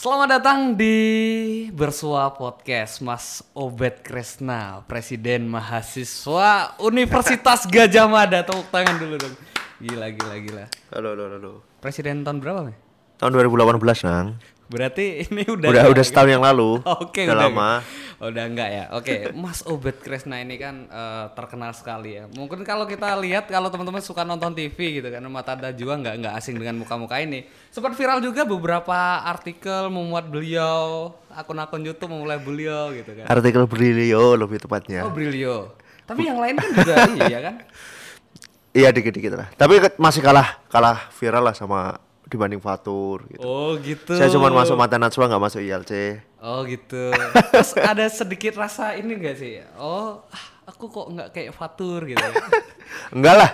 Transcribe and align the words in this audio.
Selamat 0.00 0.40
datang 0.40 0.80
di 0.80 0.96
Bersua 1.76 2.32
Podcast 2.32 3.04
Mas 3.04 3.44
Obed 3.52 4.00
Kresna, 4.00 4.80
Presiden 4.88 5.44
Mahasiswa 5.44 6.72
Universitas 6.80 7.68
Gajah 7.76 8.08
Mada. 8.08 8.40
Tepuk 8.40 8.64
tangan 8.72 8.96
dulu 8.96 9.20
dong. 9.20 9.36
Gila, 9.76 10.08
gila, 10.16 10.36
gila. 10.40 10.64
Halo, 10.88 11.12
halo, 11.12 11.24
halo. 11.36 11.52
Presiden 11.84 12.24
tahun 12.24 12.40
berapa, 12.40 12.72
Mek? 12.72 12.80
Tahun 13.20 13.28
2018, 13.28 14.08
Nang. 14.08 14.40
Berarti 14.70 15.04
ini 15.26 15.42
udah 15.44 15.68
Udah 15.68 15.82
enggak 15.82 15.92
udah 15.92 16.04
gitu? 16.06 16.10
setahun 16.14 16.30
yang 16.30 16.44
lalu. 16.46 16.70
Oke, 17.02 17.26
udah, 17.26 17.34
udah 17.34 17.46
lama. 17.50 17.70
enggak. 17.82 18.08
Udah 18.20 18.44
enggak 18.46 18.68
ya. 18.68 18.84
Oke, 18.94 19.14
Mas 19.42 19.60
Obed 19.66 19.96
Kresna 19.98 20.38
ini 20.38 20.54
kan 20.56 20.86
eh, 20.86 21.26
terkenal 21.34 21.74
sekali 21.74 22.20
ya. 22.20 22.30
Mungkin 22.30 22.62
kalau 22.62 22.86
kita 22.86 23.16
lihat 23.18 23.50
kalau 23.50 23.66
teman-teman 23.72 23.98
suka 23.98 24.22
nonton 24.22 24.54
TV 24.54 25.02
gitu 25.02 25.08
kan, 25.10 25.24
Mata 25.26 25.58
Najwa 25.58 25.94
nggak 25.98 26.14
nggak 26.22 26.34
asing 26.38 26.54
dengan 26.54 26.78
muka-muka 26.78 27.18
ini. 27.18 27.42
Sempat 27.68 27.98
viral 27.98 28.22
juga 28.22 28.46
beberapa 28.46 28.94
artikel 29.24 29.90
memuat 29.90 30.28
beliau, 30.28 31.10
akun-akun 31.32 31.82
YouTube 31.82 32.12
memulai 32.12 32.38
beliau 32.38 32.92
gitu 32.94 33.10
kan. 33.18 33.26
Artikel 33.26 33.64
Brilio 33.66 34.36
lebih 34.36 34.60
tepatnya. 34.60 35.02
Oh, 35.02 35.10
Brilio. 35.10 35.74
Tapi 36.04 36.26
yang 36.26 36.38
lain 36.42 36.58
kan 36.58 36.70
juga 36.74 36.94
iya 37.26 37.38
kan? 37.40 37.54
Iya 38.70 38.88
dikit-dikit 38.94 39.32
lah. 39.34 39.48
Tapi 39.54 39.82
masih 39.98 40.22
kalah 40.22 40.58
kalah 40.70 41.10
viral 41.16 41.42
lah 41.42 41.54
sama 41.54 41.98
dibanding 42.30 42.62
Fatur 42.62 43.26
gitu. 43.26 43.42
Oh, 43.42 43.74
gitu. 43.82 44.14
Saya 44.14 44.30
cuma 44.30 44.48
masuk 44.48 44.78
Mata 44.78 44.96
Najwa 44.96 45.26
nggak 45.26 45.42
masuk 45.42 45.60
ILC. 45.60 45.92
Oh 46.38 46.62
gitu. 46.62 47.10
Terus 47.52 47.74
ada 47.76 48.06
sedikit 48.06 48.54
rasa 48.56 48.94
ini 48.94 49.18
gak 49.18 49.36
sih? 49.36 49.58
Oh, 49.76 50.22
ah, 50.30 50.44
aku 50.64 50.86
kok 50.88 51.06
nggak 51.10 51.28
kayak 51.34 51.52
Fatur 51.52 52.06
gitu. 52.06 52.22
enggak 53.18 53.34
lah. 53.34 53.50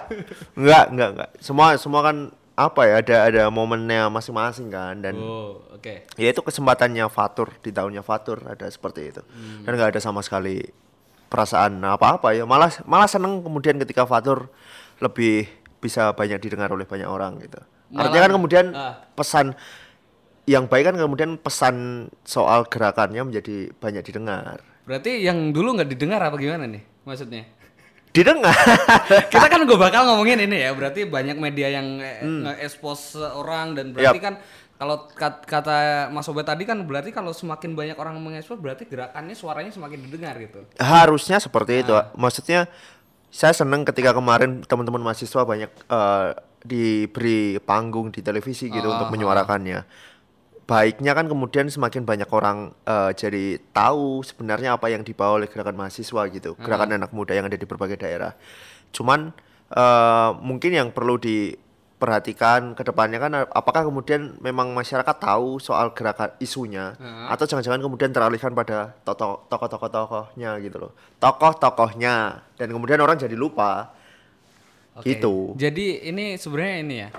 Enggak, 0.52 0.84
enggak, 0.92 1.08
enggak. 1.16 1.30
Semua 1.40 1.74
semua 1.80 2.04
kan 2.04 2.16
apa 2.56 2.88
ya 2.88 3.04
ada 3.04 3.16
ada 3.28 3.42
momennya 3.52 4.08
masing-masing 4.08 4.72
kan 4.72 4.96
dan 5.04 5.12
Oh, 5.20 5.60
oke. 5.76 6.08
ya 6.16 6.28
itu 6.32 6.40
kesempatannya 6.40 7.04
Fatur 7.12 7.52
di 7.60 7.68
tahunnya 7.68 8.00
Fatur 8.00 8.40
ada 8.48 8.64
seperti 8.72 9.12
itu 9.12 9.20
dan 9.60 9.76
nggak 9.76 9.92
ada 9.92 10.00
sama 10.00 10.24
sekali 10.24 10.64
perasaan 11.28 11.76
apa-apa 11.84 12.32
ya 12.32 12.48
malah 12.48 12.72
malah 12.88 13.04
seneng 13.04 13.44
kemudian 13.44 13.76
ketika 13.76 14.08
Fatur 14.08 14.48
lebih 15.04 15.44
bisa 15.84 16.16
banyak 16.16 16.40
didengar 16.40 16.72
oleh 16.72 16.88
banyak 16.88 17.04
orang 17.04 17.36
gitu 17.44 17.60
artinya 17.88 18.22
kan 18.22 18.32
kemudian 18.32 18.66
ah. 18.70 18.94
pesan 19.12 19.54
yang 20.44 20.64
baik 20.64 20.86
kan 20.86 20.96
kemudian 20.96 21.30
pesan 21.36 21.74
soal 22.22 22.64
gerakannya 22.64 23.22
menjadi 23.22 23.70
banyak 23.74 24.02
didengar 24.04 24.62
Berarti 24.82 25.18
yang 25.18 25.50
dulu 25.50 25.74
nggak 25.74 25.90
didengar 25.90 26.22
apa 26.22 26.34
gimana 26.36 26.62
nih 26.64 26.78
maksudnya? 27.02 27.42
didengar 28.08 28.54
Kita 29.32 29.46
kan 29.46 29.60
gue 29.60 29.76
bakal 29.76 30.06
ngomongin 30.06 30.40
ini 30.40 30.62
ya. 30.62 30.72
Berarti 30.72 31.04
banyak 31.04 31.36
media 31.36 31.68
yang 31.70 31.98
eh, 31.98 32.22
Hmm. 32.22 32.46
nge-expose 32.46 33.18
orang 33.18 33.74
dan 33.74 33.90
berarti 33.90 34.16
Yap. 34.16 34.24
kan 34.24 34.34
kalau 34.76 35.08
kat- 35.10 35.42
kata 35.42 35.76
Mas 36.08 36.24
Obet 36.24 36.44
tadi 36.44 36.62
kan 36.62 36.80
berarti 36.80 37.10
kalau 37.10 37.32
semakin 37.32 37.72
banyak 37.72 37.92
orang 37.94 38.16
mengekspos 38.16 38.56
berarti 38.56 38.84
gerakannya 38.84 39.32
suaranya 39.32 39.68
semakin 39.68 39.98
didengar 40.00 40.36
gitu. 40.36 40.64
harusnya 40.76 41.36
seperti 41.36 41.80
itu 41.80 41.92
maksudnya 42.14 42.68
saya 43.28 43.52
seneng 43.52 43.82
ketika 43.82 44.12
kemarin 44.12 44.60
teman-teman 44.62 45.02
mahasiswa 45.02 45.42
banyak 45.42 45.68
eh, 45.68 46.28
diberi 46.66 47.56
panggung 47.62 48.10
di 48.10 48.20
televisi 48.20 48.66
gitu 48.68 48.90
untuk 48.90 49.08
menyuarakannya. 49.14 49.80
Baiknya 50.66 51.14
kan 51.14 51.30
kemudian 51.30 51.70
semakin 51.70 52.02
banyak 52.02 52.26
orang 52.26 52.74
eh, 52.82 53.14
jadi 53.14 53.62
tahu 53.70 54.26
sebenarnya 54.26 54.74
apa 54.74 54.90
yang 54.90 55.06
dibawa 55.06 55.38
oleh 55.38 55.46
gerakan 55.46 55.78
mahasiswa 55.78 56.26
gitu 56.26 56.58
gerakan 56.58 56.98
anak 56.98 57.14
muda 57.14 57.38
yang 57.38 57.46
ada 57.46 57.54
di 57.54 57.62
berbagai 57.62 58.02
daerah. 58.02 58.34
Cuman 58.90 59.30
eh, 59.70 60.30
mungkin 60.42 60.74
yang 60.74 60.90
perlu 60.90 61.22
diperhatikan 61.22 62.74
ke 62.74 62.82
depannya 62.82 63.22
kan 63.22 63.32
apakah 63.46 63.86
kemudian 63.86 64.42
memang 64.42 64.74
masyarakat 64.74 65.16
tahu 65.16 65.62
soal 65.62 65.94
gerakan 65.94 66.34
isunya 66.42 66.98
atau 67.30 67.46
jangan-jangan 67.46 67.86
kemudian 67.86 68.10
teralihkan 68.10 68.50
pada 68.50 68.90
tokoh- 69.06 69.46
tokoh-tokoh 69.46 69.88
tokohnya 69.88 70.58
gitu 70.58 70.82
loh. 70.82 70.92
Tokoh-tokohnya 71.22 72.42
dan 72.58 72.68
kemudian 72.74 72.98
orang 72.98 73.14
jadi 73.14 73.38
lupa 73.38 73.94
Oke. 74.96 75.12
gitu 75.12 75.52
Jadi 75.54 76.08
ini 76.08 76.34
sebenarnya 76.34 76.76
ini 76.80 76.96
ya. 77.04 77.10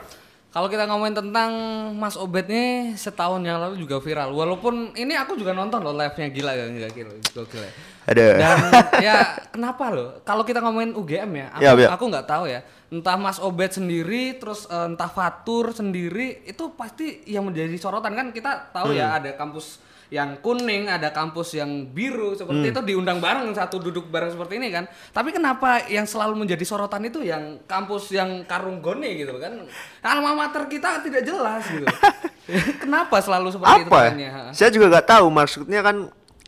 Kalau 0.48 0.74
kita 0.74 0.90
ngomongin 0.90 1.14
tentang 1.14 1.52
Mas 1.94 2.18
Obet 2.18 2.50
nih 2.50 2.98
setahun 2.98 3.46
yang 3.46 3.62
lalu 3.62 3.78
juga 3.78 4.02
viral. 4.02 4.34
Walaupun 4.34 4.90
ini 4.98 5.14
aku 5.14 5.38
juga 5.38 5.54
nonton 5.54 5.86
loh 5.86 5.94
live-nya 5.94 6.34
gila 6.34 6.52
gak 6.56 6.70
gila, 6.74 6.90
gila, 6.90 7.14
gokil 7.36 7.62
ya. 7.62 7.72
ada 8.08 8.24
Dan 8.42 8.58
ya 9.06 9.16
kenapa 9.54 9.94
loh? 9.94 10.10
Kalau 10.26 10.42
kita 10.42 10.58
ngomongin 10.58 10.98
UGM 10.98 11.30
ya, 11.36 11.48
aku 11.54 11.62
Ya, 11.62 11.72
ya. 11.78 11.90
aku 11.94 12.04
nggak 12.10 12.26
tahu 12.26 12.50
ya. 12.50 12.66
Entah 12.90 13.20
Mas 13.20 13.38
Obet 13.38 13.70
sendiri, 13.70 14.40
terus 14.42 14.66
eh, 14.66 14.88
entah 14.90 15.12
Fatur 15.12 15.76
sendiri, 15.76 16.42
itu 16.48 16.74
pasti 16.74 17.22
yang 17.30 17.46
menjadi 17.46 17.78
sorotan 17.78 18.18
kan 18.18 18.34
kita 18.34 18.74
tahu 18.74 18.98
ya 18.98 19.14
Hmm. 19.14 19.18
ada 19.22 19.30
kampus 19.38 19.78
yang 20.08 20.40
kuning, 20.40 20.88
ada 20.88 21.12
kampus 21.12 21.60
yang 21.60 21.92
biru 21.92 22.32
Hmm. 22.32 22.40
seperti 22.40 22.66
itu 22.72 22.82
diundang 22.96 23.20
bareng 23.20 23.52
satu 23.52 23.84
duduk 23.84 24.08
bareng 24.08 24.32
seperti 24.32 24.56
ini 24.56 24.72
kan. 24.72 24.88
Tapi 25.12 25.36
kenapa 25.36 25.84
yang 25.92 26.08
selalu 26.08 26.48
menjadi 26.48 26.64
sorotan 26.64 27.04
itu 27.04 27.20
yang 27.28 27.60
kampus 27.68 28.16
yang 28.16 28.48
karung 28.48 28.80
gone 28.80 29.04
gitu 29.04 29.36
kan? 29.36 29.68
Alma 30.00 30.32
mater 30.32 30.64
kita 30.72 31.04
tidak 31.04 31.28
jelas 31.28 31.68
gitu. 31.68 31.84
kenapa 32.84 33.20
selalu 33.20 33.52
seperti 33.52 33.84
itu 33.84 33.92
apa 33.92 34.00
ya? 34.16 34.32
Saya 34.56 34.70
juga 34.72 34.86
nggak 34.96 35.08
tahu 35.12 35.28
maksudnya 35.28 35.82
kan 35.84 35.98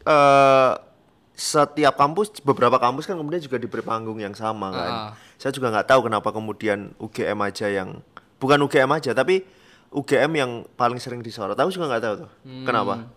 eh 0.08 0.74
setiap 1.40 1.96
kampus 1.96 2.44
beberapa 2.44 2.76
kampus 2.76 3.08
kan 3.08 3.16
kemudian 3.16 3.40
juga 3.40 3.56
diberi 3.56 3.80
panggung 3.80 4.20
yang 4.20 4.36
sama 4.36 4.76
kan. 4.76 4.92
Ah. 4.92 5.12
Saya 5.40 5.56
juga 5.56 5.72
nggak 5.72 5.88
tahu 5.88 6.12
kenapa 6.12 6.36
kemudian 6.36 6.92
UGM 7.00 7.40
aja 7.48 7.72
yang 7.72 8.04
bukan 8.44 8.60
UGM 8.68 8.92
aja 8.92 9.16
tapi 9.16 9.48
UGM 9.92 10.32
yang 10.36 10.52
paling 10.76 11.00
sering 11.00 11.24
disorot. 11.24 11.56
Tahu 11.56 11.72
juga 11.72 11.96
nggak 11.96 12.04
tahu 12.04 12.14
tuh. 12.28 12.30
Hmm. 12.44 12.66
Kenapa? 12.68 13.08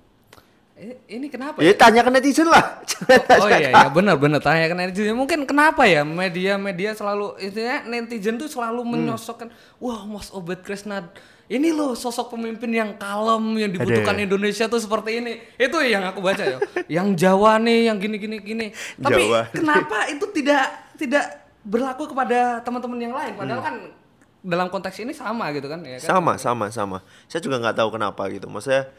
Eh, 0.83 0.99
ini 1.15 1.31
kenapa? 1.31 1.63
Ya 1.63 1.71
tanya 1.79 2.03
ke 2.03 2.11
netizen 2.11 2.51
lah. 2.51 2.83
Oh 3.39 3.47
iya, 3.47 3.71
iya 3.71 3.87
benar 3.87 4.19
benar 4.19 4.43
tanya 4.43 4.67
ke 4.67 4.75
netizen. 4.75 5.15
Mungkin 5.15 5.47
kenapa 5.47 5.87
ya 5.87 6.03
media-media 6.03 6.91
selalu 6.91 7.39
intinya 7.39 7.87
netizen 7.87 8.35
tuh 8.35 8.51
selalu 8.51 8.83
Hmm. 8.83 8.91
menyosokkan 8.91 9.47
wah 9.79 10.03
Mas 10.03 10.35
Obed 10.35 10.67
Kresna 10.67 11.07
ini 11.47 11.71
loh 11.71 11.95
sosok 11.95 12.35
pemimpin 12.35 12.73
yang 12.73 12.99
kalem 12.99 13.63
yang 13.63 13.71
dibutuhkan 13.71 14.19
Indonesia 14.19 14.67
tuh 14.67 14.83
seperti 14.83 15.23
ini. 15.23 15.33
Itu 15.55 15.79
yang 15.87 16.03
aku 16.03 16.19
baca 16.19 16.43
ya. 16.43 16.59
yang 16.91 17.15
Jawa 17.15 17.63
nih 17.63 17.87
yang 17.87 18.03
gini 18.03 18.17
gini 18.19 18.37
gini. 18.43 18.67
Tapi 18.99 19.23
Jawa. 19.23 19.41
kenapa 19.55 20.11
itu 20.11 20.27
tidak 20.35 20.67
tidak 20.99 21.25
berlaku 21.63 22.11
kepada 22.11 22.59
teman-teman 22.67 22.99
yang 22.99 23.15
lain 23.15 23.39
padahal 23.39 23.63
kan 23.63 23.75
dalam 24.43 24.67
konteks 24.67 24.99
ini 24.99 25.15
sama 25.15 25.55
gitu 25.55 25.71
kan 25.71 25.79
ya 25.87 26.03
kan? 26.03 26.19
Sama, 26.19 26.33
sama, 26.35 26.67
sama. 26.75 26.99
Saya 27.31 27.39
juga 27.39 27.63
nggak 27.63 27.79
tahu 27.79 27.95
kenapa 27.95 28.27
gitu. 28.35 28.51
Maksudnya 28.51 28.91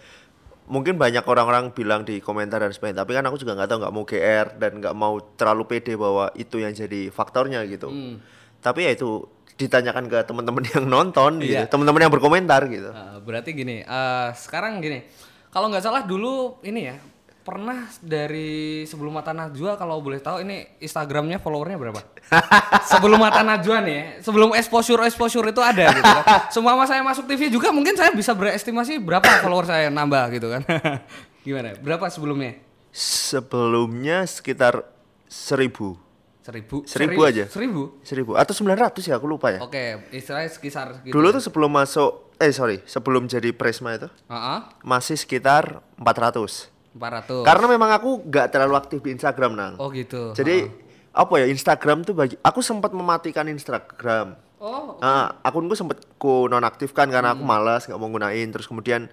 mungkin 0.66 0.96
banyak 0.96 1.24
orang-orang 1.24 1.72
bilang 1.72 2.02
di 2.04 2.20
komentar 2.20 2.60
dan 2.60 2.72
sebagainya. 2.72 3.04
Tapi 3.04 3.12
kan 3.14 3.24
aku 3.28 3.38
juga 3.38 3.54
nggak 3.54 3.70
tahu 3.70 3.78
nggak 3.84 3.94
mau 3.94 4.04
GR 4.04 4.48
dan 4.56 4.72
nggak 4.80 4.96
mau 4.96 5.14
terlalu 5.36 5.64
pede 5.68 5.94
bahwa 5.96 6.32
itu 6.34 6.60
yang 6.60 6.72
jadi 6.72 7.10
faktornya 7.10 7.64
gitu. 7.68 7.92
Hmm. 7.92 8.24
Tapi 8.60 8.88
ya 8.88 8.92
itu 8.96 9.28
ditanyakan 9.54 10.10
ke 10.10 10.20
teman-teman 10.26 10.64
yang 10.74 10.86
nonton 10.88 11.44
Iya. 11.44 11.68
gitu, 11.68 11.78
teman-teman 11.78 12.08
yang 12.08 12.14
berkomentar 12.14 12.62
gitu. 12.68 12.90
Nah, 12.90 13.20
berarti 13.22 13.54
gini, 13.54 13.84
eh, 13.84 14.28
sekarang 14.34 14.80
gini, 14.80 15.04
kalau 15.50 15.70
nggak 15.70 15.84
salah 15.84 16.02
dulu 16.04 16.58
ini 16.64 16.90
ya 16.90 16.98
pernah 17.44 17.92
dari 18.00 18.88
sebelum 18.88 19.20
mata 19.20 19.36
najwa 19.36 19.76
kalau 19.76 20.00
boleh 20.00 20.24
tahu 20.24 20.48
ini 20.48 20.80
Instagramnya 20.80 21.44
followernya 21.44 21.76
berapa? 21.76 22.00
sebelum 22.92 23.20
mata 23.20 23.44
najwa 23.44 23.84
nih, 23.84 23.96
ya, 23.96 24.04
sebelum 24.24 24.56
exposure 24.56 25.04
exposure 25.04 25.44
itu 25.52 25.60
ada 25.60 25.92
gitu 25.92 26.08
kan. 26.08 26.24
Semua 26.48 26.80
saya 26.88 27.04
masuk 27.04 27.28
TV 27.28 27.52
juga 27.52 27.76
mungkin 27.76 28.00
saya 28.00 28.16
bisa 28.16 28.32
berestimasi 28.32 28.98
berapa 29.04 29.44
follower 29.44 29.68
saya 29.68 29.92
nambah 29.92 30.24
gitu 30.40 30.48
kan. 30.48 30.64
Gimana? 31.46 31.76
Berapa 31.84 32.08
sebelumnya? 32.08 32.56
Sebelumnya 32.96 34.24
sekitar 34.24 34.88
seribu, 35.28 36.00
Seribu? 36.44 36.84
Seribu 36.84 37.22
aja. 37.24 37.48
Seribu? 37.48 38.04
seribu 38.04 38.32
atau 38.36 38.52
900 38.52 39.00
ya 39.08 39.16
aku 39.16 39.28
lupa 39.32 39.56
ya. 39.56 39.64
Oke, 39.64 40.12
istilahnya 40.12 40.52
sekitar 40.52 41.00
gitu. 41.08 41.16
Dulu 41.16 41.32
tuh 41.32 41.40
sebelum 41.40 41.72
masuk, 41.72 42.36
eh 42.36 42.52
sorry, 42.52 42.84
sebelum 42.84 43.32
jadi 43.32 43.56
Presma 43.56 43.96
itu 43.96 44.12
Heeh, 44.28 44.60
masih 44.84 45.16
sekitar 45.16 45.80
400. 45.96 46.73
400. 46.94 47.44
Karena 47.44 47.66
memang 47.66 47.90
aku 47.94 48.22
nggak 48.26 48.48
terlalu 48.54 48.74
aktif 48.78 49.00
di 49.02 49.10
Instagram 49.14 49.58
nang. 49.58 49.74
Oh 49.82 49.90
gitu. 49.90 50.34
Jadi 50.38 50.70
apa 51.14 51.34
ya 51.42 51.46
Instagram 51.50 52.06
tuh 52.06 52.14
bagi 52.18 52.38
aku 52.42 52.62
sempat 52.62 52.94
mematikan 52.94 53.46
Instagram. 53.50 54.38
Oh, 54.64 54.96
Nah, 55.04 55.44
akunku 55.44 55.76
sempat 55.76 56.00
ku 56.16 56.48
nonaktifkan 56.48 57.12
karena 57.12 57.36
aku 57.36 57.44
malas 57.44 57.84
nggak 57.90 58.00
mau 58.00 58.08
gunain. 58.08 58.48
Terus 58.48 58.70
kemudian 58.70 59.10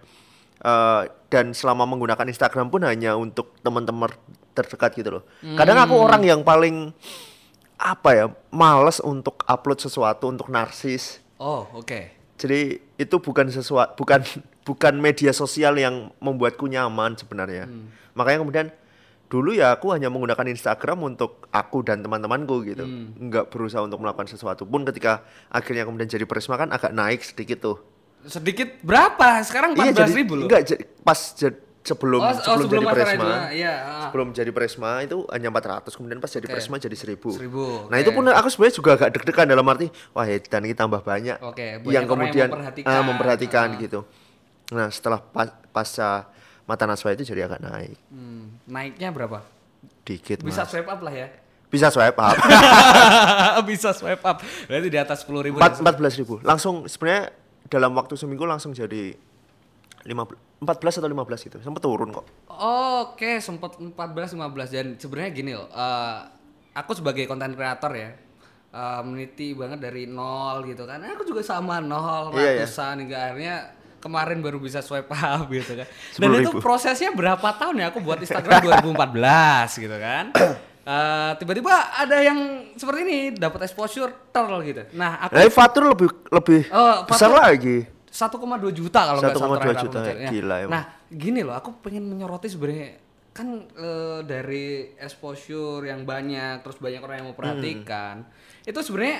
eh, 0.61 1.03
dan 1.33 1.57
selama 1.57 1.89
menggunakan 1.89 2.29
Instagram 2.29 2.71
pun 2.71 2.85
hanya 2.87 3.17
untuk 3.17 3.57
teman-teman 3.65 4.13
terdekat 4.55 4.95
gitu 4.95 5.21
loh. 5.21 5.23
Kadang 5.57 5.81
aku 5.81 5.97
orang 5.97 6.23
yang 6.23 6.41
paling 6.45 6.93
apa 7.81 8.09
ya 8.13 8.27
malas 8.53 9.01
untuk 9.01 9.41
upload 9.49 9.81
sesuatu 9.81 10.29
untuk 10.29 10.53
narsis. 10.53 11.25
oh 11.41 11.65
oke. 11.73 12.20
Jadi 12.41 12.81
itu 12.97 13.17
bukan 13.21 13.53
sesuatu 13.53 13.93
bukan 14.01 14.25
bukan 14.69 14.95
media 14.97 15.37
sosial 15.37 15.77
yang 15.77 16.09
membuatku 16.25 16.65
nyaman 16.65 17.21
sebenarnya. 17.21 17.69
Makanya 18.17 18.39
kemudian 18.41 18.67
dulu 19.31 19.55
ya 19.55 19.77
aku 19.77 19.93
hanya 19.95 20.09
menggunakan 20.11 20.49
Instagram 20.51 21.15
untuk 21.15 21.47
aku 21.53 21.85
dan 21.85 22.01
teman-temanku 22.01 22.65
gitu. 22.65 22.83
Nggak 23.21 23.53
berusaha 23.53 23.85
untuk 23.85 24.01
melakukan 24.01 24.27
sesuatu 24.27 24.65
pun 24.65 24.83
ketika 24.89 25.23
akhirnya 25.53 25.85
kemudian 25.85 26.09
jadi 26.09 26.25
Prisma 26.25 26.57
kan 26.57 26.73
agak 26.73 26.97
naik 26.97 27.21
sedikit 27.21 27.61
tuh. 27.61 27.77
Sedikit 28.25 28.81
berapa? 28.85 29.41
Sekarang 29.45 29.77
14 29.77 29.81
Iya 29.81 29.93
jadi 30.05 30.13
ribu 30.17 30.33
loh. 30.37 30.45
enggak 30.49 30.77
pas 31.05 31.21
sebelum 31.81 32.21
Oh, 32.21 32.27
oh, 32.27 32.35
sebelum, 32.35 32.61
sebelum 32.63 32.83
jadi 32.83 32.95
Presma. 32.95 33.29
Iya, 33.51 33.75
ah. 33.75 34.01
Sebelum 34.05 34.29
jadi 34.31 34.51
Presma 34.51 34.91
itu 35.01 35.17
hanya 35.29 35.49
400, 35.49 35.91
kemudian 35.91 36.19
pas 36.19 36.29
jadi. 36.29 36.47
Presma 36.47 36.77
jadi 36.77 36.93
1000. 36.93 37.17
1000, 37.33 37.89
Nah, 37.89 37.97
itu 37.97 38.11
pun 38.11 38.25
aku 38.25 38.49
sebenarnya 38.49 38.75
juga 38.75 38.91
agak 38.95 39.09
deg-degan 39.13 39.47
dalam 39.47 39.65
arti 39.65 39.87
wah 40.11 40.25
Edan 40.25 40.63
ini 40.63 40.73
tambah 40.73 41.01
banyak. 41.01 41.41
Oke, 41.41 41.79
banyak 41.79 41.89
yang 41.89 42.05
orang 42.05 42.05
yang 42.05 42.07
kemudian 42.07 42.49
memperhatikan. 42.49 42.91
ah, 42.91 43.03
memperhatikan 43.03 43.69
Ah. 43.69 43.79
gitu. 43.79 44.01
Nah, 44.71 44.89
setelah 44.89 45.21
pa- 45.21 45.57
pasca 45.67 46.29
Mata 46.63 46.85
Naswa 46.85 47.11
itu 47.11 47.25
jadi 47.25 47.45
agak 47.45 47.59
naik. 47.59 47.99
Hmm, 48.07 48.55
naiknya 48.65 49.11
berapa? 49.11 49.43
Dikit, 50.03 50.41
Bisa 50.41 50.63
Mas. 50.63 50.71
swipe 50.71 50.87
up 50.87 51.01
lah 51.01 51.11
ya. 51.11 51.27
Bisa 51.67 51.87
swipe 51.89 52.15
up. 52.15 52.35
Bisa 53.67 53.91
swipe 53.91 54.21
up. 54.21 54.39
Berarti 54.67 54.87
di 54.87 54.99
atas 54.99 55.23
10 55.23 55.43
ribu. 55.43 55.57
Empat 55.57 55.79
empat 55.79 55.97
belas 55.97 56.15
ribu. 56.15 56.39
Langsung 56.41 56.87
sebenarnya 56.87 57.31
dalam 57.67 57.91
waktu 57.93 58.15
seminggu 58.15 58.43
langsung 58.43 58.71
jadi 58.71 59.15
lima 60.03 60.25
empat 60.57 60.77
belas 60.79 60.95
atau 60.95 61.07
lima 61.07 61.23
belas 61.23 61.41
gitu. 61.41 61.59
Sempat 61.59 61.81
turun 61.81 62.09
kok. 62.11 62.25
Oke, 62.51 63.39
sempat 63.39 63.77
14 63.77 63.93
15 64.33 64.41
dan 64.71 64.87
sebenarnya 64.95 65.31
gini 65.31 65.53
loh. 65.53 65.67
eh, 65.67 66.19
aku 66.73 66.95
sebagai 66.95 67.25
konten 67.25 67.53
kreator 67.53 67.93
ya 67.93 68.11
eh, 68.71 69.01
meniti 69.03 69.53
banget 69.53 69.81
dari 69.81 70.05
nol 70.05 70.65
gitu 70.65 70.85
kan. 70.85 71.01
Aku 71.11 71.25
juga 71.25 71.41
sama 71.41 71.79
nol 71.79 72.33
Iya, 72.33 72.41
iya. 72.41 72.51
ratusan 72.61 72.95
hingga 72.99 73.19
akhirnya 73.23 73.57
kemarin 73.99 74.41
baru 74.41 74.57
bisa 74.57 74.81
swipe 74.81 75.11
up 75.11 75.45
gitu 75.49 75.77
kan. 75.77 75.87
Dan 76.17 76.29
itu 76.39 76.51
10.000. 76.51 76.59
prosesnya 76.59 77.11
berapa 77.11 77.49
tahun 77.53 77.75
ya 77.79 77.87
aku 77.89 78.01
buat 78.01 78.17
Instagram 78.19 78.61
2014 78.63 79.77
gitu 79.79 79.97
kan. 79.97 80.27
Eh, 80.81 81.33
tiba-tiba 81.37 81.71
ada 81.93 82.19
yang 82.19 82.41
seperti 82.73 83.05
ini 83.05 83.19
dapat 83.31 83.63
exposure 83.63 84.11
terl 84.33 84.59
gitu. 84.65 84.81
Nah, 84.91 85.23
aku 85.23 85.37
Fatur 85.53 85.93
lebih 85.93 86.09
lebih 86.33 86.61
Oh, 86.67 87.05
besar 87.05 87.31
Fatur- 87.31 87.37
lagi. 87.39 87.79
1,2 88.11 88.75
juta 88.75 89.01
kalau 89.07 89.19
nggak 89.23 89.39
1,2 89.39 89.41
salah 89.41 89.57
terakhir 89.63 89.79
aku 89.79 89.87
juta, 89.87 89.99
ya. 90.03 90.31
gila 90.35 90.57
emang. 90.67 90.73
Nah, 90.75 90.85
gini 91.07 91.41
loh, 91.47 91.55
aku 91.55 91.71
pengen 91.79 92.11
menyoroti 92.11 92.51
sebenarnya 92.51 92.99
kan 93.31 93.49
eh, 93.71 94.21
dari 94.27 94.91
exposure 94.99 95.87
yang 95.87 96.03
banyak, 96.03 96.67
terus 96.67 96.83
banyak 96.83 96.99
orang 96.99 97.17
yang 97.23 97.29
memperhatikan, 97.31 98.27
itu 98.67 98.79
sebenarnya 98.83 99.19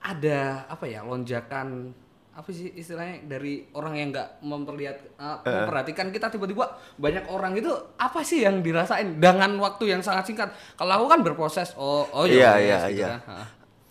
ada 0.00 0.64
apa 0.70 0.86
ya 0.86 1.04
lonjakan 1.04 1.92
apa 2.30 2.56
sih 2.56 2.72
istilahnya 2.72 3.26
dari 3.26 3.68
orang 3.76 4.00
yang 4.00 4.08
nggak 4.14 4.40
memperlihat 4.40 4.96
eh, 5.18 5.38
memperhatikan 5.44 6.08
kita 6.14 6.30
tiba-tiba 6.30 6.78
banyak 6.96 7.26
orang 7.28 7.58
itu 7.58 7.68
apa 8.00 8.22
sih 8.22 8.46
yang 8.46 8.62
dirasain 8.64 9.18
dengan 9.18 9.58
waktu 9.60 9.92
yang 9.92 10.00
sangat 10.00 10.30
singkat 10.30 10.48
kalau 10.78 11.02
aku 11.02 11.06
kan 11.10 11.20
berproses 11.20 11.74
oh 11.76 12.06
oh 12.14 12.24
Iya, 12.24 12.56
ya 12.56 12.56
iya, 12.56 12.78
gitu 12.88 13.02
iya. 13.02 13.18
kan. 13.20 13.44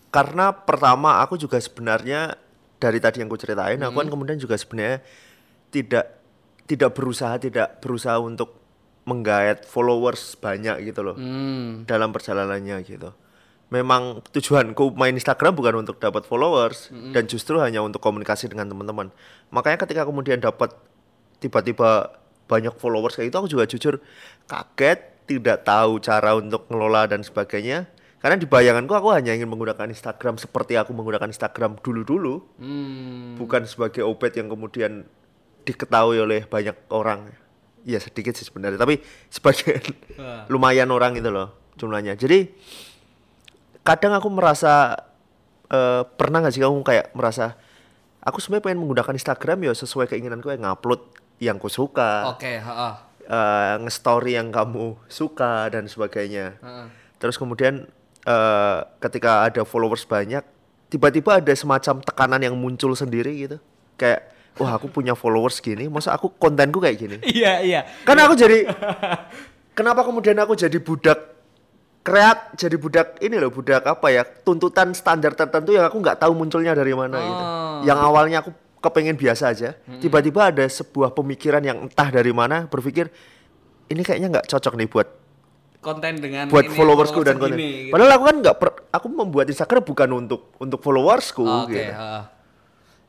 Karena 0.09 0.49
pertama 0.49 1.21
aku 1.21 1.37
juga 1.37 1.61
sebenarnya 1.61 2.33
dari 2.79 2.97
tadi 2.97 3.19
yang 3.19 3.27
ku 3.27 3.35
ceritain, 3.35 3.77
aku 3.77 3.93
kan 3.93 4.07
kemudian 4.07 4.39
juga 4.39 4.55
sebenarnya 4.55 5.03
tidak 5.69 6.05
tidak 6.63 6.95
berusaha 6.95 7.35
tidak 7.37 7.83
berusaha 7.83 8.17
untuk 8.17 8.55
menggait 9.03 9.65
followers 9.65 10.37
banyak 10.37 10.85
gitu 10.85 11.01
loh 11.01 11.17
Hmm. 11.17 11.83
dalam 11.83 12.09
perjalanannya 12.09 12.77
gitu. 12.85 13.11
Memang 13.69 14.25
tujuanku 14.33 14.97
main 14.97 15.13
Instagram 15.13 15.53
bukan 15.53 15.85
untuk 15.85 16.01
dapat 16.01 16.25
followers 16.25 16.89
dan 17.13 17.29
justru 17.29 17.61
hanya 17.61 17.85
untuk 17.85 18.01
komunikasi 18.01 18.49
dengan 18.49 18.65
teman-teman. 18.65 19.13
Makanya 19.53 19.77
ketika 19.77 20.09
kemudian 20.09 20.41
dapat 20.41 20.73
tiba-tiba 21.37 22.17
banyak 22.49 22.73
followers 22.81 23.13
kayak 23.13 23.29
itu 23.29 23.37
aku 23.37 23.49
juga 23.49 23.69
jujur 23.69 23.93
kaget, 24.49 24.99
tidak 25.29 25.61
tahu 25.61 26.01
cara 26.01 26.33
untuk 26.33 26.65
ngelola 26.65 27.05
dan 27.05 27.21
sebagainya. 27.21 27.85
Karena 28.19 28.35
di 28.35 28.43
bayanganku 28.43 28.91
aku 28.91 29.15
hanya 29.15 29.31
ingin 29.31 29.47
menggunakan 29.47 29.87
Instagram 29.87 30.35
seperti 30.35 30.75
aku 30.75 30.91
menggunakan 30.91 31.27
Instagram 31.27 31.79
dulu-dulu, 31.79 32.43
Hmm. 32.59 33.39
bukan 33.39 33.63
sebagai 33.63 34.03
obet 34.03 34.35
yang 34.35 34.47
kemudian 34.47 35.07
diketahui 35.63 36.19
oleh 36.19 36.43
banyak 36.43 36.75
orang. 36.89 37.31
Ya 37.83 37.95
sedikit 37.97 38.35
sih 38.35 38.43
sebenarnya, 38.43 38.75
tapi 38.75 38.99
sebagian 39.29 39.79
Wah. 40.15 40.43
lumayan 40.51 40.91
orang 40.91 41.15
itu 41.15 41.31
loh 41.31 41.55
jumlahnya. 41.79 42.19
Jadi 42.19 42.51
kadang 43.81 44.11
aku 44.13 44.27
merasa 44.27 44.99
eh, 45.65 46.03
pernah 46.05 46.43
nggak 46.43 46.51
sih 46.51 46.59
kamu 46.59 46.83
kayak 46.83 47.15
merasa 47.15 47.55
aku 48.19 48.43
sebenarnya 48.43 48.65
pengen 48.67 48.81
menggunakan 48.83 49.15
Instagram 49.15 49.63
ya 49.63 49.71
sesuai 49.71 50.09
keinginanku 50.09 50.49
yang 50.49 50.67
ngupload 50.67 51.01
yang 51.39 51.55
ku 51.55 51.71
suka, 51.71 52.35
Oke, 52.35 52.59
heeh. 52.59 52.93
eh, 53.23 53.73
nge-story 53.79 54.35
yang 54.35 54.51
kamu 54.51 54.99
suka 55.07 55.71
dan 55.71 55.87
sebagainya. 55.87 56.59
Heeh. 56.59 56.85
Terus 57.15 57.39
kemudian 57.39 57.87
eh, 58.25 58.77
ketika 58.99 59.47
ada 59.47 59.61
followers 59.63 60.03
banyak, 60.03 60.43
tiba-tiba 60.89 61.39
ada 61.39 61.53
semacam 61.53 62.01
tekanan 62.01 62.41
yang 62.41 62.55
muncul 62.57 62.91
sendiri 62.97 63.47
gitu. 63.47 63.57
Kayak, 63.99 64.31
wah 64.57 64.75
aku 64.75 64.89
punya 64.89 65.13
followers 65.13 65.61
gini, 65.61 65.87
masa 65.87 66.15
aku 66.15 66.33
kontenku 66.35 66.81
kayak 66.81 66.97
gini. 66.97 67.17
Iya, 67.37 67.53
iya. 67.63 67.81
Kan 68.03 68.17
aku 68.19 68.35
jadi, 68.35 68.65
kenapa 69.77 70.03
kemudian 70.03 70.35
aku 70.41 70.57
jadi 70.57 70.75
budak 70.81 71.19
kreat, 72.01 72.55
jadi 72.57 72.75
budak 72.79 73.19
ini 73.21 73.37
loh, 73.37 73.51
budak 73.53 73.85
apa 73.85 74.07
ya, 74.09 74.23
tuntutan 74.25 74.95
standar 74.95 75.35
tertentu 75.37 75.75
yang 75.75 75.85
aku 75.85 75.99
nggak 75.99 76.19
tahu 76.19 76.33
munculnya 76.33 76.73
dari 76.73 76.95
mana 76.95 77.17
gitu. 77.19 77.43
Oh. 77.43 77.79
Yang 77.85 77.99
awalnya 77.99 78.37
aku 78.41 78.51
kepengen 78.79 79.19
biasa 79.19 79.51
aja, 79.51 79.75
tiba-tiba 79.99 80.55
ada 80.55 80.63
sebuah 80.63 81.11
pemikiran 81.11 81.59
yang 81.59 81.91
entah 81.91 82.07
dari 82.07 82.31
mana 82.31 82.63
berpikir 82.71 83.11
ini 83.91 84.01
kayaknya 84.05 84.39
nggak 84.39 84.47
cocok 84.47 84.73
nih 84.79 84.87
buat 84.87 85.07
konten 85.79 86.13
dengan 86.15 86.45
buat 86.47 86.65
ini, 86.65 86.75
followersku 86.75 87.19
dan 87.21 87.35
konten. 87.35 87.55
segini, 87.55 87.87
gitu. 87.87 87.93
Padahal 87.95 88.11
aku 88.13 88.23
kan 88.25 88.35
nggak 88.39 88.55
per- 88.55 88.79
aku 88.89 89.07
membuat 89.07 89.45
Instagram 89.47 89.83
bukan 89.83 90.09
untuk 90.13 90.41
untuk 90.57 90.79
followersku 90.79 91.41
Oke, 91.41 91.71
gitu. 91.73 91.93
heeh. 91.93 92.23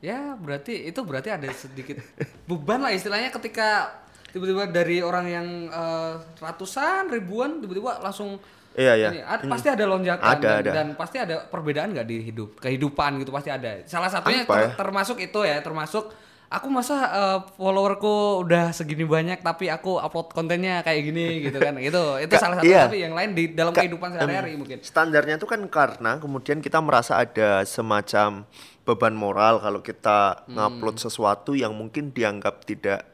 Ya, 0.01 0.33
berarti 0.33 0.87
itu 0.87 1.01
berarti 1.03 1.29
ada 1.29 1.51
sedikit 1.51 2.01
beban 2.49 2.81
lah 2.81 2.89
istilahnya 2.89 3.29
ketika 3.31 4.01
tiba-tiba 4.31 4.65
dari 4.65 5.03
orang 5.03 5.27
yang 5.27 5.47
eh, 5.67 6.13
ratusan, 6.39 7.11
ribuan 7.11 7.59
tiba-tiba 7.59 7.99
langsung 8.01 8.39
Iya 8.71 8.95
iya. 8.95 9.09
ini, 9.11 9.21
ad- 9.21 9.51
pasti 9.51 9.67
ada 9.67 9.83
lonjakan 9.83 10.31
Ada, 10.31 10.39
dan, 10.41 10.55
ada. 10.57 10.71
dan 10.71 10.87
pasti 10.95 11.19
ada 11.19 11.43
perbedaan 11.43 11.91
nggak 11.91 12.07
di 12.07 12.23
hidup 12.23 12.55
kehidupan 12.57 13.19
gitu 13.19 13.35
pasti 13.35 13.51
ada. 13.51 13.83
Salah 13.83 14.07
satunya 14.07 14.47
Apa 14.47 14.55
ter- 14.55 14.63
ya? 14.63 14.69
termasuk 14.79 15.19
itu 15.19 15.41
ya, 15.43 15.59
termasuk 15.59 16.15
aku 16.51 16.67
masa 16.67 16.97
eh, 17.07 17.39
followerku 17.55 18.43
udah 18.43 18.75
segini 18.75 19.07
banyak 19.07 19.39
tapi 19.39 19.71
aku 19.71 19.97
upload 19.97 20.35
kontennya 20.35 20.83
kayak 20.83 21.07
gini 21.07 21.27
gitu 21.47 21.57
kan. 21.57 21.79
Itu 21.79 22.19
itu 22.19 22.35
Ka- 22.35 22.43
salah 22.43 22.59
satu 22.59 22.67
iya. 22.67 22.85
tapi 22.85 23.01
yang 23.01 23.15
lain 23.15 23.33
di 23.33 23.55
dalam 23.55 23.71
Ka- 23.71 23.81
kehidupan 23.81 24.13
sehari-hari 24.13 24.59
mungkin. 24.59 24.83
Standarnya 24.83 25.39
itu 25.39 25.47
kan 25.47 25.63
karena 25.67 26.19
kemudian 26.19 26.59
kita 26.59 26.83
merasa 26.83 27.17
ada 27.17 27.63
semacam 27.63 28.43
beban 28.83 29.15
moral 29.15 29.63
kalau 29.63 29.79
kita 29.79 30.43
Hmm. 30.45 30.59
ngupload 30.59 30.99
sesuatu 30.99 31.55
yang 31.55 31.71
mungkin 31.71 32.11
dianggap 32.11 32.67
tidak 32.67 33.07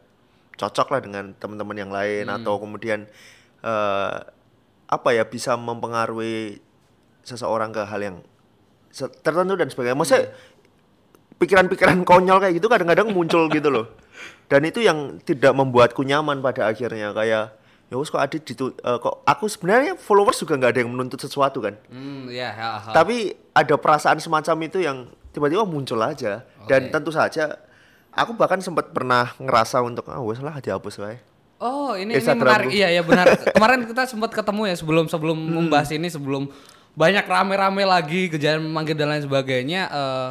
cocok 0.56 0.88
lah 0.88 1.00
dengan 1.04 1.24
teman-teman 1.36 1.76
yang 1.76 1.92
lain 1.92 2.26
Hmm. 2.26 2.40
atau 2.40 2.56
kemudian 2.56 3.04
eh, 3.60 4.16
apa 4.86 5.08
ya 5.10 5.26
bisa 5.26 5.52
mempengaruhi 5.54 6.62
seseorang 7.20 7.68
ke 7.68 7.82
hal 7.82 8.00
yang 8.00 8.16
tertentu 9.20 9.58
dan 9.58 9.68
sebagainya. 9.68 9.98
Maksudnya 9.98 10.30
pikiran-pikiran 11.36 12.02
konyol 12.02 12.40
kayak 12.40 12.54
gitu 12.56 12.66
kadang-kadang 12.68 13.12
muncul 13.12 13.48
gitu 13.48 13.68
loh. 13.68 13.86
Dan 14.46 14.62
itu 14.64 14.80
yang 14.80 15.18
tidak 15.26 15.52
membuatku 15.52 16.06
nyaman 16.06 16.40
pada 16.40 16.70
akhirnya 16.70 17.10
kayak 17.12 17.52
ya 17.86 17.94
kok 17.94 18.18
Adit 18.18 18.42
ditu 18.42 18.74
eh, 18.74 18.98
kok 18.98 19.22
aku 19.22 19.46
sebenarnya 19.46 19.94
followers 19.94 20.42
juga 20.42 20.58
nggak 20.58 20.70
ada 20.74 20.80
yang 20.82 20.90
menuntut 20.90 21.20
sesuatu 21.22 21.62
kan. 21.62 21.74
Hmm, 21.90 22.26
ya, 22.30 22.50
ya, 22.50 22.70
ha. 22.82 22.90
Tapi 22.90 23.34
ada 23.54 23.74
perasaan 23.78 24.18
semacam 24.18 24.56
itu 24.66 24.78
yang 24.82 25.06
tiba-tiba 25.30 25.62
muncul 25.68 26.00
aja 26.00 26.42
dan 26.66 26.88
Oke. 26.88 26.92
tentu 26.96 27.10
saja 27.12 27.60
aku 28.10 28.32
bahkan 28.32 28.58
sempat 28.64 28.90
pernah 28.90 29.36
ngerasa 29.36 29.84
untuk 29.84 30.08
ah 30.08 30.18
wes 30.24 30.40
lah 30.40 30.56
dihapus 30.58 30.96
wae. 30.98 31.20
Oh 31.56 31.96
ini, 31.96 32.16
ini 32.16 32.24
menarik 32.36 32.68
iya 32.68 32.88
ya 32.92 33.00
benar 33.00 33.32
kemarin 33.56 33.84
kita 33.88 34.04
sempat 34.04 34.32
ketemu 34.32 34.72
ya 34.72 34.76
sebelum 34.76 35.04
sebelum 35.08 35.36
Hmm. 35.36 35.52
membahas 35.68 35.88
ini 35.92 36.08
sebelum 36.08 36.48
banyak 36.96 37.24
rame-rame 37.28 37.84
lagi 37.84 38.28
kejadian 38.32 38.64
memanggil 38.66 38.96
dan 38.96 39.08
lain 39.12 39.24
sebagainya 39.24 39.88
eh, 39.88 40.28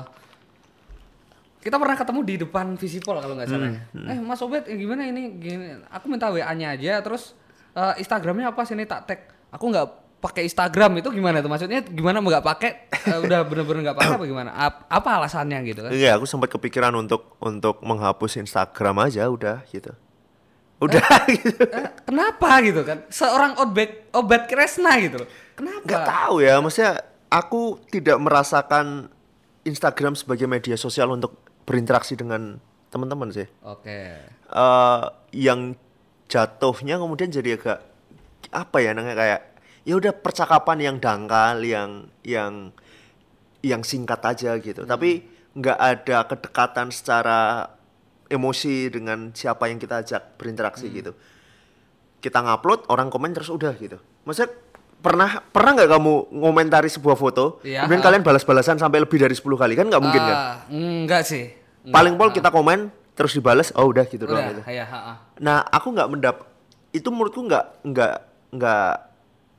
kita 1.66 1.82
pernah 1.82 1.98
ketemu 1.98 2.20
di 2.22 2.36
depan 2.38 2.78
Visipol 2.78 3.18
kalau 3.18 3.34
nggak 3.34 3.50
salah. 3.50 3.74
Hmm, 3.74 4.06
ya. 4.06 4.14
eh 4.14 4.20
Mas 4.22 4.38
Obet 4.40 4.70
eh, 4.70 4.78
gimana 4.78 5.02
ini? 5.02 5.34
Gini 5.34 5.82
aku 5.90 6.06
minta 6.06 6.30
WA-nya 6.30 6.78
aja 6.78 7.02
terus 7.02 7.34
eh, 7.74 7.98
Instagramnya 7.98 8.54
apa 8.54 8.62
sini 8.64 8.86
tak 8.86 9.10
tag. 9.10 9.20
Aku 9.50 9.74
nggak 9.74 9.88
pakai 10.22 10.46
Instagram 10.46 11.02
itu 11.02 11.10
gimana 11.10 11.42
tuh? 11.42 11.50
Maksudnya 11.50 11.82
gimana 11.82 12.22
nggak 12.22 12.46
pakai? 12.46 12.72
Eh, 12.94 13.18
udah 13.26 13.42
bener-bener 13.42 13.90
nggak 13.90 13.98
pakai 13.98 14.14
apa 14.14 14.26
gimana? 14.26 14.50
Ap- 14.54 14.86
apa 14.86 15.10
alasannya 15.18 15.58
gitu 15.66 15.82
kan? 15.82 15.90
Iya, 15.90 16.22
aku 16.22 16.30
sempat 16.30 16.54
kepikiran 16.54 16.94
untuk 16.94 17.34
untuk 17.42 17.82
menghapus 17.82 18.38
Instagram 18.38 19.02
aja 19.02 19.26
udah 19.26 19.66
gitu. 19.74 19.90
Udah 20.78 21.02
gitu. 21.34 21.66
Eh, 21.66 21.90
kenapa 22.06 22.62
gitu 22.62 22.86
kan? 22.86 23.02
Seorang 23.10 23.58
Obet 23.58 24.06
Obet 24.14 24.46
Kresna 24.46 25.02
gitu 25.02 25.26
loh. 25.26 25.30
Kenapa? 25.58 25.82
Nggak 25.82 26.04
tahu 26.06 26.36
ya, 26.46 26.62
maksudnya 26.62 27.02
aku 27.26 27.82
tidak 27.90 28.22
merasakan 28.22 29.10
Instagram 29.66 30.14
sebagai 30.14 30.46
media 30.46 30.78
sosial 30.78 31.10
untuk 31.10 31.42
berinteraksi 31.66 32.14
dengan 32.16 32.62
teman-teman 32.90 33.30
sih. 33.30 33.48
Oke. 33.62 34.22
eh 34.46 35.02
yang 35.34 35.74
jatuhnya 36.30 37.02
kemudian 37.02 37.30
jadi 37.30 37.58
agak 37.58 37.80
apa 38.54 38.78
ya 38.78 38.94
namanya 38.94 39.18
kayak 39.18 39.42
ya 39.84 39.94
udah 39.98 40.14
percakapan 40.14 40.78
yang 40.82 40.96
dangkal 41.02 41.60
yang 41.60 42.10
yang 42.22 42.70
yang 43.62 43.82
singkat 43.82 44.22
aja 44.22 44.54
gitu 44.58 44.86
Hmm. 44.86 44.90
tapi 44.90 45.26
nggak 45.54 45.80
ada 45.82 46.18
kedekatan 46.26 46.94
secara 46.94 47.70
emosi 48.26 48.90
dengan 48.90 49.34
siapa 49.34 49.66
yang 49.66 49.78
kita 49.78 50.02
ajak 50.02 50.38
berinteraksi 50.38 50.90
Hmm. 50.90 50.96
gitu. 50.96 51.12
Kita 52.20 52.42
ngupload, 52.42 52.90
orang 52.90 53.10
komen 53.10 53.34
terus 53.34 53.50
udah 53.50 53.74
gitu. 53.78 53.98
Maksudnya 54.26 54.50
pernah 55.02 55.42
pernah 55.54 55.72
nggak 55.78 55.90
kamu 55.92 56.14
ngomentari 56.34 56.90
sebuah 56.90 57.16
foto, 57.16 57.62
Iya, 57.62 57.86
kemudian 57.86 58.02
ah. 58.02 58.06
kalian 58.10 58.24
balas-balasan 58.26 58.78
sampai 58.82 59.04
lebih 59.04 59.22
dari 59.22 59.36
10 59.38 59.46
kali 59.46 59.74
kan 59.78 59.86
nggak 59.88 60.04
mungkin 60.04 60.22
kan? 60.22 60.38
Ah, 60.38 60.56
enggak 60.72 61.24
sih. 61.28 61.54
Enggak. 61.86 61.94
Paling 61.94 62.14
pol 62.18 62.30
kita 62.34 62.50
komen 62.50 62.90
terus 63.16 63.32
dibalas, 63.32 63.72
oh 63.78 63.88
udah 63.88 64.04
gitu 64.10 64.28
doang 64.28 64.44
Udah, 64.44 64.52
gitu. 64.52 64.62
ya, 64.68 64.84
ha, 64.84 65.00
ha. 65.00 65.14
Nah, 65.40 65.64
aku 65.72 65.94
nggak 65.94 66.10
mendap 66.12 66.36
itu 66.96 67.08
menurutku 67.12 67.44
nggak 67.44 67.66
nggak 67.92 68.14
nggak 68.56 68.94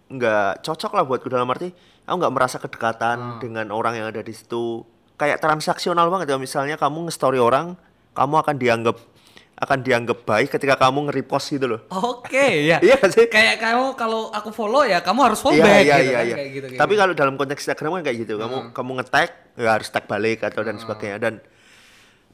nggak 0.07 0.51
cocok 0.65 0.93
lah 0.97 1.05
buatku 1.05 1.29
dalam 1.29 1.51
arti 1.53 1.69
aku 2.09 2.17
nggak 2.17 2.35
merasa 2.35 2.57
kedekatan 2.57 3.43
dengan 3.43 3.69
orang 3.75 3.99
yang 3.99 4.07
ada 4.09 4.23
di 4.25 4.33
situ 4.33 4.87
kayak 5.21 5.43
transaksional 5.43 6.09
banget 6.09 6.33
ya 6.33 6.39
misalnya 6.41 6.81
kamu 6.81 7.11
nge-story 7.11 7.37
orang 7.37 7.75
kamu 8.17 8.35
akan 8.41 8.57
dianggap 8.57 8.97
akan 9.57 9.79
dianggap 9.81 10.19
baik 10.23 10.53
ketika 10.53 10.77
kamu 10.77 11.09
nge-repost 11.09 11.49
gitu 11.51 11.65
loh 11.67 11.81
Oke, 11.89 12.69
ya. 12.69 12.77
Iya 12.85 13.01
sih. 13.09 13.25
Kayak 13.25 13.57
kamu 13.57 13.97
kalau 13.97 14.29
aku 14.29 14.53
follow 14.53 14.85
ya 14.85 15.01
kamu 15.01 15.33
harus 15.33 15.41
follow 15.41 15.57
Iya 15.57 15.65
back 15.65 15.81
iya 15.81 15.97
gitu 15.97 16.05
iya 16.05 16.13
kan, 16.13 16.25
iya. 16.25 16.37
kayak 16.37 16.51
gitu, 16.53 16.67
kayak 16.69 16.81
Tapi 16.81 16.93
gitu. 16.93 17.01
kalau 17.01 17.13
dalam 17.17 17.35
konteks 17.35 17.61
Instagram 17.65 17.91
kan 17.91 18.03
kayak 18.05 18.19
gitu, 18.21 18.35
kamu 18.37 18.57
kamu 18.71 18.91
nge-tag 19.01 19.31
ya 19.57 19.71
harus 19.73 19.89
tag 19.89 20.05
balik 20.05 20.39
atau 20.43 20.61
dan 20.61 20.77
sebagainya 20.77 21.17
dan 21.17 21.35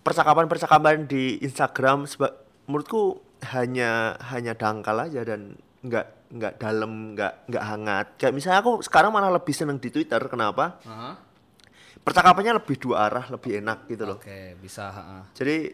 percakapan-percakapan 0.01 1.07
di 1.07 1.39
Instagram 1.39 2.05
seba- 2.05 2.35
menurutku 2.67 3.23
hanya 3.55 4.15
hanya 4.31 4.55
dangkal 4.55 4.99
aja 4.99 5.23
dan 5.23 5.55
nggak 5.83 6.07
nggak 6.33 6.53
dalam, 6.59 7.15
nggak 7.15 7.33
nggak 7.47 7.65
hangat. 7.65 8.07
Kayak 8.17 8.35
misalnya 8.35 8.59
aku 8.61 8.81
sekarang 8.81 9.11
malah 9.11 9.31
lebih 9.31 9.53
seneng 9.53 9.79
di 9.79 9.91
Twitter, 9.91 10.19
kenapa? 10.27 10.79
Heeh. 10.83 11.15
Percakapannya 12.03 12.59
lebih 12.59 12.83
dua 12.83 13.07
arah, 13.07 13.31
lebih 13.31 13.63
enak 13.63 13.87
gitu 13.87 14.03
loh. 14.03 14.19
Oke, 14.19 14.59
bisa, 14.59 14.91
ha, 14.91 15.03
ha. 15.03 15.19
Jadi 15.39 15.71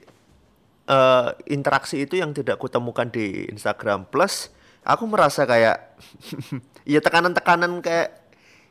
eh, 0.88 1.28
interaksi 1.52 2.02
itu 2.02 2.16
yang 2.18 2.32
tidak 2.32 2.56
kutemukan 2.56 3.12
di 3.12 3.46
Instagram. 3.52 4.08
Plus 4.08 4.48
aku 4.88 5.04
merasa 5.04 5.44
kayak 5.44 6.00
ya 6.92 7.04
tekanan-tekanan 7.04 7.84
kayak 7.84 8.28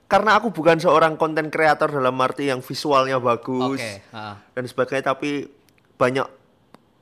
karena 0.08 0.40
aku 0.40 0.56
bukan 0.56 0.80
seorang 0.80 1.20
konten 1.20 1.52
kreator 1.52 1.92
dalam 1.92 2.16
arti 2.24 2.48
yang 2.48 2.64
visualnya 2.64 3.20
bagus 3.20 3.84
Oke, 3.84 4.08
ha. 4.16 4.40
dan 4.56 4.64
sebagainya 4.64 5.12
tapi 5.12 5.52
banyak 6.00 6.24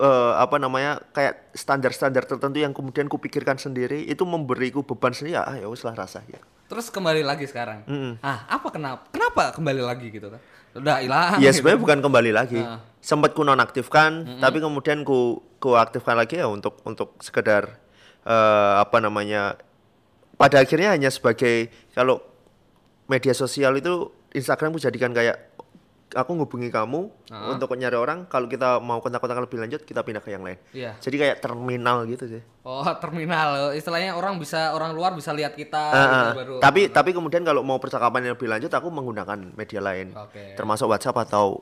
eh, 0.01 0.33
apa 0.35 0.57
namanya 0.57 0.99
kayak 1.13 1.53
standar-standar 1.53 2.25
tertentu 2.25 2.57
yang 2.57 2.73
kemudian 2.73 3.05
kupikirkan 3.05 3.61
sendiri 3.61 4.09
itu 4.09 4.25
memberiku 4.25 4.81
beban 4.81 5.13
sendiri 5.13 5.37
ya 5.37 5.45
ah, 5.45 5.55
ya 5.55 5.69
wis 5.69 5.85
lah 5.85 5.93
rasa 5.93 6.25
ya. 6.25 6.41
Terus 6.65 6.89
kembali 6.89 7.21
lagi 7.21 7.45
sekarang. 7.45 7.85
Mm-mm. 7.85 8.17
Ah, 8.25 8.49
apa 8.49 8.73
kenapa? 8.73 9.05
Kenapa 9.13 9.53
kembali 9.53 9.85
lagi 9.85 10.09
gitu 10.09 10.33
kan? 10.33 10.41
Udah 10.73 10.97
hilang. 10.97 11.37
Ya 11.37 11.53
gitu. 11.53 11.61
sebenarnya 11.61 11.81
bukan 11.85 11.99
kembali 12.01 12.31
lagi. 12.33 12.57
Ah. 12.57 12.81
Sempat 13.05 13.37
ku 13.37 13.45
nonaktifkan, 13.45 14.41
tapi 14.41 14.57
kemudian 14.57 15.05
ku 15.05 15.37
ku 15.61 15.77
aktifkan 15.77 16.17
lagi 16.17 16.41
ya 16.41 16.49
untuk 16.49 16.81
untuk 16.89 17.21
sekedar 17.21 17.77
eh, 18.25 18.73
apa 18.81 18.97
namanya. 18.97 19.61
Pada 20.35 20.57
akhirnya 20.57 20.89
hanya 20.89 21.13
sebagai 21.13 21.69
kalau 21.93 22.17
media 23.05 23.37
sosial 23.37 23.77
itu 23.77 24.09
Instagram 24.33 24.73
ku 24.73 24.81
jadikan 24.81 25.13
kayak 25.13 25.53
aku 26.15 26.31
ngubungi 26.33 26.73
kamu 26.73 27.11
Ah. 27.29 27.53
untuk 27.53 27.69
nyari 27.77 27.93
orang. 27.93 28.25
Kalau 28.25 28.49
kita 28.49 28.81
mau 28.81 28.97
kontak-kontak 28.97 29.37
lebih 29.45 29.61
lanjut, 29.61 29.81
kita 29.83 30.01
pindah 30.01 30.25
ke 30.25 30.33
yang 30.33 30.41
lain. 30.41 30.57
Iya. 30.73 30.97
Jadi 30.97 31.15
kayak 31.21 31.37
terminal 31.45 32.07
gitu 32.07 32.25
sih. 32.25 32.41
Oh, 32.63 32.87
terminal. 32.97 33.75
Istilahnya 33.75 34.17
orang 34.17 34.41
bisa 34.41 34.73
orang 34.73 34.95
luar 34.97 35.13
bisa 35.13 35.29
lihat 35.29 35.53
kita 35.53 35.83
gitu, 35.93 36.09
ah. 36.09 36.33
baru. 36.33 36.55
tapi 36.57 36.89
tapi 36.89 37.13
kemudian 37.13 37.45
kalau 37.45 37.61
mau 37.61 37.77
percakapan 37.77 38.25
yang 38.25 38.33
lebih 38.33 38.49
lanjut, 38.49 38.71
aku 38.73 38.89
menggunakan 38.89 39.53
media 39.53 39.81
lain, 39.83 40.15
Oke. 40.17 40.57
termasuk 40.57 40.89
WhatsApp 40.89 41.21
atau 41.21 41.61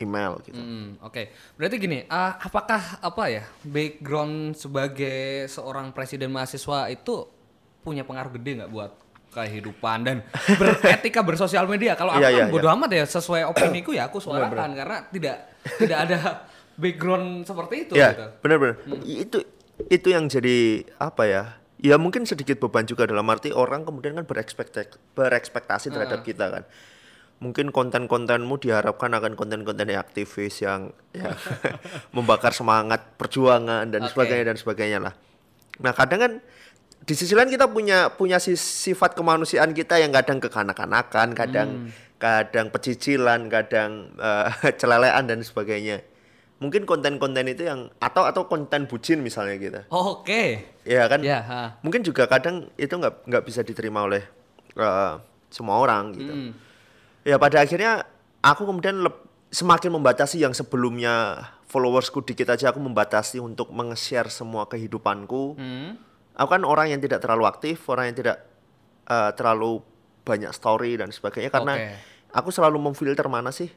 email 0.00 0.40
gitu. 0.42 0.56
Hmm, 0.56 0.96
oke. 1.04 1.28
Berarti 1.60 1.76
gini, 1.76 1.98
ah, 2.08 2.40
apakah 2.40 2.98
apa 2.98 3.24
ya 3.28 3.44
background 3.62 4.56
sebagai 4.56 5.46
seorang 5.46 5.92
presiden 5.92 6.32
mahasiswa 6.32 6.88
itu 6.88 7.28
punya 7.84 8.02
pengaruh 8.02 8.32
gede 8.40 8.64
nggak 8.64 8.72
buat 8.72 8.92
kehidupan 9.30 9.98
dan 10.02 10.16
beretika 10.60 11.20
bersosial 11.22 11.68
media? 11.68 11.94
Kalau 11.94 12.16
aku 12.16 12.24
Iya, 12.24 12.28
kan 12.32 12.48
iya, 12.48 12.52
bodo 12.52 12.68
amat 12.72 12.90
ya 12.96 13.04
sesuai 13.06 13.46
opiniku 13.46 13.92
ya 13.94 14.08
aku 14.08 14.18
suarakan 14.18 14.74
karena 14.74 14.96
tidak 15.12 15.36
tidak 15.78 15.98
ada 16.08 16.18
background 16.80 17.44
seperti 17.44 17.74
itu 17.86 17.92
ya 17.92 18.16
gitu. 18.16 18.26
benar-benar 18.40 18.74
itu 19.04 19.38
itu 19.92 20.08
yang 20.08 20.24
jadi 20.32 20.88
apa 20.96 21.22
ya 21.28 21.42
ya 21.76 21.96
mungkin 22.00 22.24
sedikit 22.24 22.56
beban 22.56 22.88
juga 22.88 23.04
dalam 23.04 23.28
arti 23.28 23.52
orang 23.52 23.84
kemudian 23.84 24.16
kan 24.16 24.24
berekspektasi 24.24 24.96
berekspektasi 25.12 25.92
terhadap 25.92 26.24
kita 26.24 26.48
kan 26.48 26.64
mungkin 27.40 27.72
konten-kontenmu 27.72 28.60
diharapkan 28.60 29.10
akan 29.10 29.32
konten-konten 29.32 29.88
yang 29.88 29.98
aktivis 29.98 30.60
yang 30.60 30.92
ya, 31.10 31.32
membakar 32.16 32.52
semangat 32.52 33.16
perjuangan 33.16 33.88
dan 33.88 34.04
Oke. 34.04 34.12
sebagainya 34.12 34.44
dan 34.46 34.56
sebagainya 34.56 34.98
lah 35.00 35.14
nah 35.80 35.96
kadang 35.96 36.20
kan 36.20 36.32
di 37.00 37.14
sisi 37.16 37.32
lain 37.32 37.48
kita 37.48 37.64
punya 37.66 38.12
punya 38.12 38.36
si- 38.36 38.60
sifat 38.60 39.16
kemanusiaan 39.16 39.72
kita 39.72 39.96
yang 39.96 40.12
kadang 40.12 40.36
kekanak-kanakan 40.38 41.32
kadang 41.32 41.68
kadang 42.20 42.68
pecicilan 42.68 43.48
kadang 43.48 44.12
eh, 44.14 44.46
celelean 44.80 45.24
dan 45.24 45.40
sebagainya 45.40 46.04
mungkin 46.60 46.84
konten-konten 46.84 47.48
itu 47.48 47.64
yang 47.64 47.88
atau 47.96 48.28
atau 48.28 48.44
konten 48.44 48.84
bucin 48.84 49.24
misalnya 49.24 49.56
gitu 49.56 49.80
Oke. 49.88 50.68
ya 50.84 51.08
kan 51.08 51.24
Ya, 51.24 51.40
ha. 51.40 51.80
mungkin 51.80 52.04
juga 52.04 52.28
kadang 52.28 52.68
itu 52.76 52.92
nggak 52.92 53.24
nggak 53.24 53.44
bisa 53.48 53.64
diterima 53.64 54.04
oleh 54.04 54.20
eh, 54.76 55.14
semua 55.48 55.80
orang 55.80 56.12
gitu 56.12 56.28
Hmm. 56.28 56.52
Ya 57.30 57.38
pada 57.38 57.62
akhirnya 57.62 58.02
aku 58.40 58.66
kemudian 58.66 59.06
semakin 59.48 59.90
membatasi 59.92 60.42
yang 60.42 60.50
sebelumnya 60.50 61.38
followersku 61.64 62.20
dikit 62.20 62.50
aja 62.50 62.70
aku 62.70 62.78
membatasi 62.78 63.38
untuk 63.38 63.70
meng-share 63.70 64.26
semua 64.28 64.66
kehidupanku 64.66 65.54
Hmm. 65.54 65.94
aku 66.32 66.50
kan 66.50 66.62
orang 66.64 66.90
yang 66.90 66.98
tidak 66.98 67.20
terlalu 67.20 67.46
aktif 67.46 67.78
orang 67.86 68.10
yang 68.10 68.18
tidak 68.18 68.36
eh, 69.06 69.30
terlalu 69.32 69.78
banyak 70.20 70.50
story 70.50 70.94
dan 70.94 71.10
sebagainya 71.10 71.50
karena 71.50 71.74
Oke. 71.74 71.88
aku 72.32 72.48
selalu 72.50 72.78
memfilter 72.80 73.26
mana 73.26 73.50
sih 73.50 73.70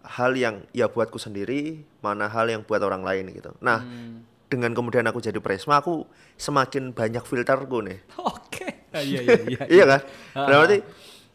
hal 0.00 0.32
yang 0.32 0.64
ya 0.70 0.86
buatku 0.86 1.16
sendiri 1.16 1.80
mana 1.98 2.28
hal 2.28 2.46
yang 2.46 2.62
buat 2.62 2.80
orang 2.80 3.00
lain 3.00 3.28
gitu 3.30 3.52
nah 3.58 3.80
Hmm. 3.80 4.24
dengan 4.48 4.72
kemudian 4.72 5.04
aku 5.04 5.20
jadi 5.20 5.36
presma 5.38 5.76
aku 5.78 6.04
semakin 6.34 6.92
banyak 6.92 7.20
filterku 7.22 7.80
nih 7.80 8.00
Oke. 8.32 8.88
Ah, 8.88 9.00
Iya 9.00 9.20
iya 9.20 9.40
iya. 9.46 9.62
iya 9.68 9.84
kan 9.86 10.00
nah, 10.34 10.46
berarti 10.48 10.80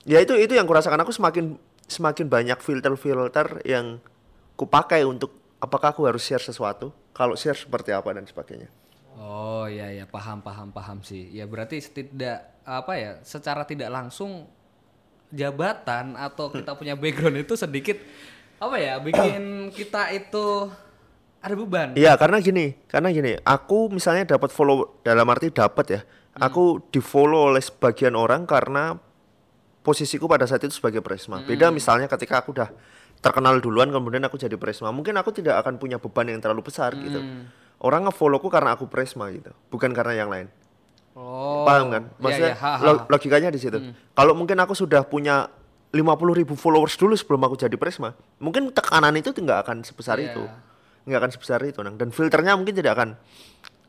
ya 0.03 0.19
itu 0.19 0.35
itu 0.39 0.53
yang 0.55 0.67
kurasakan 0.67 0.99
aku 1.03 1.11
semakin 1.11 1.55
semakin 1.87 2.25
banyak 2.31 2.59
filter-filter 2.59 3.63
yang 3.67 3.99
kupakai 4.55 5.03
untuk 5.03 5.35
apakah 5.59 5.91
aku 5.95 6.07
harus 6.07 6.23
share 6.23 6.43
sesuatu 6.43 6.91
kalau 7.15 7.35
share 7.35 7.57
seperti 7.57 7.95
apa 7.95 8.11
dan 8.15 8.27
sebagainya 8.27 8.71
Oh 9.13 9.69
iya 9.69 9.93
ya 9.93 10.05
paham 10.09 10.41
paham 10.41 10.73
paham 10.73 11.05
sih. 11.05 11.29
Ya 11.29 11.45
berarti 11.45 11.77
tidak 11.79 12.49
apa 12.65 12.97
ya 12.97 13.11
secara 13.21 13.61
tidak 13.61 13.93
langsung 13.93 14.49
jabatan 15.29 16.17
atau 16.17 16.49
kita 16.49 16.73
punya 16.79 16.97
background 16.97 17.45
itu 17.45 17.53
sedikit 17.53 17.97
apa 18.57 18.77
ya 18.81 18.97
bikin 18.97 19.41
kita 19.77 20.09
itu 20.17 20.69
ada 21.43 21.59
beban. 21.59 21.91
Iya, 21.99 22.15
karena 22.15 22.39
gini, 22.39 22.71
karena 22.87 23.11
gini, 23.11 23.35
aku 23.43 23.91
misalnya 23.91 24.39
dapat 24.39 24.47
follow 24.47 24.95
dalam 25.03 25.27
arti 25.27 25.51
dapat 25.51 25.85
ya. 25.91 26.01
Aku 26.39 26.79
di 26.87 27.03
follow 27.03 27.51
oleh 27.51 27.59
sebagian 27.59 28.15
orang 28.15 28.47
karena 28.47 28.95
posisiku 29.83 30.25
pada 30.31 30.47
saat 30.47 30.63
itu 30.63 30.73
sebagai 30.79 31.03
presma. 31.03 31.43
Beda 31.43 31.69
misalnya 31.69 32.07
ketika 32.07 32.39
aku 32.39 32.55
udah 32.55 32.71
terkenal 33.19 33.59
duluan 33.59 33.91
kemudian 33.91 34.23
aku 34.23 34.39
jadi 34.39 34.55
presma, 34.55 34.89
mungkin 34.95 35.15
aku 35.19 35.35
tidak 35.35 35.59
akan 35.63 35.75
punya 35.79 35.99
beban 35.99 36.31
yang 36.31 36.39
terlalu 36.39 36.63
besar 36.63 36.95
gitu. 36.95 37.19
Orang 37.83 38.07
ngefollowku 38.07 38.47
karena 38.47 38.79
aku 38.79 38.87
presma 38.87 39.27
gitu, 39.35 39.51
bukan 39.67 39.91
karena 39.91 40.15
yang 40.15 40.31
lain. 40.31 40.47
Oh. 41.13 41.67
Paham 41.67 41.93
kan? 41.93 42.03
Iya, 42.09 42.19
Maksudnya 42.23 42.51
iya, 42.57 42.63
ha, 42.63 42.71
ha, 42.73 42.89
ha. 42.89 43.05
logikanya 43.05 43.49
di 43.53 43.59
situ. 43.61 43.77
Kalau 44.17 44.33
mungkin 44.33 44.57
aku 44.57 44.73
sudah 44.73 45.05
punya 45.05 45.45
50 45.93 46.39
ribu 46.41 46.57
followers 46.57 46.97
dulu 46.97 47.13
sebelum 47.13 47.45
aku 47.45 47.53
jadi 47.59 47.77
presma, 47.77 48.17
mungkin 48.41 48.73
tekanan 48.73 49.13
itu 49.13 49.29
nggak 49.29 49.59
akan 49.67 49.85
sebesar 49.85 50.17
Iya. 50.17 50.33
itu, 50.33 50.43
nggak 51.05 51.19
akan 51.21 51.31
sebesar 51.37 51.59
itu, 51.61 51.79
Nang. 51.85 52.01
Dan 52.01 52.09
filternya 52.09 52.57
mungkin 52.57 52.73
tidak 52.73 52.97
akan 52.97 53.09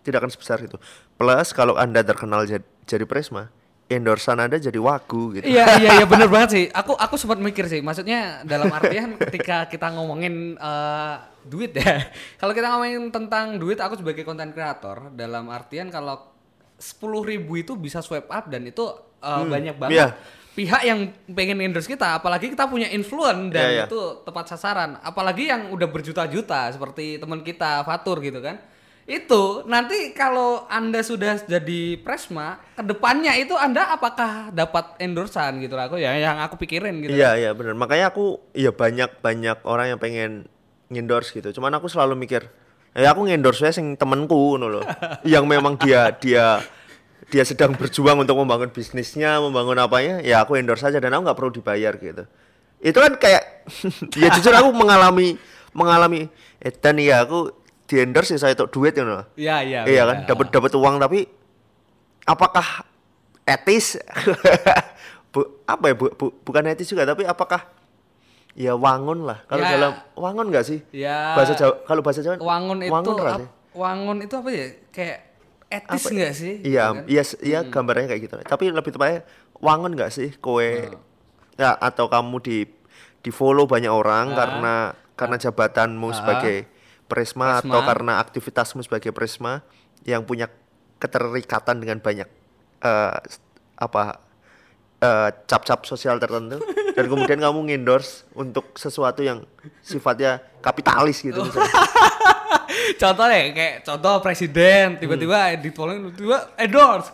tidak 0.05 0.21
akan 0.21 0.31
sebesar 0.37 0.61
itu. 0.61 0.77
Plus 1.17 1.49
kalau 1.57 1.81
anda 1.81 2.05
terkenal 2.05 2.45
jadi, 2.45 2.67
jadi 2.85 3.09
presma, 3.09 3.49
endorsan 3.85 4.41
anda 4.41 4.57
jadi 4.57 4.81
wagu 4.81 5.37
gitu. 5.37 5.45
Iya 5.45 5.77
iya 5.77 5.91
iya 6.01 6.07
bener 6.09 6.29
banget 6.35 6.51
sih. 6.51 6.65
Aku 6.73 6.97
aku 6.97 7.15
sempat 7.21 7.37
mikir 7.39 7.69
sih. 7.69 7.85
Maksudnya 7.85 8.41
dalam 8.43 8.73
artian 8.73 9.21
ketika 9.21 9.69
kita 9.69 9.93
ngomongin 9.93 10.57
eh, 10.57 11.15
duit 11.45 11.77
ya. 11.77 12.01
Kalau 12.41 12.57
kita 12.57 12.73
ngomongin 12.73 13.13
tentang 13.13 13.61
duit, 13.61 13.77
aku 13.79 14.01
sebagai 14.01 14.25
konten 14.25 14.51
kreator 14.51 15.13
dalam 15.13 15.53
artian 15.53 15.93
kalau 15.93 16.33
10.000 16.75 17.31
ribu 17.31 17.55
itu 17.55 17.77
bisa 17.77 18.01
swipe 18.01 18.29
up 18.29 18.49
dan 18.49 18.65
itu 18.65 18.85
eh, 19.21 19.45
banyak 19.45 19.77
banget. 19.77 19.95
iya. 19.95 20.09
Pihak 20.55 20.87
yang 20.87 21.11
pengen 21.35 21.59
endorse 21.59 21.91
kita, 21.91 22.15
apalagi 22.15 22.47
kita 22.47 22.71
punya 22.71 22.87
influence 22.95 23.51
dan 23.51 23.67
Iya, 23.67 23.75
iya. 23.75 23.85
itu 23.91 24.23
tepat 24.23 24.55
sasaran. 24.55 25.03
Apalagi 25.03 25.51
yang 25.51 25.75
udah 25.75 25.91
berjuta-juta 25.91 26.71
seperti 26.71 27.19
teman 27.19 27.43
kita 27.43 27.83
Fatur 27.83 28.23
gitu 28.23 28.39
kan. 28.39 28.63
Itu 29.05 29.69
nanti 29.69 30.17
kalau 30.17 30.65
Anda 30.73 31.05
sudah 31.05 31.37
jadi 31.45 32.01
presma, 32.01 32.57
ke 32.73 32.81
depannya 32.81 33.37
itu 33.37 33.53
Anda 33.53 33.93
apakah 33.93 34.49
dapat 34.49 34.97
endorsan 34.97 35.61
gitu 35.61 35.77
lah 35.77 35.93
aku 35.93 36.01
ya 36.01 36.17
yang 36.17 36.41
aku 36.41 36.57
pikirin 36.57 37.05
gitu. 37.05 37.13
Iya 37.13 37.37
iya 37.37 37.51
benar. 37.53 37.77
Makanya 37.77 38.11
aku 38.11 38.41
iya 38.57 38.73
banyak 38.73 39.21
banyak 39.21 39.61
orang 39.69 39.93
yang 39.93 40.01
pengen 40.01 40.49
endorse 40.89 41.37
gitu. 41.37 41.53
Cuman 41.53 41.77
aku 41.77 41.93
selalu 41.93 42.17
mikir 42.17 42.49
Ya 42.95 43.11
aku 43.11 43.27
ngendorse 43.27 43.75
sing 43.75 43.99
temenku 43.99 44.55
loh. 44.55 44.87
yang 45.27 45.51
memang 45.51 45.75
dia 45.75 46.15
dia 46.15 46.63
dia 47.27 47.43
sedang 47.43 47.75
berjuang 47.75 48.23
untuk 48.23 48.39
membangun 48.39 48.71
bisnisnya, 48.71 49.43
membangun 49.43 49.75
apanya, 49.83 50.23
ya 50.23 50.47
aku 50.47 50.55
endorse 50.55 50.87
saja 50.87 51.03
dan 51.03 51.11
aku 51.11 51.27
nggak 51.27 51.39
perlu 51.39 51.51
dibayar 51.51 51.93
gitu. 51.99 52.23
Itu 52.79 52.99
kan 53.03 53.19
kayak 53.19 53.67
ya 54.23 54.31
jujur 54.39 54.55
aku 54.55 54.71
mengalami 54.71 55.35
mengalami 55.75 56.31
eh 56.63 56.71
dan 56.71 56.95
ya 57.03 57.27
aku 57.27 57.51
di 57.85 57.95
endorse 57.97 58.33
ya 58.33 58.41
saya 58.41 58.53
untuk 58.55 58.73
duit 58.73 58.93
gitu 58.93 59.05
loh. 59.05 59.25
Iya, 59.35 59.61
iya. 59.61 59.81
Iya 59.85 59.93
iya. 59.93 60.03
kan, 60.05 60.17
dapat 60.27 60.47
dapat 60.49 60.73
uang 60.73 60.97
tapi 60.97 61.29
apakah 62.25 62.67
etis? 63.45 64.01
Bu- 65.35 65.51
apa 65.65 65.91
ya, 65.91 65.95
bu- 65.95 66.15
bu- 66.15 66.35
bukan 66.41 66.63
etis 66.65 66.87
juga 66.87 67.03
tapi 67.03 67.27
apakah 67.27 67.67
ya 68.55 68.73
wangun 68.73 69.27
lah. 69.27 69.43
Kalau 69.45 69.61
Ya. 69.61 69.71
dalam 69.75 69.93
wangun 70.15 70.47
nggak 70.47 70.63
sih? 70.63 70.79
Ya. 70.95 71.35
Bahasa 71.35 71.53
Jawa, 71.53 71.75
kalau 71.83 72.01
bahasa 72.01 72.23
Jawa 72.23 72.39
Wangun 72.39 72.79
itu 72.81 72.93
wangun 72.95 73.15
nggak 73.19 73.35
ap- 73.35 73.41
sih? 73.43 73.49
wangun 73.75 74.17
itu 74.23 74.35
apa 74.37 74.49
ya? 74.49 74.67
Kayak 74.95 75.19
etis 75.67 75.91
Apa- 75.99 76.11
enggak 76.15 76.33
sih? 76.33 76.55
Iya, 76.63 76.85
Gitu 76.87 76.95
kan? 76.95 77.05
iya, 77.11 77.23
iya 77.43 77.59
gambarnya 77.67 78.07
kayak 78.07 78.23
gitu. 78.23 78.35
Tapi 78.41 78.65
lebih 78.71 78.91
tepatnya 78.95 79.19
wangun 79.59 79.91
nggak 79.93 80.09
sih 80.09 80.31
kowe 80.39 80.71
ya 81.55 81.71
atau 81.75 82.07
kamu 82.07 82.37
di 82.39 82.57
di 83.19 83.31
follow 83.31 83.67
banyak 83.67 83.91
orang 83.91 84.31
Ah. 84.31 84.37
karena 84.37 84.75
karena 85.15 85.37
jabatanmu 85.37 86.09
sebagai 86.13 86.71
presma, 87.05 87.59
Presma. 87.59 87.69
atau 87.71 87.81
karena 87.83 88.13
aktivitasmu 88.19 88.81
sebagai 88.81 89.11
presma 89.11 89.61
yang 90.03 90.23
punya 90.23 90.49
keterikatan 90.97 91.77
dengan 91.77 91.99
banyak 91.99 92.29
s- 93.23 93.41
apa 93.75 94.21
eh, 94.97 95.29
cap-cap 95.45 95.85
sosial 95.85 96.17
tertentu 96.17 96.61
dan 96.93 97.05
kemudian 97.05 97.37
kamu 97.37 97.59
ngendorse 97.67 98.25
untuk 98.33 98.73
sesuatu 98.75 99.21
yang 99.21 99.45
sifatnya 99.81 100.41
kapitalis 100.59 101.21
gitu 101.21 101.43
misalnya. 101.43 101.69
contoh 102.97 103.25
deh 103.27 103.45
kayak 103.51 103.75
contoh 103.83 104.15
presiden 104.19 104.97
tiba-tiba 104.97 105.53
edit 105.53 105.73
following 105.73 106.09
tiba 106.11 106.53
endorse 106.57 107.11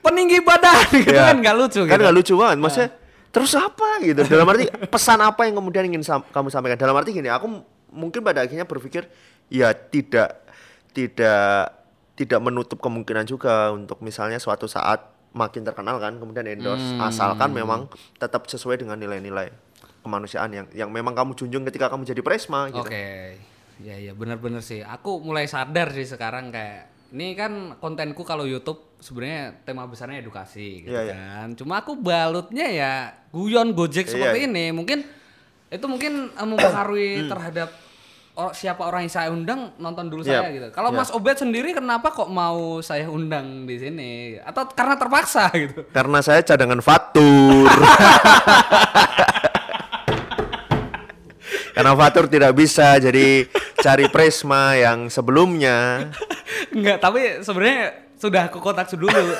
peninggi 0.00 0.40
badan 0.40 0.82
gitu 0.98 1.10
Iya. 1.10 1.32
kan 1.32 1.36
nggak 1.38 1.56
lucu 1.56 1.80
kan 1.80 1.88
gitu. 1.88 2.02
nggak 2.02 2.14
lucu 2.14 2.32
banget 2.34 2.58
maksudnya 2.58 2.90
terus 3.32 3.52
apa 3.54 3.88
gitu 4.02 4.20
dalam 4.22 4.44
arti 4.46 4.64
pesan 4.86 5.18
apa 5.18 5.40
yang 5.42 5.56
kemudian 5.56 5.84
ingin 5.86 6.02
sam- 6.02 6.26
kamu 6.26 6.48
sampaikan 6.48 6.76
dalam 6.76 6.92
arti 6.92 7.10
gini 7.12 7.28
aku 7.28 7.64
mungkin 7.92 8.20
pada 8.20 8.40
akhirnya 8.40 8.64
berpikir 8.64 9.06
ya 9.46 9.70
tidak 9.72 10.42
tidak 10.90 11.72
tidak 12.12 12.40
menutup 12.40 12.78
kemungkinan 12.78 13.24
juga 13.24 13.70
untuk 13.70 14.00
misalnya 14.00 14.36
suatu 14.36 14.66
saat 14.66 15.00
makin 15.32 15.64
terkenal 15.64 15.96
kan 15.96 16.16
kemudian 16.16 16.44
endorse 16.44 16.84
Hmm. 16.92 17.00
asalkan 17.02 17.52
memang 17.52 17.88
tetap 18.16 18.44
sesuai 18.44 18.76
dengan 18.76 18.96
nilai-nilai 18.96 19.48
kemanusiaan 20.02 20.50
yang 20.50 20.66
yang 20.72 20.90
memang 20.90 21.12
kamu 21.12 21.32
junjung 21.32 21.64
ketika 21.64 21.88
kamu 21.88 22.04
jadi 22.04 22.20
presma 22.20 22.68
gitu 22.68 22.84
Oke, 22.84 23.38
ya 23.80 23.96
ya 23.96 24.12
benar-benar 24.12 24.60
sih. 24.60 24.82
Aku 24.82 25.22
mulai 25.22 25.46
sadar 25.46 25.88
sih 25.90 26.04
sekarang 26.04 26.50
kayak 26.50 26.90
ini 27.12 27.32
kan 27.32 27.76
kontenku 27.78 28.24
kalau 28.24 28.44
YouTube 28.44 28.98
sebenarnya 28.98 29.62
tema 29.62 29.86
besarnya 29.86 30.20
edukasi 30.20 30.84
gitu 30.84 30.92
Iya, 30.92 31.00
iya. 31.06 31.14
kan. 31.14 31.48
Cuma 31.56 31.80
aku 31.80 31.96
balutnya 31.96 32.66
ya 32.66 32.92
guyon 33.30 33.72
gojek 33.72 34.08
Iya, 34.08 34.12
seperti 34.12 34.38
iya. 34.42 34.48
ini. 34.48 34.64
Mungkin 34.74 34.98
itu 35.72 35.86
mungkin 35.86 36.28
eh, 36.30 36.44
mempengaruhi 36.44 37.10
Hmm. 37.18 37.30
terhadap 37.30 37.68
or- 38.32 38.52
siapa 38.52 38.82
orang 38.82 39.02
yang 39.02 39.12
saya 39.12 39.28
undang 39.28 39.72
nonton 39.76 40.06
dulu 40.06 40.20
Iya, 40.22 40.40
saya 40.40 40.48
gitu. 40.50 40.68
Kalau 40.70 40.88
iya. 40.88 40.98
Mas 40.98 41.10
Obed 41.10 41.34
sendiri 41.34 41.72
kenapa 41.72 42.08
kok 42.10 42.28
mau 42.28 42.80
saya 42.80 43.04
undang 43.06 43.64
di 43.64 43.76
sini? 43.76 44.12
Atau 44.38 44.68
karena 44.70 44.96
terpaksa 44.96 45.48
gitu? 45.58 45.84
karena 45.88 46.20
saya 46.20 46.40
cadangan 46.42 46.80
fatur 46.80 47.68
karena 51.72 51.92
fatur 51.94 52.28
tidak 52.28 52.52
bisa 52.52 52.96
jadi 52.96 53.48
cari 53.76 54.06
presma 54.08 54.76
yang 54.76 55.08
sebelumnya 55.08 56.08
Enggak, 56.68 57.00
tapi 57.00 57.40
sebenarnya 57.40 58.01
sudah 58.22 58.46
aku 58.46 58.62
kotak 58.62 58.86
dulu. 58.94 59.10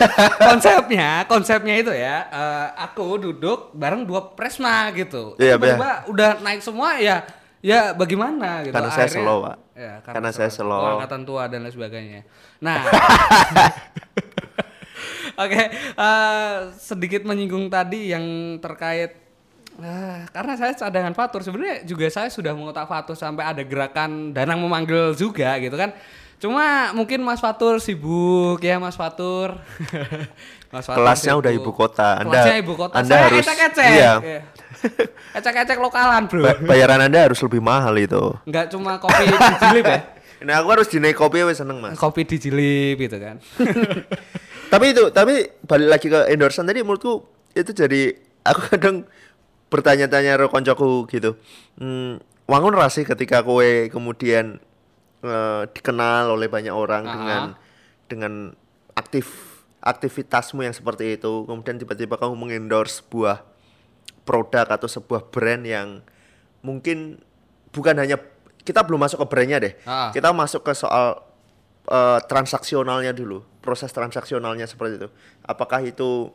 konsepnya, 0.50 1.22
konsepnya 1.30 1.78
itu 1.78 1.94
ya, 1.94 2.26
eh, 2.26 2.66
aku 2.82 3.14
duduk 3.22 3.70
bareng 3.78 4.02
dua 4.02 4.34
presma 4.34 4.90
gitu. 4.90 5.38
Iya, 5.38 5.54
Tiba-tiba 5.54 6.10
udah 6.10 6.42
naik 6.42 6.66
semua 6.66 6.98
ya, 6.98 7.22
ya 7.62 7.94
bagaimana 7.94 8.66
gitu. 8.66 8.74
Karena 8.74 8.90
saya 8.90 9.06
Akhirnya- 9.06 9.22
slow, 9.22 9.38
Pak. 9.46 9.56
Ya, 9.72 9.94
Karena 10.02 10.30
saya 10.34 10.50
slow. 10.50 10.82
Angkatan 10.98 11.22
tua 11.22 11.46
dan 11.46 11.62
lain 11.62 11.70
sebagainya. 11.70 12.20
Nah, 12.58 12.82
oke, 15.46 15.62
eh, 15.94 16.54
sedikit 16.74 17.22
menyinggung 17.22 17.70
tadi 17.70 18.10
yang 18.10 18.58
terkait 18.58 19.22
Ah, 19.80 20.28
karena 20.36 20.52
saya 20.52 20.76
cadangan 20.76 21.16
fatur 21.16 21.40
sebenarnya 21.40 21.80
juga 21.88 22.04
saya 22.12 22.28
sudah 22.28 22.52
mengotak 22.52 22.84
fatur 22.84 23.16
sampai 23.16 23.56
ada 23.56 23.64
gerakan 23.64 24.36
danang 24.36 24.60
memanggil 24.60 25.16
juga 25.16 25.56
gitu 25.56 25.72
kan 25.80 25.96
cuma 26.42 26.90
mungkin 26.90 27.22
Mas 27.22 27.38
Fatur 27.38 27.78
sibuk 27.78 28.58
ya 28.58 28.82
Mas 28.82 28.98
Fatur. 28.98 29.62
Mas 30.74 30.82
Fatur 30.82 30.98
Kelasnya 30.98 31.32
sibuk. 31.32 31.42
udah 31.46 31.52
ibu 31.54 31.70
kota. 31.70 32.08
Anda- 32.18 32.26
kelasnya 32.26 32.56
ibu 32.58 32.72
kota. 32.74 32.94
Anda 32.98 33.14
saya 33.14 33.22
harus- 33.30 33.46
ecek-ecek 33.46 33.86
iya. 33.94 34.12
ecek-ecek 35.38 35.78
lokalan 35.78 36.26
bro. 36.26 36.42
Ba- 36.42 36.60
bayaran 36.66 36.98
anda 36.98 37.30
harus 37.30 37.38
lebih 37.38 37.62
mahal 37.62 37.94
itu. 37.94 38.34
Nggak 38.42 38.74
cuma 38.74 38.98
kopi 38.98 39.22
dijilip 39.22 39.86
ya? 39.86 40.00
Nah 40.42 40.58
aku 40.58 40.74
harus 40.74 40.90
dinaik 40.90 41.14
kopi 41.14 41.46
wes 41.46 41.62
seneng 41.62 41.78
mas. 41.78 41.94
Kopi 41.94 42.26
dijilip 42.26 42.98
gitu 42.98 43.14
kan. 43.14 43.38
Tapi 44.66 44.90
itu 44.90 45.14
tapi 45.14 45.46
balik 45.62 45.86
lagi 45.86 46.06
ke 46.10 46.26
endorsean 46.34 46.66
tadi 46.66 46.82
menurutku 46.82 47.22
itu 47.54 47.70
jadi 47.70 48.18
aku 48.42 48.74
kadang 48.74 49.06
bertanya-tanya 49.70 50.34
karo 50.34 50.50
koncoku 50.50 51.06
gitu. 51.06 51.38
Hmm, 51.78 52.18
wangun 52.50 52.74
rasi 52.74 53.06
ketika 53.06 53.46
kowe 53.46 53.62
kemudian 53.86 54.58
eh, 55.22 55.62
dikenal 55.68 56.30
oleh 56.30 56.46
banyak 56.46 56.70
orang 56.70 57.02
Ah. 57.02 57.12
dengan 57.12 57.42
dengan 58.06 58.32
aktif 58.92 59.26
aktivitasmu 59.80 60.62
yang 60.62 60.70
seperti 60.70 61.16
itu 61.16 61.42
kemudian 61.42 61.74
tiba-tiba 61.74 62.14
kamu 62.14 62.34
mengendorse 62.34 63.00
sebuah 63.00 63.42
produk 64.22 64.66
atau 64.68 64.86
sebuah 64.86 65.26
brand 65.28 65.62
yang 65.62 65.88
mungkin 66.60 67.18
bukan 67.70 67.98
hanya 67.98 68.18
kita 68.62 68.86
belum 68.86 69.02
masuk 69.02 69.22
ke 69.22 69.28
brandnya 69.28 69.58
deh 69.58 69.74
Ah. 69.82 70.10
kita 70.10 70.30
masuk 70.30 70.62
ke 70.62 70.72
soal 70.72 71.22
eh, 71.84 72.20
transaksionalnya 72.26 73.10
dulu 73.10 73.42
proses 73.58 73.90
transaksionalnya 73.90 74.66
seperti 74.66 75.02
itu 75.02 75.08
apakah 75.42 75.82
itu 75.82 76.30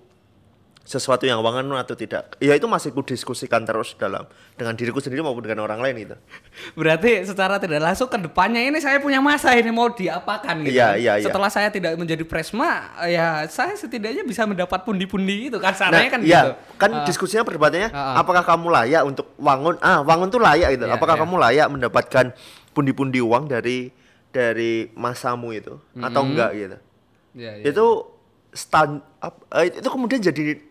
sesuatu 0.87 1.27
yang 1.27 1.43
wangan 1.43 1.67
atau 1.75 1.99
tidak 1.99 2.39
ya 2.39 2.55
itu 2.55 2.63
masih 2.63 2.95
ku 2.95 3.03
diskusikan 3.03 3.67
terus 3.67 3.91
dalam 3.99 4.23
dengan 4.55 4.71
diriku 4.71 5.03
sendiri 5.03 5.19
maupun 5.19 5.43
dengan 5.43 5.67
orang 5.67 5.83
lain 5.83 5.95
gitu 5.99 6.15
Berarti 6.79 7.27
secara 7.27 7.59
tidak 7.59 7.83
langsung 7.83 8.07
ke 8.07 8.15
depannya 8.15 8.63
ini 8.63 8.79
saya 8.79 9.03
punya 9.03 9.19
masa 9.19 9.51
ini 9.51 9.67
mau 9.67 9.91
diapakan 9.91 10.63
gitu. 10.63 10.79
Iya, 10.79 10.95
iya, 10.95 11.13
iya. 11.19 11.25
Setelah 11.27 11.51
saya 11.51 11.67
tidak 11.67 11.99
menjadi 11.99 12.23
presma, 12.23 12.95
ya 13.03 13.43
saya 13.51 13.75
setidaknya 13.75 14.23
bisa 14.23 14.47
mendapat 14.47 14.87
pundi-pundi 14.87 15.51
itu 15.51 15.59
kan 15.59 15.75
nah 15.75 15.79
caranya 15.79 16.09
kan 16.09 16.21
iya 16.23 16.41
gitu. 16.47 16.51
kan 16.79 16.91
Ah, 16.93 17.03
diskusinya 17.03 17.43
perdebatannya 17.43 17.89
Ah, 17.91 18.15
ah. 18.15 18.23
apakah 18.23 18.47
kamu 18.47 18.67
layak 18.71 19.03
untuk 19.03 19.27
wangun 19.35 19.75
ah 19.83 19.99
wangun 20.01 20.31
tuh 20.31 20.39
layak 20.39 20.79
gitu 20.79 20.85
Iya, 20.87 20.95
apakah 20.95 21.15
iya. 21.19 21.21
kamu 21.27 21.35
layak 21.35 21.67
mendapatkan 21.67 22.25
pundi-pundi 22.71 23.19
uang 23.19 23.51
dari 23.51 23.91
dari 24.31 24.87
masamu 24.95 25.51
itu 25.51 25.75
atau 25.75 26.21
Mm-hmm. 26.23 26.29
enggak 26.31 26.51
gitu 26.55 26.77
iya, 27.35 27.51
iya. 27.59 27.63
itu 27.67 27.85
stand 28.53 29.01
up 29.19 29.43
eh, 29.51 29.69
itu 29.69 29.87
kemudian 29.87 30.21
jadi 30.21 30.61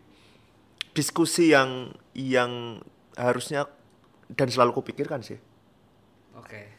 diskusi 0.96 1.52
yang 1.52 1.92
yang 2.16 2.80
harusnya 3.12 3.68
dan 4.32 4.48
selalu 4.48 4.72
kupikirkan 4.74 5.20
sih 5.20 5.36
Oke. 6.36 6.72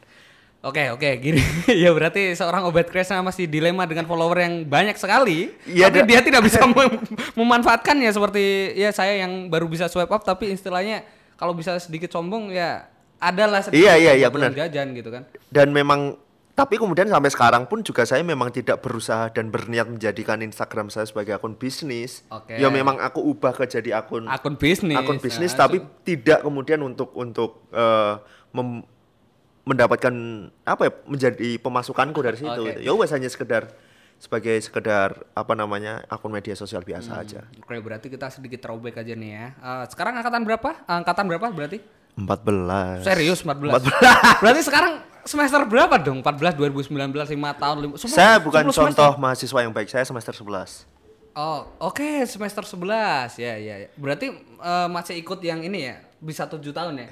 Oke, 0.58 0.90
oke, 0.90 1.06
gini. 1.18 1.38
ya 1.82 1.94
berarti 1.94 2.34
seorang 2.34 2.66
Obed 2.66 2.90
Kresna 2.90 3.22
masih 3.22 3.46
dilema 3.46 3.86
dengan 3.86 4.10
follower 4.10 4.42
yang 4.42 4.66
banyak 4.66 4.98
sekali, 4.98 5.54
Iya, 5.62 5.86
tapi 5.86 6.02
dia 6.04 6.18
tidak 6.18 6.42
bisa 6.42 6.66
mem- 6.66 6.98
memanfaatkannya 7.34 8.10
seperti 8.10 8.74
ya 8.74 8.90
saya 8.90 9.22
yang 9.22 9.46
baru 9.46 9.70
bisa 9.70 9.86
swipe 9.86 10.10
up 10.10 10.22
tapi 10.22 10.50
istilahnya 10.50 11.06
kalau 11.38 11.54
bisa 11.54 11.78
sedikit 11.78 12.10
sombong 12.10 12.50
ya 12.50 12.90
adalah 13.18 13.62
sedikit 13.62 13.86
Iya, 13.86 13.94
iya, 13.98 14.12
iya, 14.18 14.28
benar. 14.30 14.50
jajan 14.50 14.98
gitu 14.98 15.10
kan. 15.10 15.30
dan 15.46 15.70
memang 15.70 16.18
tapi 16.58 16.74
kemudian 16.74 17.06
sampai 17.06 17.30
sekarang 17.30 17.62
pun 17.64 17.80
juga 17.80 18.02
saya 18.02 18.18
memang 18.20 18.50
tidak 18.50 18.82
berusaha 18.82 19.30
dan 19.30 19.46
berniat 19.46 19.86
menjadikan 19.86 20.42
Instagram 20.42 20.90
saya 20.90 21.06
sebagai 21.06 21.30
akun 21.30 21.54
bisnis. 21.54 22.26
Oke. 22.26 22.58
Ya 22.58 22.66
memang 22.68 22.98
aku 22.98 23.22
ubah 23.22 23.54
ke 23.54 23.62
jadi 23.64 23.94
akun 23.94 24.26
Akun 24.26 24.58
bisnis. 24.58 24.98
akun 24.98 25.22
bisnis 25.22 25.54
Nah, 25.54 25.58
tapi 25.60 25.78
tidak 26.02 26.42
kemudian 26.42 26.82
untuk 26.82 27.14
untuk 27.14 27.62
eh, 27.70 28.14
mem- 28.50 28.82
mendapatkan 29.62 30.10
apa 30.64 30.82
ya 30.82 30.92
menjadi 31.06 31.48
pemasukanku 31.56 32.18
dari 32.18 32.34
situ. 32.36 32.60
Gitu. 32.66 32.80
Ya 32.82 32.90
wes 32.90 33.14
hanya 33.14 33.28
sekedar 33.28 33.70
sebagai 34.18 34.58
sekedar 34.58 35.14
apa 35.30 35.54
namanya 35.54 36.02
akun 36.08 36.34
media 36.34 36.52
sosial 36.52 36.82
biasa 36.82 37.14
Hmm. 37.14 37.22
aja. 37.22 37.40
Oke, 37.54 37.78
berarti 37.78 38.10
kita 38.10 38.26
sedikit 38.28 38.58
throwback 38.60 38.98
aja 38.98 39.14
nih 39.14 39.30
ya. 39.30 39.46
Eh, 39.54 39.84
sekarang 39.88 40.18
angkatan 40.18 40.42
berapa? 40.42 40.70
Angkatan 40.84 41.24
berapa 41.24 41.46
berarti? 41.48 41.78
14. 42.18 43.06
Serius 43.06 43.46
14. 43.46 43.78
berarti 44.42 44.62
sekarang 44.64 45.06
semester 45.28 45.60
berapa 45.68 46.00
dong? 46.00 46.24
14 46.24 46.56
2019 46.56 46.88
5 46.88 47.60
tahun 47.60 47.76
5. 48.00 48.08
Saya 48.08 48.40
bukan 48.40 48.72
contoh 48.72 49.12
mahasiswa 49.20 49.60
yang 49.60 49.72
baik, 49.76 49.92
saya 49.92 50.08
semester 50.08 50.32
11. 50.32 50.88
Oh, 51.36 51.68
oke 51.84 52.24
semester 52.24 52.64
11. 52.64 53.36
Ya, 53.36 53.60
ya, 53.60 53.74
ya. 53.84 53.88
Berarti 54.00 54.32
eh, 54.40 54.88
masih 54.88 55.20
ikut 55.20 55.38
yang 55.44 55.60
ini 55.60 55.92
ya? 55.92 56.00
Bisa 56.18 56.48
7 56.48 56.72
tahun 56.72 57.04
ya? 57.04 57.10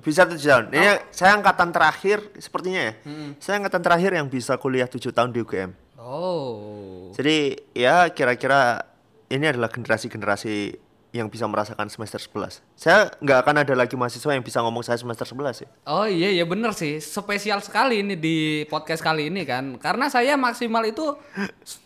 Bisa 0.00 0.24
tujuh 0.24 0.48
tahun. 0.48 0.64
Ini 0.72 1.12
saya 1.12 1.36
angkatan 1.36 1.68
terakhir 1.68 2.24
sepertinya 2.40 2.80
ya. 2.80 2.92
Saya 3.36 3.60
angkatan 3.60 3.84
terakhir 3.84 4.16
yang 4.16 4.24
bisa 4.24 4.56
kuliah 4.56 4.88
tujuh 4.88 5.12
tahun 5.12 5.36
di 5.36 5.44
UGM. 5.44 5.76
Oh. 6.00 7.12
Jadi 7.12 7.60
ya 7.76 8.08
kira-kira 8.08 8.88
ini 9.28 9.52
adalah 9.52 9.68
generasi-generasi 9.68 10.80
yang 11.12 11.28
bisa 11.28 11.44
merasakan 11.44 11.92
semester 11.92 12.16
11. 12.16 12.64
Saya 12.72 13.12
nggak 13.20 13.38
akan 13.44 13.56
ada 13.60 13.74
lagi 13.76 13.92
mahasiswa 13.94 14.32
yang 14.32 14.40
bisa 14.40 14.64
ngomong 14.64 14.80
saya 14.80 14.96
semester 14.96 15.28
11 15.28 15.60
ya. 15.60 15.68
Oh 15.84 16.08
iya 16.08 16.32
ya 16.32 16.48
bener 16.48 16.72
sih 16.72 16.98
spesial 16.98 17.60
sekali 17.60 18.00
ini 18.00 18.16
di 18.16 18.36
podcast 18.64 19.04
kali 19.04 19.28
ini 19.28 19.44
kan 19.44 19.76
karena 19.76 20.08
saya 20.08 20.40
maksimal 20.40 20.80
itu 20.82 21.12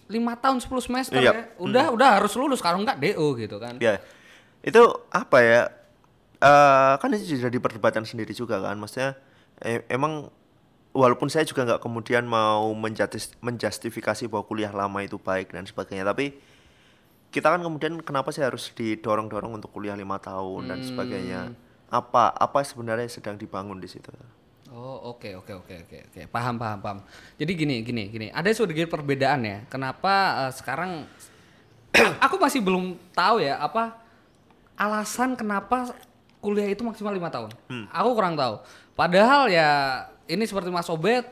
lima 0.06 0.38
tahun 0.38 0.62
10 0.62 0.70
semester 0.78 1.18
Iya. 1.18 1.34
ya 1.34 1.58
udah 1.58 1.84
udah 1.90 2.08
harus 2.22 2.38
lulus 2.38 2.62
kalau 2.62 2.78
enggak 2.78 3.02
DO 3.02 3.34
gitu 3.34 3.58
kan 3.58 3.82
Ya. 3.82 3.98
Itu 4.62 4.82
apa 5.10 5.38
ya? 5.42 5.62
Eh 6.38 6.94
kan 7.02 7.10
itu 7.10 7.34
jadi 7.34 7.58
perdebatan 7.58 8.06
sendiri 8.06 8.30
juga 8.30 8.62
kan. 8.62 8.78
Maksudnya 8.78 9.18
eh, 9.58 9.82
emang 9.90 10.30
walaupun 10.94 11.26
saya 11.26 11.42
juga 11.42 11.66
nggak 11.66 11.82
kemudian 11.82 12.22
mau 12.22 12.70
menjustifikasi 13.42 14.30
bahwa 14.30 14.44
kuliah 14.46 14.70
lama 14.70 15.02
itu 15.02 15.18
baik 15.18 15.50
dan 15.50 15.66
sebagainya, 15.66 16.06
tapi 16.06 16.38
kita 17.36 17.52
kan 17.52 17.60
kemudian 17.60 18.00
kenapa 18.00 18.32
sih 18.32 18.40
harus 18.40 18.72
didorong-dorong 18.72 19.60
untuk 19.60 19.68
kuliah 19.68 19.92
lima 19.92 20.16
tahun 20.16 20.72
dan 20.72 20.80
sebagainya? 20.80 21.52
Apa 21.92 22.32
apa 22.32 22.64
sebenarnya 22.64 23.12
sedang 23.12 23.36
dibangun 23.36 23.76
di 23.76 23.84
situ? 23.84 24.08
Oh 24.72 25.12
oke 25.12 25.36
oke 25.36 25.52
oke 25.52 25.74
oke 25.84 25.96
oke 26.08 26.20
paham 26.32 26.56
paham 26.56 26.78
paham. 26.80 26.98
Jadi 27.36 27.52
gini 27.52 27.84
gini 27.84 28.08
gini 28.08 28.26
ada 28.32 28.48
sedikit 28.48 28.88
perbedaan 28.88 29.44
ya. 29.44 29.58
Kenapa 29.68 30.48
eh, 30.48 30.52
sekarang 30.56 31.04
aku 32.24 32.40
masih 32.40 32.64
belum 32.64 32.96
tahu 33.12 33.44
ya 33.44 33.60
apa 33.60 34.00
alasan 34.80 35.36
kenapa 35.36 35.92
kuliah 36.40 36.72
itu 36.72 36.80
maksimal 36.80 37.12
lima 37.12 37.28
tahun. 37.28 37.52
Aku 37.92 38.16
kurang 38.16 38.32
tahu. 38.32 38.64
Padahal 38.96 39.52
ya 39.52 39.68
ini 40.24 40.48
seperti 40.48 40.72
Mas 40.72 40.88
Obet 40.88 41.28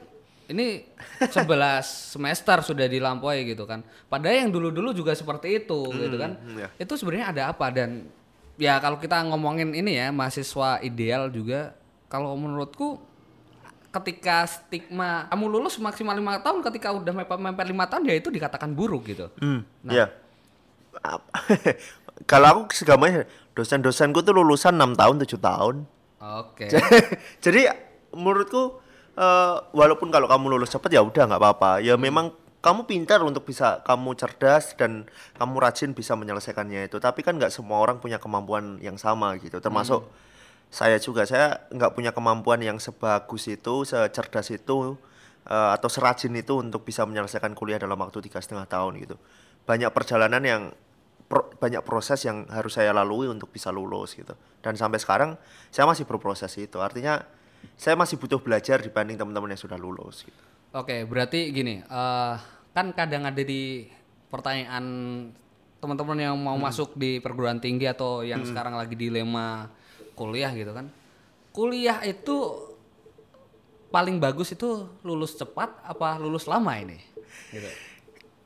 ini 0.48 0.84
11 1.20 1.34
semester 1.84 2.60
sudah 2.60 2.86
dilampaui 2.86 3.48
gitu 3.48 3.64
kan. 3.64 3.80
Padahal 4.06 4.46
yang 4.46 4.50
dulu-dulu 4.52 4.92
juga 4.92 5.12
seperti 5.12 5.64
itu 5.64 5.80
gitu 5.90 6.16
kan. 6.16 6.36
hmm, 6.36 6.56
ya. 6.58 6.68
Itu 6.76 6.94
sebenarnya 6.94 7.26
ada 7.32 7.42
apa 7.50 7.70
dan 7.70 8.08
ya 8.54 8.78
kalau 8.78 9.00
kita 9.00 9.24
ngomongin 9.26 9.74
ini 9.74 9.98
ya 9.98 10.12
mahasiswa 10.14 10.78
ideal 10.80 11.26
juga 11.28 11.74
kalau 12.06 12.36
menurutku 12.38 13.02
ketika 13.90 14.42
stigma 14.46 15.30
kamu 15.30 15.44
lulus 15.48 15.78
maksimal 15.78 16.14
lima 16.14 16.42
tahun 16.42 16.66
ketika 16.66 16.90
udah 16.90 17.14
mepet 17.14 17.38
mepet 17.38 17.66
lima 17.70 17.86
tahun 17.86 18.10
ya 18.10 18.14
itu 18.18 18.28
dikatakan 18.30 18.74
buruk 18.74 19.06
gitu. 19.06 19.30
Hmm, 19.38 19.62
ya. 19.86 20.10
Ap- 21.02 21.30
Kalau 22.30 22.46
aku 22.62 22.70
segamanya 22.70 23.26
dosen-dosenku 23.58 24.22
tuh 24.22 24.38
lulusan 24.38 24.78
6 24.78 24.94
tahun, 24.94 25.14
7 25.26 25.34
tahun. 25.34 25.74
Oke. 26.22 26.70
Jadi 27.44 27.66
menurutku 28.14 28.78
eh, 29.14 29.56
walaupun 29.74 30.10
kalau 30.10 30.26
kamu 30.26 30.58
lulus 30.58 30.74
cepat 30.74 30.90
ya 30.94 31.02
udah 31.02 31.24
nggak 31.30 31.40
apa-apa. 31.40 31.70
Ya 31.80 31.94
memang 31.98 32.34
kamu 32.64 32.88
pintar 32.88 33.20
untuk 33.20 33.44
bisa 33.44 33.84
kamu 33.84 34.16
cerdas 34.16 34.72
dan 34.72 35.04
kamu 35.36 35.60
rajin 35.60 35.90
bisa 35.92 36.16
menyelesaikannya 36.16 36.88
itu. 36.88 36.96
Tapi 36.96 37.20
kan 37.20 37.36
nggak 37.36 37.52
semua 37.52 37.80
orang 37.80 38.00
punya 38.00 38.16
kemampuan 38.16 38.80
yang 38.80 38.96
sama 38.96 39.36
gitu. 39.36 39.60
Termasuk 39.60 40.08
saya 40.72 40.96
juga 40.96 41.28
saya 41.28 41.68
nggak 41.70 41.92
punya 41.92 42.10
kemampuan 42.16 42.58
yang 42.64 42.80
sebagus 42.80 43.46
itu, 43.52 43.84
secerdas 43.84 44.48
itu 44.48 44.96
eh, 45.46 45.70
atau 45.76 45.88
serajin 45.92 46.32
itu 46.34 46.56
untuk 46.60 46.88
bisa 46.88 47.04
menyelesaikan 47.04 47.52
kuliah 47.52 47.76
dalam 47.76 48.00
waktu 48.00 48.24
tiga 48.24 48.40
setengah 48.40 48.64
tahun 48.64 48.96
gitu. 49.04 49.16
Banyak 49.68 49.92
perjalanan 49.92 50.42
yang 50.44 50.62
pro- 51.28 51.52
banyak 51.56 51.84
proses 51.84 52.24
yang 52.24 52.48
harus 52.48 52.76
saya 52.76 52.96
lalui 52.96 53.28
untuk 53.28 53.52
bisa 53.52 53.68
lulus 53.68 54.16
gitu. 54.16 54.32
Dan 54.64 54.76
sampai 54.80 55.00
sekarang 55.00 55.36
saya 55.68 55.84
masih 55.84 56.08
berproses 56.08 56.52
itu. 56.56 56.80
Artinya 56.80 57.20
saya 57.74 57.94
masih 57.96 58.16
butuh 58.20 58.40
belajar 58.40 58.80
dibanding 58.80 59.16
teman-teman 59.16 59.52
yang 59.54 59.60
sudah 59.60 59.78
lulus 59.78 60.24
gitu. 60.24 60.42
Oke, 60.74 61.06
berarti 61.06 61.54
gini, 61.54 61.80
eh, 61.80 62.34
kan 62.74 62.90
kadang 62.90 63.22
ada 63.24 63.42
di 63.42 63.86
pertanyaan 64.26 64.84
teman-teman 65.78 66.18
yang 66.18 66.34
mau 66.40 66.56
masuk 66.56 66.96
di 66.98 67.20
perguruan 67.20 67.60
tinggi 67.60 67.86
atau 67.86 68.24
yang 68.24 68.42
sekarang 68.42 68.74
lagi 68.74 68.96
dilema 68.96 69.68
kuliah 70.18 70.50
gitu 70.56 70.72
kan. 70.74 70.88
Kuliah 71.54 72.02
itu 72.02 72.34
paling 73.94 74.18
bagus 74.18 74.50
itu 74.50 74.90
lulus 75.06 75.38
cepat 75.38 75.70
apa 75.86 76.18
lulus 76.18 76.50
lama 76.50 76.74
ini? 76.74 76.98
Gitu. 77.54 77.70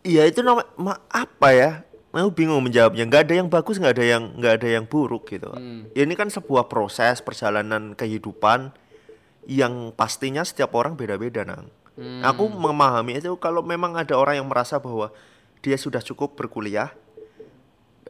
Iya 0.04 0.28
itu 0.28 0.44
nama 0.44 0.66
ma- 0.76 1.00
apa 1.09 1.48
ya? 1.57 1.70
Aku 2.12 2.35
bingung 2.35 2.61
menjawabnya. 2.64 3.07
Nggak 3.07 3.22
ada 3.31 3.35
yang 3.38 3.48
bagus, 3.48 3.78
nggak 3.78 3.94
ada 3.94 4.04
yang 4.04 4.22
nggak 4.37 4.54
ada 4.61 4.68
yang 4.68 4.85
buruk 4.85 5.31
gitu. 5.31 5.54
Ya, 5.94 6.02
ini 6.02 6.18
kan 6.18 6.28
sebuah 6.28 6.66
proses 6.66 7.22
perjalanan 7.22 7.94
kehidupan 7.94 8.74
yang 9.49 9.97
pastinya 9.97 10.45
setiap 10.45 10.77
orang 10.77 10.93
beda-beda 10.93 11.43
nang. 11.43 11.73
Aku 12.23 12.47
memahami 12.47 13.19
itu 13.19 13.35
kalau 13.43 13.59
memang 13.65 13.99
ada 13.99 14.15
orang 14.15 14.39
yang 14.39 14.47
merasa 14.47 14.79
bahwa 14.79 15.11
dia 15.59 15.75
sudah 15.75 15.99
cukup 15.99 16.39
berkuliah 16.39 16.95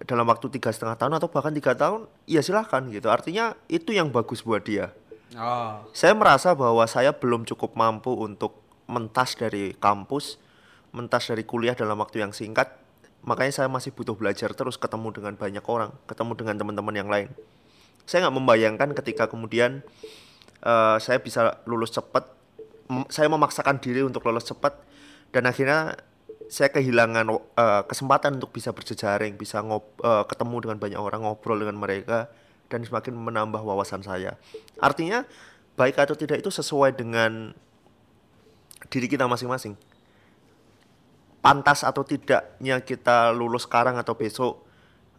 dalam 0.04 0.28
waktu 0.28 0.52
tiga 0.52 0.68
setengah 0.68 1.00
tahun 1.00 1.16
atau 1.16 1.32
bahkan 1.32 1.54
tiga 1.56 1.72
tahun, 1.72 2.04
ya 2.28 2.44
silahkan 2.44 2.84
gitu. 2.92 3.08
Artinya 3.08 3.56
itu 3.70 3.96
yang 3.96 4.12
bagus 4.12 4.44
buat 4.44 4.60
dia. 4.60 4.92
Oh. 5.38 5.88
Saya 5.96 6.12
merasa 6.12 6.52
bahwa 6.52 6.84
saya 6.84 7.16
belum 7.16 7.48
cukup 7.48 7.72
mampu 7.80 8.12
untuk 8.12 8.60
mentas 8.84 9.32
dari 9.32 9.72
kampus, 9.80 10.36
mentas 10.92 11.24
dari 11.24 11.48
kuliah 11.48 11.72
dalam 11.72 11.96
waktu 11.96 12.20
yang 12.20 12.36
singkat. 12.36 12.68
Makanya 13.24 13.64
saya 13.64 13.68
masih 13.72 13.96
butuh 13.96 14.14
belajar 14.14 14.52
terus 14.52 14.76
ketemu 14.76 15.16
dengan 15.16 15.34
banyak 15.34 15.64
orang, 15.64 15.96
ketemu 16.04 16.32
dengan 16.36 16.54
teman-teman 16.60 16.94
yang 16.94 17.08
lain. 17.08 17.28
Saya 18.04 18.28
nggak 18.28 18.36
membayangkan 18.36 18.88
ketika 19.00 19.28
kemudian 19.28 19.80
eh, 20.62 20.96
saya 20.98 21.18
bisa 21.22 21.62
lulus 21.68 21.94
cepat, 21.94 22.24
saya 23.12 23.28
memaksakan 23.28 23.78
diri 23.82 24.00
untuk 24.02 24.24
lulus 24.26 24.48
cepat, 24.48 24.78
dan 25.30 25.44
akhirnya 25.44 25.98
saya 26.48 26.72
kehilangan 26.72 27.28
eh, 27.28 27.82
kesempatan 27.84 28.40
untuk 28.40 28.56
bisa 28.56 28.72
berjejaring, 28.72 29.36
bisa 29.36 29.60
ngob 29.60 30.00
eh, 30.00 30.24
ketemu 30.24 30.56
dengan 30.64 30.78
banyak 30.80 31.00
orang, 31.00 31.20
ngobrol 31.22 31.60
dengan 31.60 31.76
mereka, 31.76 32.32
dan 32.72 32.84
semakin 32.84 33.12
menambah 33.16 33.60
wawasan 33.60 34.00
saya. 34.00 34.40
Artinya 34.80 35.28
baik 35.76 36.00
atau 36.00 36.16
tidak 36.16 36.40
itu 36.40 36.50
sesuai 36.50 36.96
dengan 36.96 37.52
diri 38.88 39.06
kita 39.06 39.28
masing-masing. 39.28 39.76
Pantas 41.38 41.86
atau 41.86 42.02
tidaknya 42.02 42.82
kita 42.82 43.30
lulus 43.30 43.68
sekarang 43.68 44.00
atau 44.00 44.16
besok, 44.16 44.64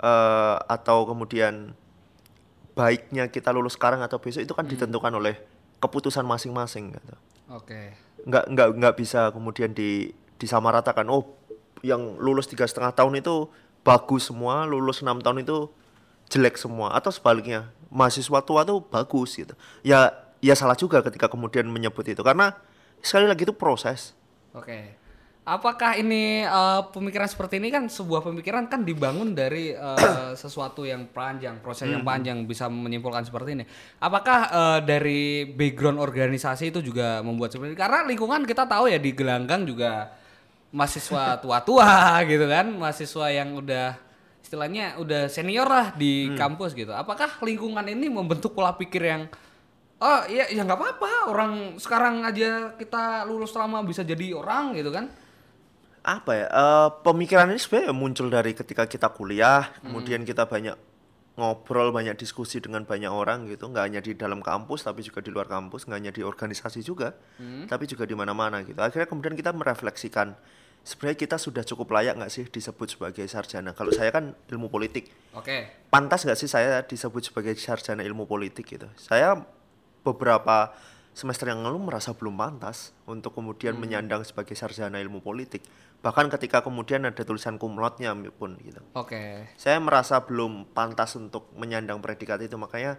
eh, 0.02 0.58
atau 0.66 1.06
kemudian 1.06 1.78
baiknya 2.80 3.28
kita 3.28 3.52
lulus 3.52 3.76
sekarang 3.76 4.00
atau 4.00 4.24
besok 4.24 4.48
itu 4.48 4.56
kan 4.56 4.64
ditentukan 4.64 5.12
oleh 5.12 5.36
keputusan 5.84 6.24
masing-masing. 6.24 6.96
Gitu 6.96 7.16
Oke. 7.52 8.00
nggak 8.24 8.46
nggak 8.56 8.68
nggak 8.80 8.94
bisa 8.96 9.36
kemudian 9.36 9.76
di 9.76 10.16
disamaratakan 10.40 11.04
oh 11.12 11.36
yang 11.84 12.16
lulus 12.24 12.48
tiga 12.48 12.64
setengah 12.64 12.96
tahun 12.96 13.20
itu 13.20 13.52
bagus 13.84 14.32
semua 14.32 14.64
lulus 14.64 15.04
enam 15.04 15.20
tahun 15.20 15.44
itu 15.44 15.68
jelek 16.32 16.56
semua 16.56 16.96
atau 16.96 17.12
sebaliknya 17.12 17.72
mahasiswa 17.92 18.40
tua 18.44 18.64
tuh 18.64 18.84
bagus 18.84 19.36
gitu 19.36 19.56
ya 19.84 20.12
ya 20.40 20.56
salah 20.56 20.76
juga 20.76 21.04
ketika 21.04 21.28
kemudian 21.28 21.68
menyebut 21.68 22.04
itu 22.08 22.20
karena 22.24 22.56
sekali 23.04 23.28
lagi 23.28 23.44
itu 23.44 23.56
proses 23.56 24.16
Oke. 24.54 24.98
Apakah 25.50 25.98
ini 25.98 26.46
eh, 26.46 26.82
pemikiran 26.94 27.26
seperti 27.26 27.58
ini 27.58 27.74
kan 27.74 27.90
sebuah 27.90 28.22
pemikiran 28.22 28.70
kan 28.70 28.86
dibangun 28.86 29.34
dari 29.34 29.74
eh, 29.74 30.32
sesuatu 30.42 30.86
yang 30.86 31.10
panjang, 31.10 31.58
proses 31.58 31.90
yang 31.90 32.06
panjang 32.06 32.46
bisa 32.46 32.70
menyimpulkan 32.70 33.26
seperti 33.26 33.58
ini. 33.58 33.66
Apakah 33.98 34.40
eh, 34.54 34.80
dari 34.86 35.50
background 35.50 35.98
organisasi 35.98 36.70
itu 36.70 36.86
juga 36.86 37.26
membuat 37.26 37.50
seperti 37.50 37.74
ini? 37.74 37.80
Karena 37.82 38.06
lingkungan 38.06 38.46
kita 38.46 38.70
tahu 38.70 38.94
ya 38.94 39.02
di 39.02 39.10
Gelanggang 39.18 39.66
juga 39.66 40.14
mahasiswa 40.70 41.34
tua-tua 41.42 42.22
gitu 42.30 42.46
kan, 42.46 42.70
mahasiswa 42.70 43.28
yang 43.34 43.58
udah 43.58 43.98
istilahnya 44.46 45.02
udah 45.02 45.26
senior 45.34 45.66
lah 45.66 45.98
di 45.98 46.30
kampus 46.38 46.78
gitu. 46.78 46.94
Apakah 46.94 47.42
lingkungan 47.42 47.90
ini 47.90 48.06
membentuk 48.06 48.54
pola 48.54 48.78
pikir 48.78 49.02
yang 49.02 49.26
Oh 50.00 50.24
iya 50.32 50.48
ya 50.48 50.64
nggak 50.64 50.80
apa-apa 50.80 51.28
orang 51.28 51.76
sekarang 51.76 52.24
aja 52.24 52.72
kita 52.80 53.28
lulus 53.28 53.52
lama 53.52 53.84
bisa 53.84 54.00
jadi 54.00 54.32
orang 54.32 54.72
gitu 54.72 54.96
kan? 54.96 55.12
Apa 56.04 56.32
ya 56.32 56.48
eh, 56.48 56.90
pemikiran 57.04 57.52
ini 57.52 57.60
sebenarnya 57.60 57.94
muncul 57.96 58.28
dari 58.32 58.56
ketika 58.56 58.88
kita 58.88 59.12
kuliah 59.12 59.68
kemudian 59.84 60.24
kita 60.24 60.48
banyak 60.48 60.78
ngobrol 61.40 61.96
banyak 61.96 62.20
diskusi 62.20 62.60
dengan 62.60 62.84
banyak 62.84 63.08
orang 63.08 63.48
gitu. 63.48 63.72
Nggak 63.72 63.84
hanya 63.88 64.02
di 64.04 64.12
dalam 64.20 64.44
kampus 64.44 64.84
tapi 64.84 65.00
juga 65.08 65.24
di 65.24 65.32
luar 65.32 65.48
kampus. 65.48 65.88
Nggak 65.88 65.98
hanya 66.04 66.12
di 66.12 66.22
organisasi 66.28 66.84
juga 66.84 67.16
tapi 67.72 67.88
juga 67.88 68.04
di 68.04 68.14
mana-mana 68.14 68.60
gitu. 68.68 68.76
Akhirnya 68.84 69.08
kemudian 69.08 69.40
kita 69.40 69.56
merefleksikan 69.56 70.36
sebenarnya 70.84 71.18
kita 71.18 71.40
sudah 71.40 71.64
cukup 71.64 71.96
layak 71.96 72.20
nggak 72.20 72.32
sih 72.32 72.44
disebut 72.52 73.00
sebagai 73.00 73.24
sarjana? 73.32 73.72
Kalau 73.72 73.96
saya 73.96 74.12
kan 74.12 74.36
ilmu 74.52 74.68
politik. 74.68 75.08
Oke. 75.32 75.88
pantas 75.88 76.28
nggak 76.28 76.38
sih 76.38 76.52
saya 76.52 76.84
disebut 76.84 77.32
sebagai 77.32 77.56
sarjana 77.56 78.04
ilmu 78.04 78.28
politik 78.28 78.68
gitu? 78.68 78.92
Saya 79.00 79.40
beberapa 80.04 80.76
semester 81.16 81.52
yang 81.52 81.64
lalu 81.66 81.90
merasa 81.90 82.16
belum 82.16 82.36
pantas 82.36 82.96
untuk 83.10 83.36
kemudian 83.36 83.76
menyandang 83.76 84.24
sebagai 84.24 84.56
sarjana 84.56 85.02
ilmu 85.02 85.20
politik 85.24 85.64
bahkan 86.00 86.32
ketika 86.32 86.64
kemudian 86.64 87.04
ada 87.04 87.24
tulisan 87.28 87.60
kumlotnya 87.60 88.16
pun 88.32 88.56
gitu 88.64 88.80
Oke. 88.96 89.52
saya 89.60 89.78
merasa 89.84 90.24
belum 90.24 90.72
pantas 90.72 91.20
untuk 91.20 91.52
menyandang 91.60 92.00
predikat 92.00 92.40
itu 92.40 92.56
makanya 92.56 92.96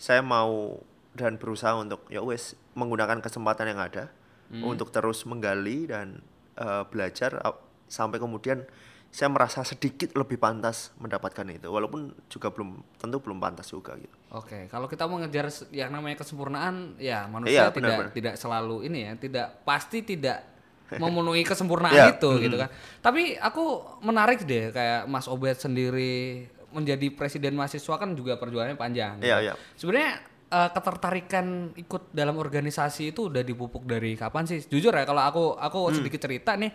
saya 0.00 0.18
mau 0.24 0.82
dan 1.14 1.38
berusaha 1.38 1.78
untuk 1.78 2.06
ya 2.10 2.22
wes 2.22 2.58
menggunakan 2.74 3.22
kesempatan 3.22 3.70
yang 3.70 3.80
ada 3.82 4.10
untuk 4.50 4.90
terus 4.90 5.22
menggali 5.30 5.86
dan 5.86 6.26
eh, 6.58 6.82
belajar 6.90 7.38
uh, 7.38 7.54
sampai 7.86 8.18
kemudian 8.18 8.66
saya 9.10 9.26
merasa 9.26 9.66
sedikit 9.66 10.14
lebih 10.14 10.38
pantas 10.38 10.94
mendapatkan 11.02 11.42
itu 11.50 11.66
walaupun 11.66 12.14
juga 12.30 12.54
belum 12.54 12.78
tentu 12.94 13.18
belum 13.18 13.42
pantas 13.42 13.66
juga 13.74 13.98
gitu. 13.98 14.14
Oke, 14.30 14.70
kalau 14.70 14.86
kita 14.86 15.10
mau 15.10 15.18
ngejar 15.18 15.50
yang 15.74 15.90
namanya 15.90 16.22
kesempurnaan, 16.22 16.94
ya 16.94 17.26
manusia 17.26 17.66
Iya, 17.66 17.74
tidak 17.74 17.90
benar-benar. 17.90 18.14
tidak 18.14 18.34
selalu 18.38 18.86
ini 18.86 19.10
ya, 19.10 19.12
tidak 19.18 19.66
pasti 19.66 20.06
tidak 20.06 20.46
memenuhi 20.92 21.42
kesempurnaan 21.42 21.92
Iya, 21.92 22.06
itu 22.12 22.30
gitu 22.40 22.56
kan. 22.56 22.66
Tapi 22.98 23.36
aku 23.36 23.64
menarik 24.00 24.42
deh 24.42 24.70
kayak 24.70 25.04
Mas 25.04 25.24
Obed 25.24 25.54
sendiri 25.54 26.46
menjadi 26.70 27.10
presiden 27.10 27.54
mahasiswa 27.54 27.94
kan 27.94 28.10
juga 28.12 28.34
perjuangannya 28.34 28.74
panjang. 28.74 29.18
Iya, 29.18 29.36
iya. 29.40 29.52
Sebenarnya 29.74 30.18
eh, 30.48 30.70
ketertarikan 30.70 31.46
ikut 31.76 32.10
dalam 32.10 32.34
organisasi 32.34 33.10
itu 33.10 33.26
udah 33.26 33.40
dipupuk 33.40 33.84
dari 33.84 34.14
kapan 34.14 34.42
sih? 34.44 34.58
Jujur 34.64 34.90
ya 34.90 35.04
kalau 35.04 35.20
aku 35.20 35.44
aku 35.54 35.78
Hmm. 35.84 35.94
sedikit 35.96 36.20
cerita 36.20 36.54
nih. 36.54 36.74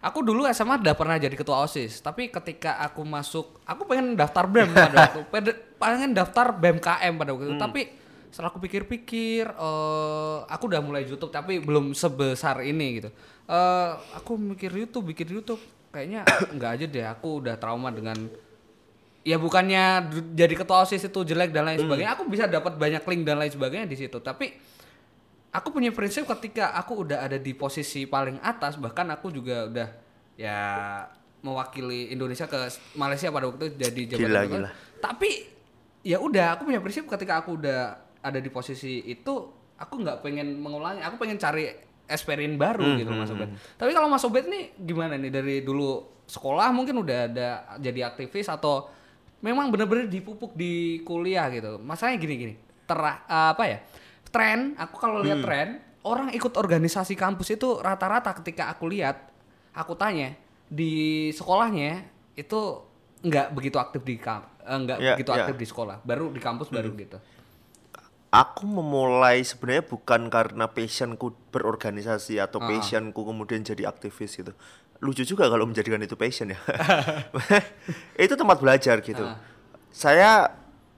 Aku 0.00 0.20
dulu 0.20 0.44
SMA 0.44 0.76
udah 0.76 0.92
pernah 0.92 1.16
jadi 1.16 1.32
ketua 1.32 1.64
OSIS, 1.64 1.98
tapi 1.98 2.28
ketika 2.28 2.76
aku 2.78 3.00
masuk, 3.02 3.64
aku 3.64 3.86
pengen 3.86 4.12
daftar 4.12 4.44
BEM 4.44 4.68
pada 4.68 4.92
waktu, 5.08 5.20
pengen 5.74 6.12
daftar 6.12 6.52
BMKM 6.52 7.12
pada 7.14 7.32
waktu 7.32 7.44
itu, 7.46 7.56
Hmm. 7.56 7.64
tapi 7.64 7.80
setelah 8.28 8.52
aku 8.52 8.60
pikir-pikir, 8.60 9.48
eh, 9.48 10.38
aku 10.44 10.62
udah 10.66 10.80
mulai 10.82 11.08
YouTube, 11.08 11.32
tapi 11.32 11.56
belum 11.56 11.96
sebesar 11.96 12.60
ini 12.60 13.00
gitu. 13.00 13.08
Eh, 13.44 13.90
aku 14.16 14.40
mikir 14.40 14.72
YouTube, 14.72 15.12
bikin 15.12 15.28
YouTube, 15.28 15.60
kayaknya 15.92 16.24
nggak 16.56 16.70
aja 16.80 16.84
deh, 16.88 17.04
aku 17.04 17.44
udah 17.44 17.60
trauma 17.60 17.92
dengan 17.92 18.16
ya 19.24 19.40
bukannya 19.40 20.12
jadi 20.36 20.52
ketua 20.52 20.84
osis 20.84 21.08
itu 21.08 21.20
jelek 21.24 21.52
dan 21.52 21.68
lain 21.68 21.84
sebagainya. 21.84 22.16
Aku 22.16 22.24
bisa 22.24 22.48
dapat 22.48 22.80
banyak 22.80 23.04
link 23.04 23.22
dan 23.28 23.36
lain 23.36 23.52
sebagainya 23.52 23.84
di 23.84 23.96
situ. 24.00 24.16
Tapi 24.16 24.52
aku 25.54 25.68
punya 25.70 25.92
prinsip 25.92 26.24
ketika 26.24 26.72
aku 26.74 27.06
udah 27.06 27.20
ada 27.20 27.38
di 27.38 27.52
posisi 27.54 28.08
paling 28.10 28.42
atas 28.42 28.74
bahkan 28.74 29.06
aku 29.14 29.30
juga 29.30 29.70
udah 29.70 29.88
ya 30.34 30.58
mewakili 31.46 32.10
Indonesia 32.10 32.50
ke 32.50 32.58
Malaysia 32.98 33.30
pada 33.30 33.46
waktu 33.46 33.70
itu 33.70 33.76
jadi 33.78 34.02
jabatan 34.16 34.26
Gila, 34.26 34.42
gila. 34.50 34.70
tapi 34.98 35.30
ya 36.02 36.18
udah 36.18 36.58
aku 36.58 36.66
punya 36.66 36.82
prinsip 36.82 37.06
ketika 37.06 37.38
aku 37.38 37.60
udah 37.60 38.02
ada 38.18 38.40
di 38.42 38.50
posisi 38.50 39.04
itu 39.06 39.34
aku 39.78 39.94
nggak 40.02 40.26
pengen 40.26 40.58
mengulangi 40.58 41.06
aku 41.06 41.22
pengen 41.22 41.38
cari 41.38 41.70
experience 42.04 42.54
baru 42.54 42.84
gitu 42.96 43.08
loh 43.08 43.20
Mas 43.20 43.30
Obed. 43.30 43.48
tapi 43.74 43.90
kalau 43.90 44.08
Mas 44.08 44.22
Obed 44.22 44.44
nih 44.44 44.76
gimana 44.76 45.16
nih? 45.16 45.30
Dari 45.30 45.56
dulu 45.60 46.04
sekolah 46.24 46.68
mungkin 46.70 47.00
udah 47.00 47.18
ada 47.26 47.48
jadi 47.76 48.08
aktivis 48.08 48.48
atau 48.48 48.88
memang 49.40 49.68
bener-bener 49.68 50.08
dipupuk 50.08 50.52
di 50.52 51.00
kuliah 51.02 51.48
gitu. 51.48 51.76
Masalahnya 51.78 52.16
gini-gini 52.16 52.54
terah 52.84 53.24
apa 53.24 53.64
ya? 53.64 53.78
Tren 54.28 54.74
aku 54.74 54.96
kalau 54.96 55.20
lihat 55.20 55.40
tren 55.40 55.68
orang 56.04 56.28
ikut 56.32 56.52
organisasi 56.52 57.14
kampus 57.14 57.52
itu 57.52 57.80
rata-rata 57.80 58.32
ketika 58.36 58.68
aku 58.68 58.88
lihat 58.88 59.30
aku 59.72 59.96
tanya 59.96 60.36
di 60.66 61.28
sekolahnya 61.30 62.04
itu 62.34 62.60
nggak 63.20 63.56
begitu 63.56 63.76
aktif 63.78 64.04
di 64.04 64.20
kamp 64.20 64.44
eh, 64.60 64.76
nggak 64.76 64.98
Ya, 64.98 65.12
begitu 65.16 65.30
ya. 65.30 65.36
aktif 65.44 65.56
di 65.56 65.66
sekolah. 65.66 65.96
Baru 66.04 66.28
di 66.28 66.40
kampus 66.40 66.68
baru 66.68 66.92
gitu 66.92 67.16
Aku 68.34 68.66
memulai 68.66 69.46
sebenarnya 69.46 69.86
bukan 69.86 70.26
karena 70.26 70.66
passionku 70.66 71.38
berorganisasi 71.54 72.42
atau 72.42 72.58
passionku 72.58 73.22
kemudian 73.22 73.62
jadi 73.62 73.86
aktivis 73.86 74.34
gitu. 74.34 74.50
Lucu 74.98 75.22
juga 75.22 75.46
kalau 75.46 75.70
menjadikan 75.70 76.02
itu 76.02 76.18
passion 76.18 76.50
ya. 76.50 76.58
itu 78.24 78.34
tempat 78.34 78.58
belajar 78.58 78.98
gitu. 79.06 79.22
Saya 79.94 80.50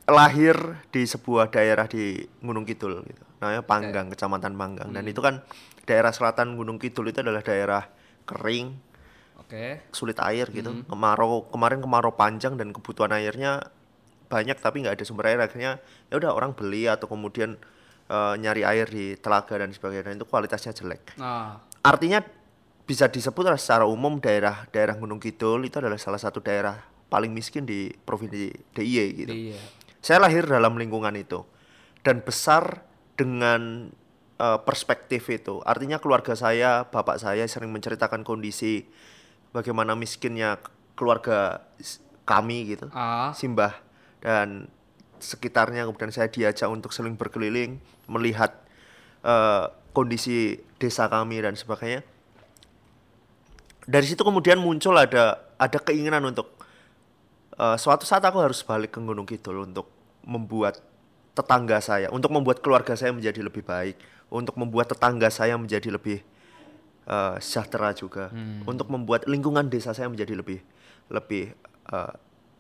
lahir 0.09 0.81
di 0.89 1.05
sebuah 1.05 1.53
daerah 1.53 1.85
di 1.85 2.25
Gunung 2.41 2.65
Kidul 2.65 3.05
gitu. 3.05 3.25
Namanya 3.45 3.63
Panggang, 3.69 4.07
Kecamatan 4.09 4.57
Panggang. 4.57 4.89
Dan 4.89 5.05
itu 5.05 5.21
kan 5.21 5.45
daerah 5.85 6.17
selatan 6.17 6.57
Gunung 6.57 6.81
Kidul 6.81 7.13
itu 7.13 7.21
adalah 7.21 7.45
daerah 7.45 7.85
kering, 8.25 8.75
oke 9.37 9.93
sulit 9.93 10.17
air 10.25 10.49
gitu. 10.51 10.89
Kemarau 10.89 11.53
kemarin 11.53 11.85
kemarau 11.85 12.17
panjang 12.17 12.57
dan 12.57 12.73
kebutuhan 12.73 13.13
airnya 13.13 13.76
banyak 14.27 14.59
tapi 14.59 14.83
nggak 14.83 14.99
ada 14.99 15.05
sumber 15.07 15.31
air 15.31 15.41
akhirnya 15.41 15.79
ya 16.11 16.15
udah 16.19 16.35
orang 16.35 16.53
beli 16.53 16.91
atau 16.91 17.07
kemudian 17.07 17.55
eh, 18.11 18.35
nyari 18.39 18.63
air 18.67 18.87
di 18.91 19.15
telaga 19.19 19.59
dan 19.59 19.71
sebagainya 19.71 20.11
dan 20.11 20.19
itu 20.19 20.27
kualitasnya 20.27 20.75
jelek. 20.75 21.15
nah 21.19 21.63
Artinya 21.87 22.19
bisa 22.87 23.07
disebut 23.07 23.47
secara 23.59 23.87
umum 23.87 24.19
daerah 24.19 24.67
daerah 24.75 24.99
Gunung 24.99 25.23
Kidul 25.23 25.67
itu 25.67 25.79
adalah 25.79 25.99
salah 25.99 26.19
satu 26.19 26.43
daerah 26.43 26.75
paling 27.07 27.31
miskin 27.31 27.63
di 27.63 27.91
provinsi 27.91 28.51
DIY 28.75 29.07
gitu. 29.23 29.35
iya 29.35 29.59
Saya 30.03 30.23
lahir 30.23 30.47
dalam 30.47 30.75
lingkungan 30.75 31.15
itu 31.15 31.47
dan 32.03 32.23
besar 32.23 32.83
dengan 33.15 33.91
eh, 34.39 34.59
perspektif 34.67 35.31
itu. 35.31 35.63
Artinya 35.63 36.03
keluarga 36.03 36.35
saya, 36.35 36.87
bapak 36.87 37.23
saya 37.23 37.47
sering 37.47 37.71
menceritakan 37.71 38.27
kondisi 38.27 38.87
bagaimana 39.55 39.95
miskinnya 39.95 40.59
keluarga 40.99 41.63
kami 42.27 42.75
gitu. 42.75 42.91
ah 42.91 43.31
Simbah 43.31 43.86
dan 44.21 44.69
sekitarnya 45.21 45.89
kemudian 45.89 46.13
saya 46.13 46.29
diajak 46.29 46.69
untuk 46.69 46.93
sering 46.93 47.17
berkeliling 47.17 47.81
melihat 48.07 48.53
eh, 49.25 49.65
kondisi 49.97 50.61
desa 50.77 51.09
kami 51.09 51.41
dan 51.41 51.57
sebagainya. 51.57 52.05
Dari 53.87 54.07
situ 54.07 54.21
kemudian 54.27 54.61
muncul 54.61 54.93
ada 54.99 55.41
ada 55.57 55.79
keinginan 55.81 56.21
untuk 56.29 56.53
eh, 57.57 57.77
suatu 57.81 58.05
saat 58.05 58.23
aku 58.25 58.39
harus 58.45 58.61
balik 58.61 58.97
ke 58.97 59.01
Gunung 59.01 59.25
Kidul 59.25 59.65
untuk 59.65 59.89
membuat 60.27 60.83
tetangga 61.37 61.79
saya, 61.85 62.09
untuk 62.09 62.33
membuat 62.33 62.65
keluarga 62.65 62.97
saya 62.97 63.13
menjadi 63.13 63.45
lebih 63.45 63.63
baik, 63.63 64.01
untuk 64.33 64.57
membuat 64.57 64.91
tetangga 64.93 65.29
saya 65.29 65.57
menjadi 65.57 65.93
lebih 65.93 66.21
eh, 67.09 67.35
sejahtera 67.41 67.97
juga, 67.97 68.33
untuk 68.69 68.89
membuat 68.93 69.25
lingkungan 69.25 69.69
desa 69.69 69.97
saya 69.97 70.13
menjadi 70.13 70.37
lebih 70.37 70.61
lebih 71.09 71.55
eh, 71.93 72.13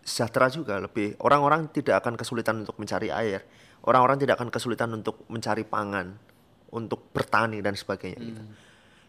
sejahtera 0.06 0.46
juga, 0.46 0.78
lebih 0.78 1.18
orang-orang 1.18 1.66
tidak 1.74 2.06
akan 2.06 2.14
kesulitan 2.14 2.62
untuk 2.62 2.78
mencari 2.78 3.10
air, 3.10 3.42
orang-orang 3.82 4.22
tidak 4.22 4.38
akan 4.38 4.54
kesulitan 4.54 4.94
untuk 4.94 5.26
mencari 5.26 5.66
pangan, 5.66 6.14
untuk 6.70 7.10
bertani 7.10 7.58
dan 7.58 7.74
sebagainya. 7.74 8.22
gitu. 8.22 8.42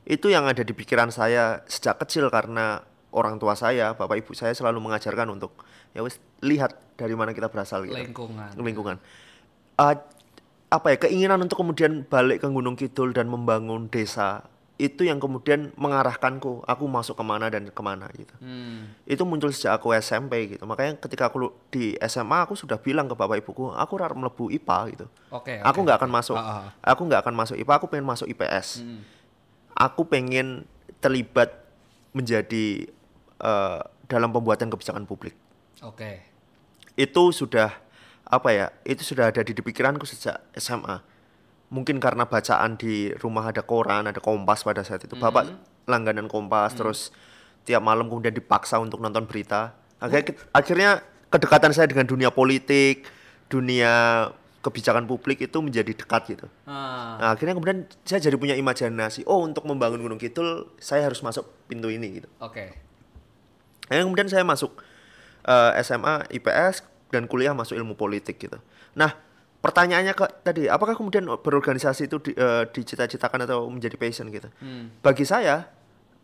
Itu 0.07 0.27
yang 0.33 0.49
ada 0.49 0.65
di 0.65 0.73
pikiran 0.73 1.13
saya 1.13 1.61
sejak 1.69 2.01
kecil 2.01 2.33
karena 2.33 2.81
orang 3.13 3.37
tua 3.37 3.53
saya, 3.53 3.93
bapak 3.93 4.25
ibu 4.25 4.33
saya 4.33 4.57
selalu 4.57 4.81
mengajarkan 4.81 5.29
untuk 5.29 5.53
ya 5.93 6.01
wis 6.01 6.17
lihat 6.41 6.75
dari 6.97 7.13
mana 7.13 7.31
kita 7.31 7.49
berasal 7.49 7.85
gitu 7.85 7.95
lingkungan 7.95 8.53
lingkungan. 8.57 8.97
Eh, 9.77 9.95
apa 10.67 10.87
ya 10.91 10.97
keinginan 10.99 11.39
untuk 11.39 11.63
kemudian 11.63 12.03
balik 12.03 12.43
ke 12.43 12.47
Gunung 12.49 12.75
Kidul 12.75 13.15
dan 13.15 13.31
membangun 13.31 13.87
desa 13.87 14.43
itu 14.77 15.09
yang 15.09 15.17
kemudian 15.17 15.73
mengarahkanku. 15.73 16.61
Aku 16.69 16.85
masuk 16.85 17.17
ke 17.17 17.25
mana 17.25 17.49
dan 17.49 17.65
ke 17.69 17.81
mana 17.81 18.05
gitu. 18.13 18.33
Hmm. 18.37 18.93
itu 19.09 19.21
muncul 19.25 19.49
sejak 19.49 19.81
aku 19.81 19.91
SMP 19.97 20.53
gitu. 20.53 20.63
Makanya 20.69 21.01
ketika 21.01 21.33
aku 21.33 21.49
di 21.73 21.97
SMA 22.05 22.45
aku 22.45 22.53
sudah 22.53 22.77
bilang 22.77 23.09
ke 23.09 23.17
bapak 23.17 23.41
ibuku 23.41 23.73
aku 23.73 23.93
rar 23.97 24.13
melebu 24.13 24.53
IPA 24.53 24.79
gitu. 24.93 25.05
Oke 25.33 25.57
aku 25.59 25.81
oke. 25.81 25.85
nggak 25.89 25.97
akan 25.97 26.11
masuk. 26.13 26.37
Ah, 26.37 26.69
ah. 26.69 26.69
aku 26.85 27.01
nggak 27.09 27.21
akan 27.25 27.35
masuk 27.35 27.55
IPA 27.57 27.73
aku 27.73 27.87
pengen 27.89 28.07
masuk 28.07 28.27
IPS 28.29 28.67
Hmm. 28.77 29.01
aku 29.73 30.05
pengen 30.05 30.69
terlibat 31.01 31.49
menjadi 32.13 32.85
eh, 33.41 33.79
dalam 34.07 34.29
pembuatan 34.29 34.69
kebijakan 34.69 35.09
publik. 35.09 35.33
Oke. 35.81 36.21
Itu 36.97 37.33
sudah 37.33 37.73
apa 38.27 38.49
ya 38.51 38.65
itu 38.83 39.01
sudah 39.07 39.31
ada 39.31 39.39
di, 39.39 39.55
di 39.55 39.63
pikiranku 39.63 40.03
sejak 40.03 40.43
SMA 40.59 40.99
mungkin 41.67 41.99
karena 41.99 42.23
bacaan 42.23 42.79
di 42.79 43.11
rumah 43.19 43.51
ada 43.51 43.59
koran 43.63 44.07
ada 44.07 44.19
kompas 44.23 44.63
pada 44.63 44.83
saat 44.83 45.03
itu. 45.03 45.15
Bapak 45.19 45.51
langganan 45.87 46.31
kompas 46.31 46.75
terus 46.75 47.11
tiap 47.67 47.83
malam 47.83 48.07
kemudian 48.07 48.35
dipaksa 48.35 48.79
untuk 48.79 49.03
nonton 49.03 49.27
berita. 49.27 49.75
Akhirnya 49.99 50.35
akhirnya 50.55 50.91
kedekatan 51.27 51.71
saya 51.75 51.87
dengan 51.91 52.07
dunia 52.07 52.31
politik 52.31 53.07
dunia 53.47 54.27
kebijakan 54.63 55.07
publik 55.07 55.47
itu 55.47 55.57
menjadi 55.63 55.95
dekat 55.95 56.35
gitu. 56.35 56.47
Ah. 56.67 57.15
Nah, 57.19 57.29
akhirnya 57.31 57.55
kemudian 57.55 57.87
saya 58.03 58.19
jadi 58.19 58.35
punya 58.35 58.55
imajinasi 58.59 59.23
oh 59.23 59.39
untuk 59.47 59.63
membangun 59.63 60.03
Gunung 60.03 60.19
Kidul 60.19 60.67
saya 60.75 61.07
harus 61.07 61.23
masuk 61.23 61.47
pintu 61.71 61.87
ini 61.87 62.19
gitu. 62.19 62.27
Oke. 62.43 62.75
Akhirnya 63.87 64.05
kemudian 64.11 64.27
saya 64.27 64.43
masuk 64.43 64.75
eh, 65.47 65.71
SMA 65.83 66.27
IPS 66.35 66.83
dan 67.15 67.31
kuliah 67.31 67.55
masuk 67.55 67.79
ilmu 67.79 67.95
politik 67.95 68.35
gitu. 68.35 68.59
Nah, 68.91 69.15
pertanyaannya 69.59 70.13
ke 70.13 70.25
tadi, 70.45 70.69
apakah 70.69 70.93
kemudian 70.95 71.25
berorganisasi 71.27 72.07
itu 72.07 72.17
di, 72.21 72.31
eh, 72.37 72.63
dicita-citakan 72.69 73.45
atau 73.49 73.67
menjadi 73.67 73.97
passion 73.97 74.29
gitu? 74.29 74.47
Hmm. 74.61 74.93
Bagi 75.01 75.25
saya, 75.25 75.67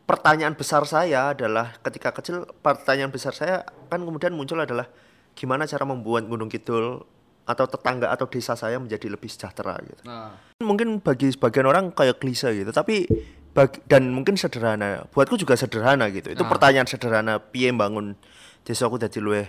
pertanyaan 0.03 0.53
besar 0.53 0.83
saya 0.85 1.31
adalah 1.33 1.73
ketika 1.81 2.11
kecil, 2.11 2.45
pertanyaan 2.61 3.09
besar 3.09 3.31
saya 3.33 3.63
kan 3.89 4.03
kemudian 4.03 4.35
muncul 4.35 4.59
adalah 4.59 4.85
gimana 5.33 5.65
cara 5.65 5.81
membuat 5.87 6.29
Gunung 6.29 6.51
Kidul 6.51 7.01
atau 7.43 7.65
tetangga 7.67 8.07
atau 8.07 8.23
desa 8.23 8.55
saya 8.55 8.79
menjadi 8.79 9.11
lebih 9.11 9.27
sejahtera 9.27 9.75
gitu 9.83 9.99
nah 10.07 10.31
mungkin 10.63 11.03
bagi 11.03 11.27
sebagian 11.35 11.67
orang 11.67 11.91
kayak 11.91 12.23
klise 12.23 12.47
gitu 12.55 12.71
tapi 12.71 13.03
bagi, 13.51 13.83
dan 13.83 14.15
mungkin 14.15 14.39
sederhana 14.39 15.03
buatku 15.11 15.35
juga 15.35 15.59
sederhana 15.59 16.07
gitu 16.07 16.31
itu 16.31 16.39
Ah. 16.39 16.47
pertanyaan 16.47 16.87
sederhana 16.87 17.43
piye 17.43 17.67
bangun 17.75 18.15
desaku 18.63 18.95
jadi 18.95 19.19
luwih 19.19 19.47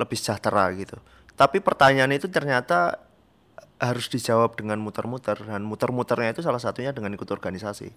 lebih 0.00 0.16
sejahtera 0.16 0.72
gitu 0.80 0.96
tapi 1.36 1.60
pertanyaan 1.60 2.16
itu 2.16 2.24
ternyata 2.32 2.96
harus 3.76 4.08
dijawab 4.08 4.56
dengan 4.56 4.80
muter-muter 4.80 5.36
dan 5.36 5.60
muter-muternya 5.60 6.32
itu 6.32 6.40
salah 6.40 6.58
satunya 6.58 6.90
dengan 6.90 7.12
ikut 7.12 7.28
organisasi. 7.28 7.92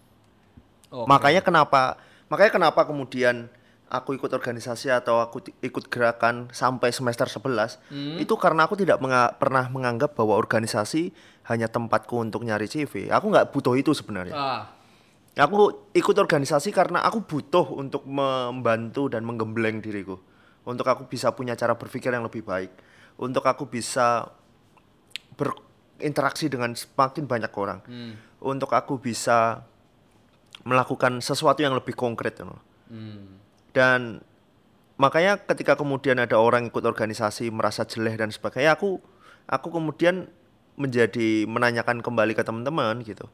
Oke. 0.91 1.07
Makanya 1.07 1.39
kenapa 1.39 1.95
makanya 2.27 2.51
kenapa 2.51 2.83
kemudian 2.83 3.47
aku 3.89 4.13
ikut 4.13 4.29
organisasi 4.29 4.91
atau 4.91 5.17
aku 5.17 5.41
ikut 5.59 5.89
gerakan 5.89 6.51
sampai 6.51 6.91
semester 6.91 7.25
11 7.25 7.79
itu 8.19 8.33
karena 8.37 8.67
aku 8.67 8.77
tidak 8.77 9.01
menga- 9.01 9.33
pernah 9.33 9.65
menganggap 9.65 10.13
bahwa 10.13 10.37
organisasi 10.37 11.09
hanya 11.47 11.65
tempatku 11.65 12.13
untuk 12.13 12.45
nyari 12.45 12.67
CV. 12.67 13.09
Aku 13.09 13.31
nggak 13.31 13.49
butuh 13.49 13.73
itu 13.73 13.95
sebenarnya. 13.95 14.35
Ah, 14.35 14.63
Aku 15.39 15.87
ikut 15.95 16.17
organisasi 16.19 16.69
karena 16.69 16.99
aku 16.99 17.23
butuh 17.23 17.63
untuk 17.71 18.03
membantu 18.03 19.07
dan 19.07 19.23
menggembleng 19.23 19.79
diriku. 19.79 20.19
Untuk 20.67 20.83
aku 20.83 21.07
bisa 21.07 21.31
punya 21.31 21.55
cara 21.55 21.79
berpikir 21.79 22.11
yang 22.11 22.27
lebih 22.27 22.43
baik. 22.43 22.67
Untuk 23.15 23.47
aku 23.47 23.63
bisa 23.65 24.27
berinteraksi 25.99 26.47
dengan 26.47 26.71
semakin 26.71 27.27
banyak 27.27 27.51
orang. 27.51 27.83
Untuk 28.39 28.71
aku 28.71 29.03
bisa 29.03 29.67
melakukan 30.63 31.19
sesuatu 31.19 31.59
yang 31.59 31.75
lebih 31.75 31.91
konkret. 31.91 32.39
you 32.39 32.47
know. 32.47 32.59
hmm. 32.87 33.27
Dan 33.75 34.23
makanya 34.95 35.35
ketika 35.43 35.75
kemudian 35.75 36.23
ada 36.23 36.39
orang 36.39 36.71
ikut 36.71 36.81
organisasi 36.87 37.51
merasa 37.51 37.83
jelek 37.83 38.15
dan 38.15 38.31
sebagainya, 38.31 38.79
aku 38.79 39.03
aku 39.45 39.67
kemudian 39.69 40.31
menjadi 40.79 41.43
menanyakan 41.43 41.99
kembali 41.99 42.31
ke 42.31 42.43
teman-teman 42.47 43.03
gitu. 43.03 43.27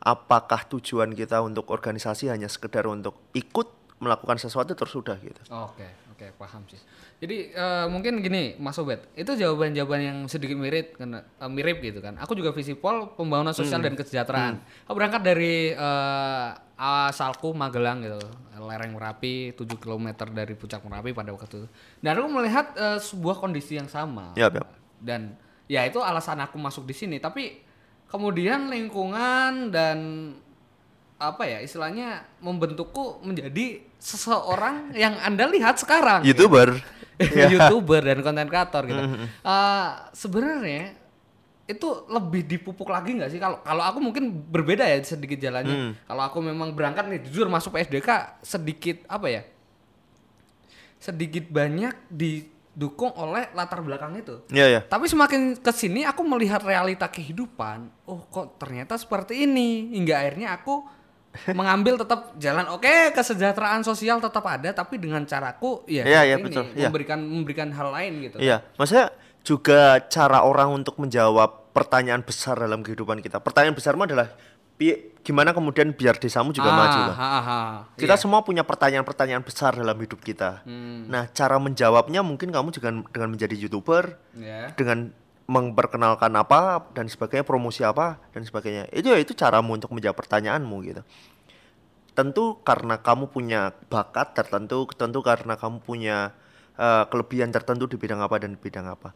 Apakah 0.00 0.68
tujuan 0.68 1.16
kita 1.16 1.40
untuk 1.40 1.72
organisasi 1.72 2.28
hanya 2.28 2.48
sekedar 2.48 2.84
untuk 2.88 3.16
ikut 3.32 3.68
melakukan 4.00 4.40
sesuatu 4.40 4.72
terus 4.72 4.92
sudah 4.96 5.16
gitu. 5.20 5.40
Oke, 5.52 5.84
oke, 6.20 6.36
paham 6.36 6.62
sih. 6.68 6.76
Jadi 7.24 7.56
eh, 7.56 7.86
mungkin 7.88 8.20
gini, 8.20 8.60
Mas 8.60 8.76
Obet, 8.76 9.08
itu 9.16 9.32
jawaban-jawaban 9.32 10.00
yang 10.04 10.18
sedikit 10.28 10.60
mirip, 10.60 11.00
karena 11.00 11.24
eh, 11.24 11.48
mirip 11.48 11.80
gitu 11.80 12.04
kan. 12.04 12.20
Aku 12.20 12.36
juga 12.36 12.52
visipol 12.52 13.16
pembangunan 13.16 13.56
sosial 13.56 13.80
dan 13.80 13.96
kesejahteraan. 13.96 14.60
Aku 14.84 14.92
berangkat 14.92 15.24
dari 15.24 15.72
eh, 15.72 16.48
asalku 16.76 17.56
Magelang 17.56 18.04
gitu, 18.04 18.20
lereng 18.60 18.92
Merapi, 18.92 19.56
7 19.56 19.64
km 19.80 20.28
dari 20.28 20.52
puncak 20.52 20.84
Merapi 20.84 21.16
pada 21.16 21.32
waktu 21.32 21.64
itu. 21.64 21.68
Dan 22.04 22.20
aku 22.20 22.28
melihat 22.28 22.76
eh, 22.76 23.00
sebuah 23.00 23.40
kondisi 23.40 23.80
yang 23.80 23.88
sama. 23.88 24.36
Yap, 24.36 24.60
yap. 24.60 24.68
Dan 25.00 25.32
ya 25.64 25.88
itu 25.88 26.04
alasan 26.04 26.44
aku 26.44 26.60
masuk 26.60 26.84
di 26.84 26.92
sini. 26.92 27.16
Tapi 27.16 27.64
kemudian 28.12 28.68
lingkungan 28.68 29.72
dan 29.72 29.98
apa 31.20 31.44
ya 31.44 31.60
istilahnya 31.60 32.24
membentukku 32.40 33.20
menjadi 33.20 33.84
seseorang 34.00 34.96
yang 34.96 35.20
anda 35.20 35.44
lihat 35.44 35.76
sekarang 35.76 36.24
YouTuber. 36.24 36.80
youtuber 37.52 38.00
dan 38.00 38.24
konten 38.24 38.48
kreator 38.48 38.88
gitu. 38.88 39.04
Eh, 39.44 39.88
Sebenarnya 40.16 40.96
itu 41.68 41.86
lebih 42.10 42.48
dipupuk 42.48 42.88
lagi 42.90 43.14
nggak 43.14 43.30
sih 43.30 43.38
kalau 43.38 43.60
kalau 43.62 43.84
aku 43.84 44.00
mungkin 44.02 44.32
berbeda 44.32 44.82
ya 44.82 44.96
sedikit 45.04 45.36
jalannya. 45.36 46.00
Kalau 46.08 46.22
aku 46.24 46.40
memang 46.40 46.72
berangkat 46.72 47.04
nih 47.06 47.20
jujur 47.28 47.46
masuk 47.46 47.76
PSDK 47.76 48.40
sedikit 48.40 49.04
apa 49.04 49.28
ya? 49.28 49.42
Sedikit 50.96 51.46
banyak 51.52 52.08
didukung 52.08 53.12
oleh 53.14 53.52
latar 53.52 53.84
belakang 53.84 54.16
itu. 54.16 54.40
Iya 54.48 54.66
ya. 54.66 54.80
Tapi 54.82 55.04
semakin 55.06 55.60
ke 55.60 55.72
sini 55.76 56.08
aku 56.08 56.24
melihat 56.24 56.64
realita 56.64 57.04
kehidupan. 57.06 57.92
Oh, 58.08 58.24
kok 58.32 58.56
ternyata 58.56 58.96
seperti 58.96 59.44
ini. 59.44 59.94
Hingga 59.94 60.14
akhirnya 60.16 60.56
aku 60.56 60.82
mengambil 61.48 61.94
tetap 61.94 62.34
jalan 62.36 62.66
oke 62.68 62.90
kesejahteraan 63.12 63.80
sosial 63.80 64.18
tetap 64.18 64.42
ada 64.42 64.70
tapi 64.72 64.98
dengan 64.98 65.22
caraku 65.22 65.86
ya 65.86 66.02
Iya, 66.02 66.20
iya, 66.24 66.36
ini, 66.36 66.44
betul, 66.44 66.64
iya. 66.74 66.86
memberikan 66.86 67.18
memberikan 67.20 67.68
hal 67.70 67.88
lain 67.90 68.12
gitu. 68.20 68.36
Iya, 68.36 68.66
maksudnya 68.74 69.14
juga 69.40 69.80
cara 70.04 70.42
orang 70.42 70.74
untuk 70.74 70.98
menjawab 70.98 71.70
pertanyaan 71.70 72.20
besar 72.20 72.58
dalam 72.58 72.82
kehidupan 72.82 73.18
kita. 73.18 73.38
Pertanyaan 73.38 73.72
besarmu 73.72 74.04
adalah 74.04 74.34
pi- 74.74 75.14
gimana 75.20 75.52
kemudian 75.52 75.92
biar 75.92 76.16
desamu 76.16 76.50
juga 76.50 76.66
Ah, 76.66 76.76
maju 76.76 77.00
ha, 77.06 77.12
ha, 77.14 77.40
ha. 77.40 77.58
Kita 77.94 78.16
Iya. 78.16 78.20
semua 78.20 78.42
punya 78.42 78.66
pertanyaan-pertanyaan 78.66 79.40
besar 79.40 79.72
dalam 79.72 79.94
hidup 79.94 80.18
kita. 80.18 80.66
Hmm. 80.66 81.06
Nah, 81.06 81.30
cara 81.30 81.56
menjawabnya 81.56 82.20
mungkin 82.20 82.50
kamu 82.50 82.68
juga 82.70 82.90
dengan 83.06 83.28
menjadi 83.30 83.54
youtuber, 83.54 84.18
Ya. 84.34 84.74
dengan 84.74 85.14
memperkenalkan 85.50 86.30
apa 86.38 86.86
dan 86.94 87.10
sebagainya, 87.10 87.42
promosi 87.42 87.82
apa 87.82 88.22
dan 88.30 88.46
sebagainya. 88.46 88.86
Itu 88.94 89.10
ya 89.10 89.18
itu 89.18 89.34
caramu 89.34 89.74
untuk 89.74 89.90
menjawab 89.90 90.14
pertanyaanmu 90.14 90.76
gitu. 90.86 91.02
Tentu 92.14 92.62
karena 92.62 93.02
kamu 93.02 93.34
punya 93.34 93.74
bakat 93.90 94.38
tertentu, 94.38 94.86
tentu 94.94 95.18
karena 95.26 95.58
kamu 95.58 95.82
punya 95.82 96.38
eh, 96.78 97.02
kelebihan 97.10 97.50
tertentu 97.50 97.90
di 97.90 97.98
bidang 97.98 98.22
apa 98.22 98.38
dan 98.38 98.54
bidang 98.54 98.86
apa. 98.94 99.10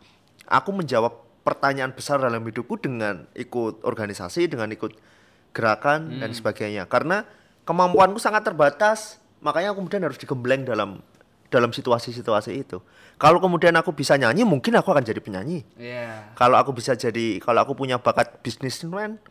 Aku 0.50 0.74
menjawab 0.74 1.22
pertanyaan 1.46 1.94
besar 1.94 2.18
dalam 2.18 2.42
hidupku 2.42 2.82
dengan 2.82 3.30
ikut 3.38 3.86
organisasi, 3.86 4.50
dengan 4.50 4.74
ikut 4.74 4.90
gerakan 5.54 6.18
dan 6.18 6.34
sebagainya. 6.34 6.90
Karena 6.90 7.22
kemampuanku 7.62 8.18
sangat 8.18 8.42
terbatas, 8.42 9.22
makanya 9.38 9.70
aku 9.70 9.86
kemudian 9.86 10.02
harus 10.02 10.18
digembleng 10.18 10.66
dalam 10.66 10.98
dalam 11.54 11.70
situasi-situasi 11.70 12.50
itu. 12.50 12.82
Kalau 13.14 13.38
kemudian 13.38 13.70
aku 13.78 13.94
bisa 13.94 14.18
nyanyi, 14.18 14.42
mungkin 14.42 14.74
aku 14.74 14.90
akan 14.90 15.06
jadi 15.06 15.22
penyanyi. 15.22 15.62
Iya. 15.78 16.34
Kalau 16.34 16.58
aku 16.58 16.74
bisa 16.74 16.98
jadi, 16.98 17.38
kalau 17.38 17.62
aku 17.62 17.78
punya 17.78 18.02
bakat 18.02 18.42
bisnismen, 18.42 19.22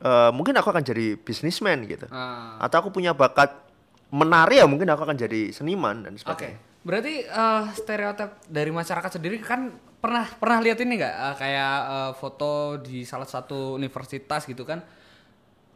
eh, 0.00 0.30
mungkin 0.32 0.56
aku 0.56 0.72
akan 0.72 0.80
jadi 0.80 1.20
bisnismen 1.20 1.84
gitu. 1.84 2.08
Ah. 2.08 2.56
Atau 2.64 2.80
aku 2.80 2.96
punya 2.96 3.12
bakat 3.12 3.66
menari 4.10 4.62
ya 4.62 4.66
mungkin 4.70 4.86
aku 4.86 5.02
akan 5.02 5.18
jadi 5.18 5.50
seniman 5.50 6.06
dan 6.06 6.14
Oke. 6.14 6.22
sebagainya. 6.22 6.58
Berarti 6.86 7.14
eh, 7.26 7.64
stereotip 7.74 8.30
dari 8.46 8.70
masyarakat 8.70 9.18
sendiri 9.18 9.42
kan 9.42 9.74
pernah 9.98 10.28
pernah 10.38 10.62
lihat 10.62 10.78
ini 10.80 11.02
nggak 11.02 11.14
eh, 11.18 11.34
kayak 11.34 11.76
eh, 11.90 12.12
foto 12.14 12.78
di 12.78 13.02
salah 13.02 13.26
satu 13.26 13.74
universitas 13.74 14.46
gitu 14.46 14.62
kan? 14.62 14.80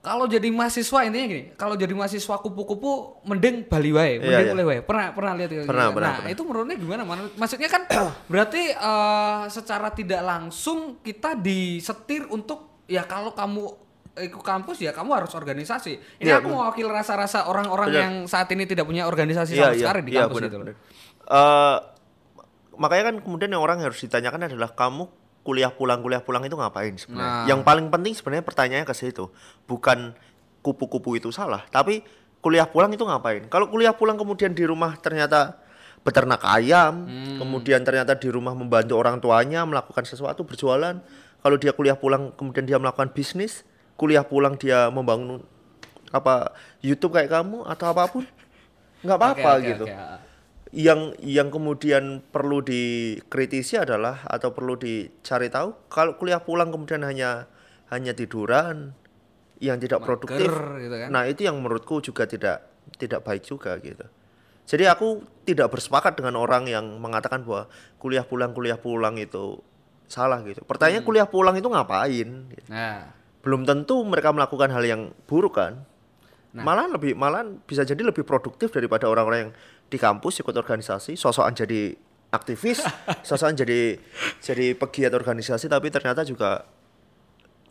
Kalau 0.01 0.25
jadi 0.25 0.49
mahasiswa 0.49 1.05
intinya 1.05 1.27
gini, 1.29 1.45
kalau 1.55 1.77
jadi 1.77 1.93
mahasiswa 1.93 2.41
kupu-kupu 2.41 3.21
mending 3.21 3.69
Bali 3.69 3.93
wae, 3.93 4.17
Iya, 4.17 4.21
mending 4.23 4.49
iya. 4.49 4.55
Bali 4.57 4.65
wae. 4.65 4.81
Pernah 4.81 5.07
pernah 5.13 5.33
lihat 5.37 5.51
gitu? 5.53 5.69
Pernah, 5.69 5.87
Nah, 5.87 5.93
pernah, 5.93 6.13
itu 6.25 6.43
menurutnya 6.43 6.77
gimana? 6.81 7.03
Man- 7.05 7.37
Maksudnya 7.37 7.69
kan 7.69 7.83
berarti 8.33 8.73
eh, 8.73 9.41
secara 9.47 9.93
tidak 9.93 10.25
langsung 10.25 10.79
kita 10.99 11.37
disetir 11.37 12.25
untuk 12.27 12.81
ya 12.89 13.05
kalau 13.05 13.37
kamu 13.37 13.77
ikut 14.25 14.41
kampus 14.41 14.81
ya 14.81 14.97
kamu 14.97 15.21
harus 15.21 15.37
organisasi. 15.37 15.93
Ini 16.17 16.27
Iya, 16.27 16.41
aku 16.41 16.49
mewakili 16.49 16.89
rasa-rasa 16.89 17.45
orang-orang 17.45 17.91
yang 17.93 18.13
saat 18.25 18.49
ini 18.51 18.65
tidak 18.65 18.89
punya 18.89 19.05
organisasi 19.05 19.53
Iya, 19.53 19.61
sama 19.63 19.73
iya, 19.73 19.81
sekali 19.85 20.01
di 20.01 20.11
iya, 20.11 20.21
kampus 20.25 20.35
benar, 20.35 20.49
gitu 20.49 20.57
loh. 20.57 20.65
benar. 20.65 20.77
Eh, 21.31 21.77
makanya 22.75 23.05
kan 23.05 23.17
kemudian 23.21 23.51
yang 23.53 23.61
orang 23.61 23.85
harus 23.85 24.01
ditanyakan 24.01 24.49
adalah 24.49 24.73
kamu 24.73 25.13
kuliah 25.41 25.73
pulang 25.73 26.05
kuliah 26.05 26.21
pulang 26.21 26.45
itu 26.45 26.57
ngapain 26.57 26.95
sebenarnya? 26.97 27.33
Nah. 27.33 27.47
Yang 27.49 27.61
paling 27.65 27.87
penting 27.89 28.13
sebenarnya 28.13 28.45
pertanyaannya 28.45 28.87
ke 28.89 28.95
situ, 28.97 29.29
bukan 29.65 30.13
kupu-kupu 30.61 31.17
itu 31.17 31.33
salah, 31.33 31.65
tapi 31.73 32.05
kuliah 32.45 32.69
pulang 32.69 32.93
itu 32.93 33.05
ngapain? 33.05 33.49
Kalau 33.49 33.69
kuliah 33.69 33.97
pulang 33.97 34.17
kemudian 34.17 34.53
di 34.53 34.65
rumah 34.65 34.97
ternyata 35.01 35.61
beternak 36.01 36.41
ayam, 36.45 37.05
kemudian 37.37 37.85
ternyata 37.85 38.17
di 38.17 38.29
rumah 38.33 38.57
membantu 38.57 38.97
orang 38.97 39.21
tuanya 39.21 39.69
melakukan 39.69 40.05
sesuatu 40.09 40.45
berjualan. 40.49 40.97
Kalau 41.41 41.57
dia 41.57 41.73
kuliah 41.73 41.97
pulang 41.97 42.33
kemudian 42.37 42.65
dia 42.69 42.77
melakukan 42.77 43.13
bisnis, 43.13 43.65
kuliah 43.97 44.25
pulang 44.25 44.57
dia 44.57 44.89
membangun 44.93 45.45
apa 46.13 46.53
YouTube 46.85 47.17
kayak 47.17 47.33
kamu 47.33 47.65
atau 47.65 47.87
apa 47.93 48.03
pun, 48.09 48.25
nggak 49.05 49.17
apa-apa 49.17 49.51
Oke, 49.57 49.61
oke, 49.61 49.69
gitu 49.73 49.85
oke, 49.89 49.95
ah. 49.95 50.19
Yang 50.71 51.19
yang 51.19 51.51
kemudian 51.51 52.23
perlu 52.31 52.63
dikritisi 52.63 53.75
adalah 53.75 54.23
atau 54.23 54.55
perlu 54.55 54.79
dicari 54.79 55.51
tahu 55.51 55.91
kalau 55.91 56.15
kuliah 56.15 56.39
pulang 56.39 56.71
kemudian 56.71 57.03
hanya 57.03 57.51
hanya 57.91 58.15
tiduran 58.15 58.95
yang 59.59 59.77
tidak 59.83 60.01
produktif. 60.01 60.49
gitu 60.81 60.97
kan. 60.97 61.09
Nah, 61.11 61.27
itu 61.27 61.45
yang 61.45 61.59
menurutku 61.59 62.01
juga 62.01 62.25
tidak 62.25 62.71
tidak 62.97 63.21
baik 63.27 63.43
juga 63.45 63.77
gitu. 63.83 64.07
Jadi 64.71 64.87
aku 64.87 65.27
tidak 65.43 65.75
bersepakat 65.75 66.15
dengan 66.15 66.39
orang 66.39 66.71
yang 66.71 66.87
mengatakan 67.03 67.43
bahwa 67.43 67.67
kuliah 67.99 68.23
pulang 68.23 68.55
kuliah 68.55 68.79
pulang 68.79 69.19
itu 69.19 69.59
salah 70.07 70.39
gitu. 70.47 70.63
Pertanyaannya 70.63 71.03
kuliah 71.03 71.27
pulang 71.27 71.59
itu 71.59 71.67
ngapain? 71.67 72.29
gitu. 72.51 72.69
Nah, 72.71 73.11
Belum 73.43 73.67
tentu 73.67 73.99
mereka 74.07 74.31
melakukan 74.31 74.71
hal 74.71 74.87
yang 74.87 75.11
buruk 75.27 75.59
kan. 75.59 75.83
Malah 76.51 76.91
lebih 76.91 77.15
malah 77.15 77.47
bisa 77.63 77.87
jadi 77.87 78.03
lebih 78.03 78.27
produktif 78.27 78.75
daripada 78.75 79.07
orang-orang 79.07 79.39
yang 79.49 79.53
di 79.91 79.99
kampus 79.99 80.39
ikut 80.41 80.55
organisasi, 80.55 81.19
sosokan 81.19 81.53
jadi 81.53 81.93
aktivis, 82.31 82.87
sosokan 83.27 83.59
jadi 83.59 83.99
jadi 84.39 84.79
pegiat 84.79 85.11
organisasi 85.13 85.67
tapi 85.67 85.91
ternyata 85.91 86.23
juga 86.23 86.63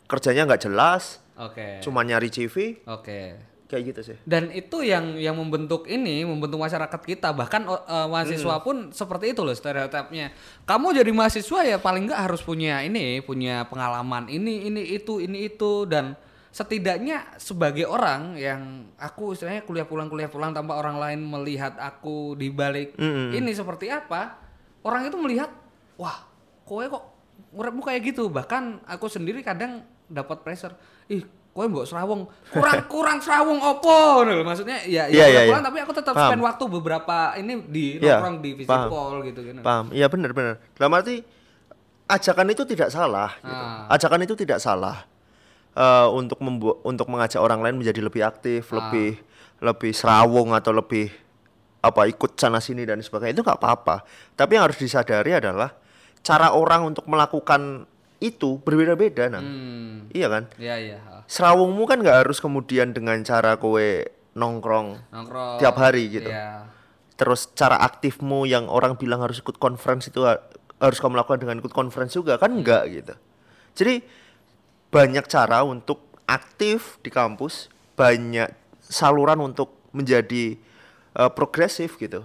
kerjanya 0.04 0.44
nggak 0.44 0.62
jelas, 0.68 1.22
oke. 1.38 1.80
cuma 1.80 2.02
nyari 2.02 2.28
CV, 2.28 2.82
Oke. 2.84 3.38
kayak 3.70 3.82
gitu 3.94 4.00
sih. 4.02 4.16
Dan 4.26 4.50
itu 4.50 4.82
yang 4.82 5.14
yang 5.14 5.38
membentuk 5.38 5.86
ini, 5.86 6.26
membentuk 6.26 6.58
masyarakat 6.58 6.98
kita. 7.06 7.30
Bahkan 7.30 7.62
eh, 7.70 8.06
mahasiswa 8.10 8.58
Hmm. 8.58 8.64
pun 8.66 8.76
seperti 8.90 9.30
itu 9.30 9.46
loh 9.46 9.54
stereotipnya. 9.54 10.34
Kamu 10.66 10.90
jadi 10.90 11.14
mahasiswa 11.14 11.62
ya 11.62 11.78
paling 11.78 12.10
nggak 12.10 12.20
harus 12.26 12.42
punya 12.42 12.82
ini, 12.82 13.22
punya 13.22 13.62
pengalaman 13.70 14.26
ini, 14.26 14.66
ini 14.66 14.82
itu, 14.90 15.22
ini 15.22 15.46
itu 15.46 15.86
dan 15.86 16.18
setidaknya 16.50 17.38
sebagai 17.38 17.86
orang 17.86 18.34
yang 18.34 18.90
aku 18.98 19.32
istilahnya 19.32 19.62
kuliah 19.62 19.86
pulang 19.86 20.10
kuliah 20.10 20.26
pulang 20.26 20.50
tanpa 20.50 20.74
orang 20.74 20.98
lain 20.98 21.22
melihat 21.22 21.78
aku 21.78 22.34
di 22.34 22.50
balik 22.50 22.98
Mm-mm. 22.98 23.30
ini 23.32 23.54
seperti 23.54 23.86
apa, 23.86 24.34
orang 24.82 25.06
itu 25.06 25.14
melihat, 25.14 25.46
wah, 25.94 26.26
kowe 26.66 26.82
kok 26.82 27.04
uripmu 27.50 27.80
kayak 27.80 28.02
gitu 28.04 28.26
bahkan 28.28 28.82
aku 28.84 29.06
sendiri 29.06 29.40
kadang 29.40 29.80
dapat 30.06 30.42
pressure 30.42 30.74
ih 31.06 31.22
kowe 31.50 31.66
mbok 31.66 31.82
serawung 31.82 32.26
kurang 32.54 32.86
kurang 32.86 33.18
serawung 33.18 33.58
opo 33.58 34.22
ngono 34.22 34.38
lho. 34.38 34.44
maksudnya 34.44 34.82
ya 34.86 35.06
Iya, 35.06 35.24
ya 35.24 35.26
iya, 35.26 35.40
kurang 35.50 35.62
iya. 35.62 35.68
tapi 35.70 35.78
aku 35.80 35.92
tetap 35.94 36.14
Paham. 36.14 36.30
spend 36.30 36.42
waktu 36.44 36.64
beberapa 36.68 37.16
ini 37.34 37.52
di 37.66 37.84
Iya, 37.96 38.18
nongkrong 38.18 38.36
di 38.38 38.50
paham. 38.60 38.86
visipol 38.86 39.14
gitu 39.24 39.40
kan 39.42 39.54
Paham? 39.62 39.86
Iya 39.90 40.06
benar 40.06 40.30
benar. 40.30 40.54
Dalam 40.74 40.92
arti 40.94 41.16
ajakan 42.06 42.46
itu 42.50 42.62
tidak 42.66 42.90
salah. 42.90 43.30
Gitu. 43.38 43.50
Ah. 43.54 43.86
Ajakan 43.88 44.20
itu 44.22 44.34
tidak 44.34 44.58
salah 44.58 44.96
Eh, 45.70 46.08
untuk 46.10 46.42
membuat 46.42 46.82
untuk 46.82 47.06
mengajak 47.06 47.38
orang 47.38 47.62
lain 47.62 47.78
menjadi 47.78 48.02
lebih 48.02 48.26
aktif, 48.26 48.68
Ah. 48.70 48.82
lebih 48.82 49.22
lebih 49.60 49.92
serawung 49.92 50.50
atau 50.50 50.74
lebih 50.74 51.14
apa 51.80 52.04
ikut 52.04 52.34
sana 52.34 52.58
sini 52.58 52.82
dan 52.82 52.98
sebagainya 52.98 53.38
itu 53.38 53.44
nggak 53.44 53.56
apa-apa. 53.56 54.02
Tapi 54.34 54.58
yang 54.58 54.66
harus 54.66 54.76
disadari 54.76 55.30
adalah 55.30 55.70
cara 56.20 56.52
orang 56.52 56.90
untuk 56.90 57.06
melakukan 57.06 57.86
itu 58.18 58.58
berbeda-beda, 58.58 59.30
nah. 59.30 59.40
hmm 59.40 60.10
Iya 60.10 60.26
kan? 60.28 60.44
iya 60.58 60.76
iya 60.76 60.98
Serawungmu 61.24 61.86
kan 61.86 62.02
nggak 62.02 62.26
harus 62.26 62.36
kemudian 62.36 62.90
dengan 62.90 63.16
cara 63.22 63.54
kowe 63.56 63.80
nongkrong 64.34 65.08
nongkrong 65.08 65.56
tiap 65.56 65.76
hari 65.76 66.10
gitu. 66.10 66.28
Iya. 66.28 66.66
terus 67.14 67.52
cara 67.52 67.76
aktifmu 67.78 68.42
yang 68.44 68.64
orang 68.66 68.96
bilang 68.96 69.20
harus 69.20 69.38
ikut 69.38 69.56
conference 69.56 70.08
itu 70.08 70.24
ha- 70.24 70.40
harus 70.78 70.96
kamu 70.96 71.14
lakukan 71.14 71.36
dengan 71.38 71.60
ikut 71.60 71.68
conference 71.68 72.12
juga 72.12 72.36
kan 72.36 72.48
enggak 72.50 72.88
gitu 72.88 73.12
jadi 73.76 74.00
banyak 74.90 75.24
cara 75.26 75.62
untuk 75.62 76.02
aktif 76.26 76.98
di 77.00 77.10
kampus 77.10 77.66
banyak 77.94 78.50
saluran 78.82 79.38
untuk 79.40 79.74
menjadi 79.90 80.54
eh, 81.10 81.30
progresif 81.30 81.94
gitu 81.96 82.22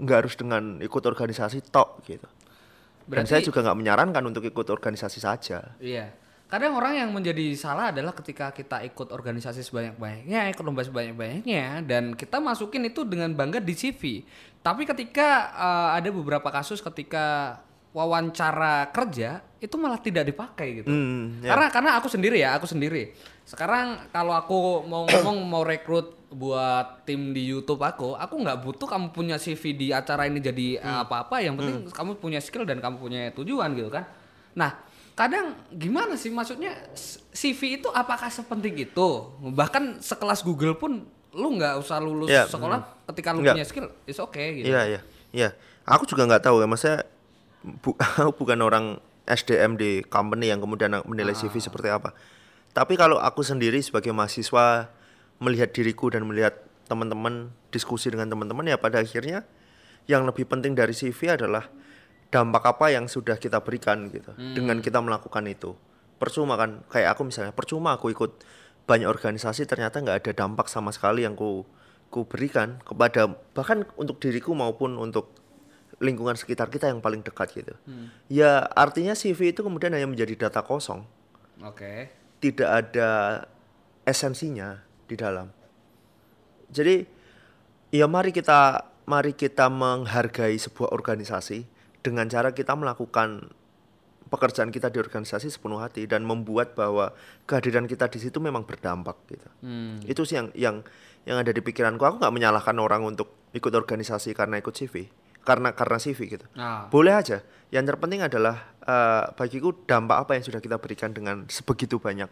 nggak 0.00 0.16
harus 0.24 0.34
dengan 0.36 0.80
ikut 0.80 1.02
organisasi 1.02 1.68
tok 1.68 2.00
gitu 2.06 2.24
dan 3.04 3.24
Berarti- 3.24 3.28
saya 3.28 3.40
juga 3.42 3.60
nggak 3.60 3.78
menyarankan 3.80 4.22
untuk 4.24 4.44
ikut 4.44 4.66
organisasi 4.68 5.18
saja 5.20 5.76
Iya. 5.76 6.16
Kadang 6.50 6.74
orang 6.74 6.98
yang 6.98 7.14
menjadi 7.14 7.54
salah 7.54 7.94
adalah 7.94 8.10
ketika 8.10 8.50
kita 8.50 8.82
ikut 8.82 9.14
organisasi 9.14 9.62
sebanyak-banyaknya, 9.62 10.50
ikut 10.50 10.66
lomba 10.66 10.82
sebanyak-banyaknya, 10.82 11.86
dan 11.86 12.18
kita 12.18 12.42
masukin 12.42 12.90
itu 12.90 13.06
dengan 13.06 13.30
bangga 13.30 13.62
di 13.62 13.70
CV. 13.70 14.26
Tapi 14.58 14.82
ketika 14.82 15.46
eh, 15.54 15.88
ada 16.02 16.10
beberapa 16.10 16.50
kasus 16.50 16.82
ketika 16.82 17.54
wawancara 17.90 18.88
kerja 18.90 19.42
itu 19.58 19.74
malah 19.76 20.00
tidak 20.00 20.24
dipakai 20.24 20.80
gitu. 20.80 20.88
Hmm, 20.88 21.42
ya. 21.44 21.52
Karena 21.52 21.66
karena 21.68 21.90
aku 21.98 22.08
sendiri 22.08 22.40
ya, 22.40 22.56
aku 22.56 22.64
sendiri. 22.64 23.12
Sekarang 23.44 24.08
kalau 24.08 24.32
aku 24.32 24.56
mau 24.86 25.04
ngomong 25.04 25.36
mau 25.52 25.62
rekrut 25.62 26.16
buat 26.30 27.02
tim 27.02 27.34
di 27.34 27.44
YouTube 27.44 27.82
aku, 27.82 28.14
aku 28.14 28.34
nggak 28.38 28.58
butuh 28.62 28.86
kamu 28.86 29.10
punya 29.10 29.36
CV 29.36 29.74
di 29.74 29.86
acara 29.90 30.24
ini 30.24 30.38
jadi 30.38 30.78
Hmm. 30.78 31.02
apa-apa. 31.04 31.42
Yang 31.42 31.54
penting 31.58 31.76
kamu 31.90 32.10
punya 32.16 32.40
skill 32.40 32.64
dan 32.64 32.78
kamu 32.78 32.96
punya 32.96 33.20
tujuan 33.34 33.74
gitu 33.74 33.90
kan. 33.90 34.06
Nah, 34.54 34.80
kadang 35.12 35.58
gimana 35.68 36.14
sih 36.14 36.30
maksudnya 36.30 36.72
CV 37.30 37.82
itu 37.82 37.90
apakah 37.90 38.30
sepenting 38.30 38.78
itu? 38.80 39.08
Bahkan 39.42 39.98
sekelas 39.98 40.40
Google 40.40 40.72
pun 40.72 41.04
lu 41.30 41.48
nggak 41.54 41.78
usah 41.78 41.98
lulus 41.98 42.26
Ya, 42.26 42.46
sekolah 42.46 43.06
ketika 43.06 43.30
lu 43.30 43.42
Nggak. 43.42 43.54
punya 43.54 43.66
skill, 43.66 43.86
is 44.02 44.18
okay 44.18 44.62
gitu. 44.62 44.70
Iya 44.70 44.82
iya 44.88 45.00
iya. 45.30 45.48
Aku 45.84 46.02
juga 46.02 46.24
nggak 46.24 46.42
tahu 46.42 46.58
ya, 46.58 46.66
maksudnya 46.66 47.02
bu, 47.64 47.96
bukan 48.38 48.58
orang 48.64 48.84
SDM 49.28 49.78
di 49.78 50.02
company 50.06 50.50
yang 50.50 50.58
kemudian 50.58 50.90
menilai 51.06 51.36
CV 51.36 51.62
seperti 51.62 51.88
apa. 51.92 52.16
Tapi 52.70 52.94
kalau 52.94 53.18
aku 53.18 53.42
sendiri 53.42 53.82
sebagai 53.82 54.14
mahasiswa 54.14 54.90
melihat 55.42 55.70
diriku 55.74 56.10
dan 56.10 56.26
melihat 56.26 56.54
teman-teman 56.86 57.54
diskusi 57.70 58.10
dengan 58.10 58.30
teman-teman 58.30 58.66
ya 58.66 58.76
pada 58.78 59.02
akhirnya 59.02 59.46
yang 60.10 60.26
lebih 60.26 60.46
penting 60.46 60.74
dari 60.74 60.90
CV 60.90 61.38
adalah 61.38 61.70
dampak 62.30 62.62
apa 62.66 62.94
yang 62.94 63.10
sudah 63.10 63.38
kita 63.38 63.62
berikan 63.62 64.06
gitu 64.10 64.34
dengan 64.34 64.78
kita 64.78 65.02
melakukan 65.02 65.46
itu. 65.50 65.74
Percuma 66.18 66.54
kan 66.54 66.82
kayak 66.90 67.18
aku 67.18 67.26
misalnya 67.26 67.54
percuma 67.54 67.98
aku 67.98 68.14
ikut 68.14 68.42
banyak 68.86 69.06
organisasi 69.06 69.66
ternyata 69.66 70.02
nggak 70.02 70.26
ada 70.26 70.32
dampak 70.34 70.66
sama 70.66 70.90
sekali 70.90 71.22
yang 71.22 71.38
ku 71.38 71.62
ku 72.10 72.26
berikan 72.26 72.82
kepada 72.82 73.30
bahkan 73.54 73.86
untuk 73.94 74.18
diriku 74.18 74.50
maupun 74.50 74.98
untuk 74.98 75.30
lingkungan 76.00 76.34
sekitar 76.34 76.72
kita 76.72 76.88
yang 76.88 77.04
paling 77.04 77.20
dekat 77.20 77.52
gitu. 77.52 77.76
Ya 78.32 78.64
artinya 78.72 79.12
CV 79.12 79.52
itu 79.52 79.60
kemudian 79.60 79.92
hanya 79.92 80.08
menjadi 80.08 80.48
data 80.48 80.64
kosong, 80.64 81.04
Oke. 81.60 82.08
tidak 82.40 82.68
ada 82.68 83.10
esensinya 84.08 84.80
di 85.04 85.14
dalam. 85.14 85.52
Jadi 86.72 87.04
ya 87.92 88.08
mari 88.08 88.32
kita 88.32 88.88
mari 89.04 89.36
kita 89.36 89.68
menghargai 89.68 90.56
sebuah 90.56 90.94
organisasi 90.96 91.68
dengan 92.00 92.30
cara 92.32 92.56
kita 92.56 92.72
melakukan 92.72 93.52
pekerjaan 94.30 94.70
kita 94.70 94.88
di 94.88 95.02
organisasi 95.02 95.50
sepenuh 95.50 95.82
hati 95.82 96.06
dan 96.06 96.22
membuat 96.22 96.78
bahwa 96.78 97.10
kehadiran 97.50 97.90
kita 97.90 98.06
di 98.06 98.22
situ 98.22 98.38
memang 98.38 98.62
berdampak 98.62 99.18
gitu. 99.26 99.48
Hmm. 99.60 99.98
Itu 100.06 100.22
sih 100.22 100.38
yang 100.38 100.48
yang 100.54 100.76
yang 101.26 101.36
ada 101.42 101.50
di 101.50 101.60
pikiranku. 101.60 102.00
Aku 102.00 102.16
nggak 102.22 102.32
menyalahkan 102.32 102.76
orang 102.78 103.02
untuk 103.04 103.50
ikut 103.50 103.74
organisasi 103.74 104.32
karena 104.32 104.62
ikut 104.62 104.72
CV, 104.72 105.10
karena 105.50 105.68
karena 105.74 105.98
CV 105.98 106.18
gitu. 106.38 106.46
Nah, 106.54 106.86
Boleh 106.86 107.18
aja. 107.18 107.42
Yang 107.74 107.94
terpenting 107.94 108.22
adalah 108.22 108.70
eh, 108.86 109.24
bagiku 109.34 109.74
dampak 109.86 110.22
apa 110.22 110.38
yang 110.38 110.44
sudah 110.46 110.62
kita 110.62 110.78
berikan 110.78 111.10
dengan 111.10 111.50
sebegitu 111.50 111.98
banyak 111.98 112.30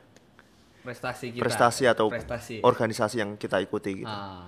prestasi 0.87 1.35
kita. 1.35 1.43
prestasi 1.43 1.85
atau 1.91 2.07
prestasi. 2.09 2.63
organisasi 2.63 3.17
yang 3.19 3.35
kita 3.35 3.59
ikuti 3.59 4.07
gitu. 4.07 4.11
Ah. 4.11 4.47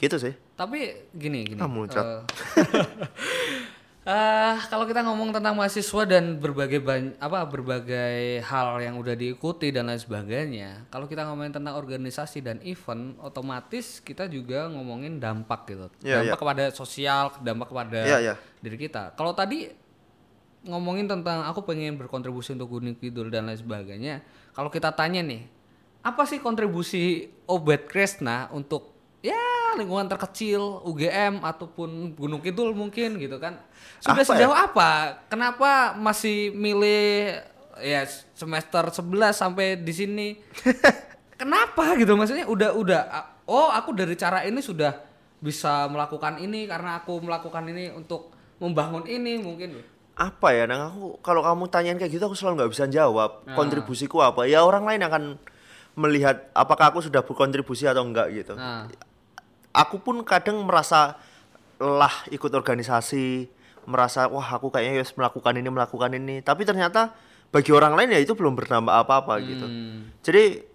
Gitu 0.00 0.16
sih. 0.16 0.32
Tapi 0.56 1.12
gini 1.12 1.44
gini. 1.44 1.60
Ah, 1.60 1.68
muncrat. 1.68 2.24
eh, 4.06 4.54
kalau 4.72 4.84
kita 4.88 5.04
ngomong 5.04 5.36
tentang 5.36 5.52
mahasiswa 5.56 6.02
dan 6.08 6.40
berbagai 6.40 6.80
apa 7.20 7.44
berbagai 7.44 8.40
hal 8.44 8.80
yang 8.80 8.96
udah 8.96 9.12
diikuti 9.12 9.68
dan 9.72 9.92
lain 9.92 10.00
sebagainya, 10.00 10.88
kalau 10.88 11.04
kita 11.04 11.28
ngomongin 11.28 11.52
tentang 11.52 11.76
organisasi 11.76 12.40
dan 12.40 12.58
event, 12.64 13.16
otomatis 13.20 14.00
kita 14.00 14.24
juga 14.28 14.68
ngomongin 14.72 15.20
dampak 15.20 15.60
gitu. 15.68 15.86
Iya, 16.00 16.24
dampak 16.24 16.36
iya. 16.36 16.42
kepada 16.42 16.64
sosial, 16.72 17.24
dampak 17.44 17.68
kepada 17.68 18.00
Iya, 18.04 18.18
iya. 18.20 18.34
diri 18.64 18.76
kita. 18.80 19.12
Kalau 19.14 19.36
tadi 19.36 19.68
ngomongin 20.64 21.08
tentang 21.08 21.44
aku 21.48 21.64
pengen 21.64 21.96
berkontribusi 21.96 22.52
untuk 22.52 22.80
Gunung 22.80 22.96
Kidul 22.96 23.32
dan 23.32 23.48
lain 23.48 23.56
sebagainya, 23.56 24.20
kalau 24.52 24.68
kita 24.68 24.92
tanya 24.92 25.24
nih, 25.24 25.48
apa 26.00 26.24
sih 26.24 26.40
kontribusi 26.40 27.28
Obet 27.44 27.88
Kresna 27.88 28.48
untuk 28.52 28.89
ya 29.20 29.76
lingkungan 29.76 30.08
terkecil 30.08 30.80
UGM 30.84 31.44
ataupun 31.44 32.16
Gunung 32.16 32.40
Kidul 32.40 32.72
mungkin 32.72 33.20
gitu 33.20 33.36
kan? 33.36 33.60
Sudah 34.00 34.16
Apa 34.16 34.22
ya? 34.24 34.28
sejauh 34.28 34.56
apa? 34.56 34.90
Kenapa 35.28 35.94
masih 35.96 36.52
milih 36.56 37.36
ya 37.80 38.04
semester 38.32 38.88
11 38.88 39.36
sampai 39.36 39.76
di 39.76 39.92
sini? 39.92 40.28
Kenapa 41.40 41.96
gitu 41.96 42.16
maksudnya 42.16 42.44
udah 42.48 42.70
udah 42.76 43.00
oh 43.48 43.72
aku 43.72 43.96
dari 43.96 44.12
cara 44.16 44.44
ini 44.44 44.60
sudah 44.60 44.92
bisa 45.40 45.88
melakukan 45.88 46.36
ini 46.36 46.68
karena 46.68 47.00
aku 47.00 47.16
melakukan 47.24 47.64
ini 47.64 47.88
untuk 47.96 48.28
membangun 48.60 49.08
ini 49.08 49.40
mungkin 49.40 49.80
Apa 50.20 50.52
ya? 50.52 50.68
Nah, 50.68 50.92
aku 50.92 51.16
kalau 51.24 51.40
kamu 51.40 51.64
tanyain 51.72 51.96
kayak 51.96 52.12
gitu 52.12 52.28
aku 52.28 52.36
selalu 52.36 52.60
nggak 52.60 52.72
bisa 52.76 52.84
jawab. 52.92 53.40
Ah. 53.48 53.56
Kontribusiku 53.56 54.20
apa? 54.20 54.44
Ya 54.44 54.60
orang 54.60 54.84
lain 54.84 55.00
akan 55.00 55.40
melihat 55.96 56.52
apakah 56.52 56.92
aku 56.92 57.00
sudah 57.00 57.24
berkontribusi 57.24 57.88
atau 57.88 58.04
enggak 58.04 58.28
gitu. 58.36 58.54
nah 58.54 58.86
Aku 59.70 60.02
pun 60.02 60.22
kadang 60.26 60.66
merasa 60.66 61.14
lelah 61.80 62.12
ikut 62.28 62.50
organisasi, 62.50 63.46
merasa 63.86 64.26
wah 64.28 64.44
aku 64.44 64.68
kayaknya 64.68 65.00
harus 65.00 65.14
melakukan 65.14 65.54
ini 65.56 65.68
melakukan 65.70 66.10
ini. 66.14 66.42
Tapi 66.44 66.66
ternyata 66.66 67.14
bagi 67.50 67.74
orang 67.74 67.98
lain 67.98 68.14
ya 68.14 68.20
itu 68.22 68.34
belum 68.38 68.54
berdampak 68.54 68.94
apa-apa 69.06 69.34
gitu. 69.42 69.66
hmm, 69.66 70.22
Jadi 70.22 70.66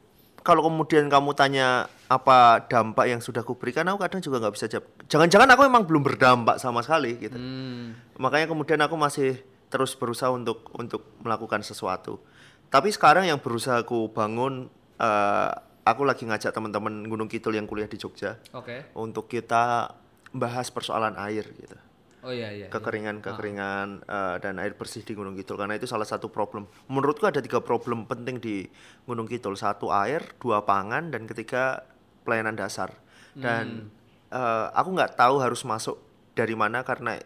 kalau 0.46 0.62
kemudian 0.68 1.10
kamu 1.10 1.34
tanya 1.34 1.89
apa 2.06 2.62
dampak 2.70 3.10
yang 3.10 3.18
sudah 3.24 3.41
kuberikan, 3.41 3.88
aku 3.89 3.98
kadang 4.06 4.22
juga 4.22 4.38
nggak 4.43 4.54
bisa 4.54 4.68
jawab. 4.70 4.86
Jangan-jangan 5.10 5.50
aku 5.56 5.62
memang 5.66 5.84
belum 5.89 6.04
berdampak 6.06 6.62
sama 6.62 6.86
sekali 6.86 7.18
gitu. 7.18 7.38
hmm, 7.39 8.20
Makanya 8.22 8.48
kemudian 8.52 8.80
aku 8.84 8.93
masih 9.00 9.41
terus 9.74 9.98
berusaha 9.98 10.30
untuk 10.30 10.70
untuk 10.78 11.02
melakukan 11.26 11.66
sesuatu. 11.66 12.22
Tapi 12.70 12.93
sekarang 12.93 13.26
yang 13.26 13.41
berusaha 13.41 13.82
aku 13.82 14.12
bangun, 14.14 14.70
eh, 15.00 15.52
aku 15.86 16.02
lagi 16.04 16.26
ngajak 16.26 16.50
teman-teman 16.50 17.06
Gunung 17.06 17.30
Kidul 17.30 17.56
yang 17.62 17.70
kuliah 17.70 17.86
di 17.86 18.02
Jogja 18.02 18.42
oke. 18.52 18.98
untuk 18.98 19.30
kita 19.30 19.94
bahas 20.34 20.74
persoalan 20.74 21.14
air 21.22 21.46
gitu. 21.46 21.78
Oh 22.26 22.34
iya 22.34 22.50
iya 22.50 22.74
kekeringan 22.74 23.22
kekeringan 23.22 24.02
eh, 24.02 24.36
dan 24.42 24.58
air 24.58 24.74
bersih 24.74 25.06
di 25.06 25.14
Gunung 25.14 25.38
Kidul 25.38 25.62
karena 25.62 25.78
itu 25.78 25.86
salah 25.86 26.10
satu 26.10 26.34
problem. 26.34 26.66
Menurutku 26.90 27.30
ada 27.30 27.38
tiga 27.38 27.62
problem 27.62 28.10
penting 28.10 28.42
di 28.42 28.66
Gunung 29.06 29.30
Kidul. 29.30 29.54
Satu 29.54 29.94
air 29.94 30.26
dua 30.42 30.66
pangan 30.66 31.14
dan 31.14 31.30
ketiga 31.30 31.86
pelayanan 32.26 32.58
dasar. 32.58 32.90
Dan 33.38 33.94
eh, 34.34 34.68
aku 34.74 34.90
nggak 34.90 35.22
tahu 35.22 35.38
harus 35.38 35.62
masuk 35.62 36.02
dari 36.34 36.58
mana 36.58 36.82
karena 36.82 37.22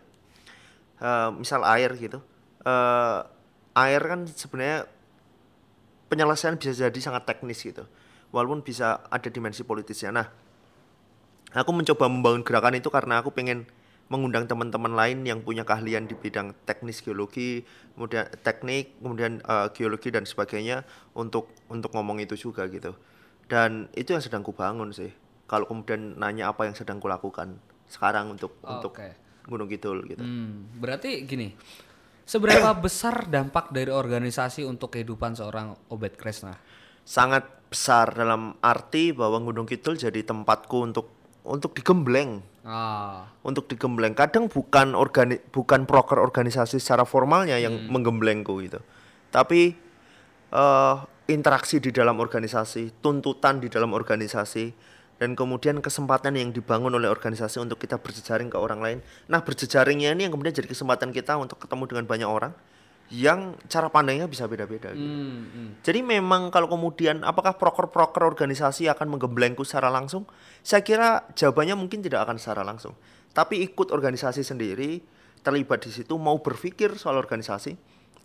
eh, 0.99 1.29
misal 1.31 1.63
air 1.63 1.95
gitu 1.95 2.19
eh, 2.67 3.19
air 3.79 4.01
kan 4.03 4.27
sebenarnya 4.27 4.83
penyelesaian 6.11 6.59
bisa 6.59 6.75
jadi 6.75 6.99
sangat 6.99 7.23
teknis 7.23 7.63
gitu 7.63 7.87
walaupun 8.29 8.61
bisa 8.61 9.05
ada 9.09 9.29
dimensi 9.29 9.65
politisnya 9.65 10.11
nah 10.13 10.27
aku 11.53 11.71
mencoba 11.73 12.05
membangun 12.05 12.43
gerakan 12.45 12.77
itu 12.77 12.89
karena 12.93 13.21
aku 13.21 13.33
pengen 13.33 13.65
mengundang 14.09 14.49
teman-teman 14.49 14.97
lain 14.97 15.21
yang 15.21 15.45
punya 15.45 15.61
keahlian 15.61 16.09
di 16.09 16.17
bidang 16.17 16.57
teknis 16.65 17.05
geologi, 17.05 17.61
kemudian 17.93 18.25
teknik, 18.41 18.97
kemudian 18.97 19.37
eh, 19.45 19.67
geologi 19.77 20.09
dan 20.09 20.25
sebagainya 20.25 20.81
untuk 21.13 21.53
untuk 21.69 21.93
ngomong 21.93 22.17
itu 22.17 22.33
juga 22.33 22.65
gitu. 22.73 22.97
Dan 23.45 23.85
itu 23.93 24.17
yang 24.17 24.21
sedang 24.25 24.41
kubangun 24.41 24.89
sih. 24.89 25.13
Kalau 25.45 25.69
kemudian 25.69 26.17
nanya 26.17 26.49
apa 26.49 26.65
yang 26.65 26.73
sedang 26.73 26.97
kulakukan 26.97 27.57
sekarang 27.89 28.33
untuk 28.33 28.57
untuk 28.65 28.97
Oke. 28.97 29.13
Gunung 29.45 29.69
Kidul 29.69 30.05
gitu. 30.09 30.21
Hmm, 30.21 30.69
berarti 30.77 31.25
gini, 31.25 31.53
seberapa 32.25 32.69
besar 32.77 33.29
dampak 33.29 33.73
dari 33.73 33.89
organisasi 33.89 34.65
untuk 34.65 34.93
kehidupan 34.93 35.37
seorang 35.37 35.73
Obed 35.89 36.17
Kresna? 36.17 36.53
Sangat 37.01 37.58
besar 37.69 38.11
dalam 38.17 38.57
arti 38.59 39.13
bahwa 39.13 39.37
Gunung 39.39 39.69
Kidul 39.69 39.95
jadi 39.95 40.25
tempatku 40.25 40.77
untuk 40.89 41.13
untuk 41.45 41.71
digembleng. 41.77 42.41
Ah, 42.65 43.29
untuk 43.45 43.69
digembleng. 43.69 44.17
Kadang 44.17 44.49
bukan 44.51 44.97
organi 44.97 45.39
bukan 45.53 45.85
proker 45.85 46.19
organisasi 46.19 46.81
secara 46.81 47.07
formalnya 47.07 47.57
yang 47.61 47.87
menggemblengku 47.87 48.57
gitu. 48.65 48.81
Tapi 49.29 49.77
eh, 50.51 50.95
interaksi 51.29 51.77
di 51.77 51.93
dalam 51.93 52.17
organisasi 52.17 52.99
tuntutan 53.05 53.61
di 53.61 53.69
dalam 53.69 53.93
organisasi 53.93 54.73
dan 55.21 55.37
kemudian 55.37 55.77
kesempatan 55.83 56.35
yang 56.35 56.49
dibangun 56.49 56.95
oleh 56.95 57.11
organisasi 57.11 57.61
untuk 57.61 57.77
kita 57.77 58.01
berjejaring 58.01 58.49
ke 58.49 58.57
orang 58.57 58.81
lain. 58.81 58.99
Nah 59.29 59.45
berjejaringnya 59.45 60.17
ini 60.17 60.25
yang 60.27 60.33
kemudian 60.33 60.53
jadi 60.57 60.67
kesempatan 60.67 61.13
kita 61.13 61.37
untuk 61.37 61.61
ketemu 61.61 61.85
dengan 61.85 62.05
banyak 62.09 62.29
orang 62.29 62.53
yang 63.09 63.57
cara 63.65 63.89
pandangnya 63.89 64.29
bisa 64.29 64.45
beda-beda 64.45 64.93
gitu. 64.93 65.01
hmm, 65.01 65.41
hmm. 65.49 65.69
Jadi 65.81 65.99
memang 66.05 66.53
kalau 66.53 66.69
kemudian 66.69 67.25
apakah 67.25 67.57
proker-proker 67.57 68.21
organisasi 68.21 68.85
akan 68.85 69.17
menggemblengku 69.17 69.65
secara 69.65 69.89
langsung? 69.89 70.29
Saya 70.61 70.85
kira 70.85 71.25
jawabannya 71.33 71.73
mungkin 71.73 72.05
tidak 72.05 72.29
akan 72.29 72.37
secara 72.37 72.61
langsung. 72.61 72.93
Tapi 73.33 73.65
ikut 73.65 73.89
organisasi 73.89 74.45
sendiri, 74.45 75.01
terlibat 75.41 75.89
di 75.89 75.91
situ, 75.93 76.13
mau 76.21 76.37
berpikir 76.37 77.01
soal 77.01 77.17
organisasi, 77.17 77.73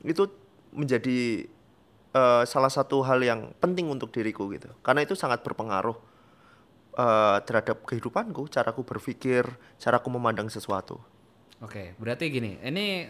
itu 0.05 0.25
menjadi 0.77 1.49
eh, 2.13 2.43
salah 2.45 2.73
satu 2.73 3.01
hal 3.09 3.25
yang 3.25 3.57
penting 3.57 3.89
untuk 3.89 4.13
diriku 4.13 4.53
gitu. 4.53 4.69
Karena 4.85 5.01
itu 5.01 5.17
sangat 5.17 5.41
berpengaruh 5.41 5.97
eh, 7.01 7.39
terhadap 7.49 7.89
kehidupanku, 7.89 8.53
caraku 8.53 8.85
berpikir, 8.85 9.49
caraku 9.81 10.13
memandang 10.13 10.53
sesuatu. 10.53 11.01
Oke, 11.65 11.97
berarti 11.97 12.29
gini, 12.29 12.61
ini 12.61 13.09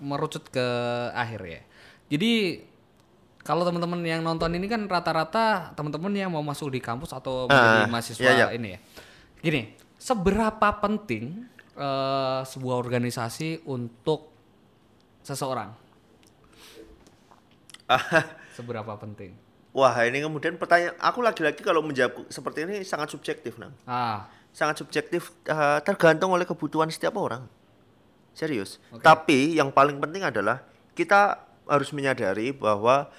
merucut 0.00 0.46
ke 0.48 0.66
akhir 1.12 1.40
ya. 1.44 1.60
Jadi 2.08 2.62
kalau 3.44 3.64
teman-teman 3.64 4.00
yang 4.04 4.20
nonton 4.20 4.52
ini 4.52 4.68
kan 4.68 4.84
rata-rata 4.84 5.72
teman-teman 5.72 6.12
yang 6.12 6.28
mau 6.28 6.44
masuk 6.44 6.68
di 6.68 6.80
kampus 6.84 7.16
atau 7.16 7.48
menjadi 7.48 7.80
Ah, 7.84 7.88
mahasiswa 7.88 8.20
iya, 8.20 8.32
iya. 8.34 8.46
ini 8.52 8.68
ya. 8.76 8.78
Gini, 9.40 9.62
seberapa 9.96 10.68
penting 10.84 11.48
eh, 11.72 12.40
sebuah 12.44 12.76
organisasi 12.76 13.64
untuk 13.64 14.28
seseorang? 15.24 15.72
seberapa 18.56 18.92
penting? 19.00 19.32
Wah 19.72 19.94
ini 20.04 20.20
kemudian 20.20 20.58
pertanyaan, 20.60 20.96
aku 21.00 21.24
lagi-lagi 21.24 21.60
kalau 21.64 21.80
menjawab 21.80 22.28
seperti 22.28 22.66
ini 22.68 22.76
sangat 22.84 23.14
subjektif, 23.14 23.56
Nang. 23.56 23.72
Ah, 23.88 24.28
sangat 24.52 24.80
subjektif 24.82 25.32
eh, 25.48 25.80
tergantung 25.86 26.34
oleh 26.34 26.44
kebutuhan 26.44 26.90
setiap 26.92 27.16
orang 27.16 27.46
serius. 28.38 28.78
Tapi 29.02 29.58
yang 29.58 29.74
paling 29.74 29.98
penting 29.98 30.22
adalah 30.22 30.62
kita 30.94 31.42
harus 31.66 31.90
menyadari 31.90 32.54
bahwa 32.54 33.10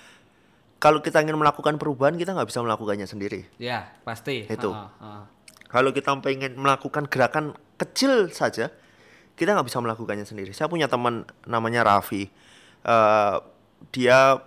kalau 0.80 1.04
kita 1.04 1.20
ingin 1.20 1.36
melakukan 1.36 1.76
perubahan 1.76 2.16
kita 2.16 2.32
nggak 2.32 2.48
bisa 2.48 2.64
melakukannya 2.64 3.04
sendiri. 3.04 3.44
Ya 3.60 3.92
pasti. 4.08 4.48
Itu. 4.48 4.72
Ah, 4.72 4.96
ah. 5.04 5.24
kalau 5.68 5.92
kita 5.92 6.16
pengen 6.24 6.56
melakukan 6.56 7.12
gerakan 7.12 7.52
kecil 7.76 8.32
saja 8.32 8.72
kita 9.36 9.56
nggak 9.56 9.68
bisa 9.68 9.84
melakukannya 9.84 10.24
sendiri. 10.24 10.56
Saya 10.56 10.72
punya 10.72 10.88
teman 10.88 11.28
namanya 11.44 11.84
Raffi. 11.84 12.32
Eh, 12.84 13.38
dia 13.92 14.40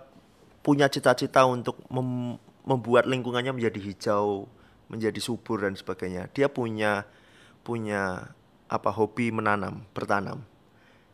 punya 0.65 0.89
cita-cita 0.89 1.45
untuk 1.45 1.77
mem- 1.93 2.41
membuat 2.65 3.05
lingkungannya 3.05 3.53
menjadi 3.53 3.77
hijau 3.77 4.49
menjadi 4.93 5.17
subur 5.17 5.65
dan 5.65 5.73
sebagainya. 5.73 6.29
Dia 6.33 6.49
punya 6.49 7.09
punya 7.65 8.33
apa 8.69 8.89
hobi 8.93 9.33
menanam 9.33 9.85
bertanam 9.93 10.45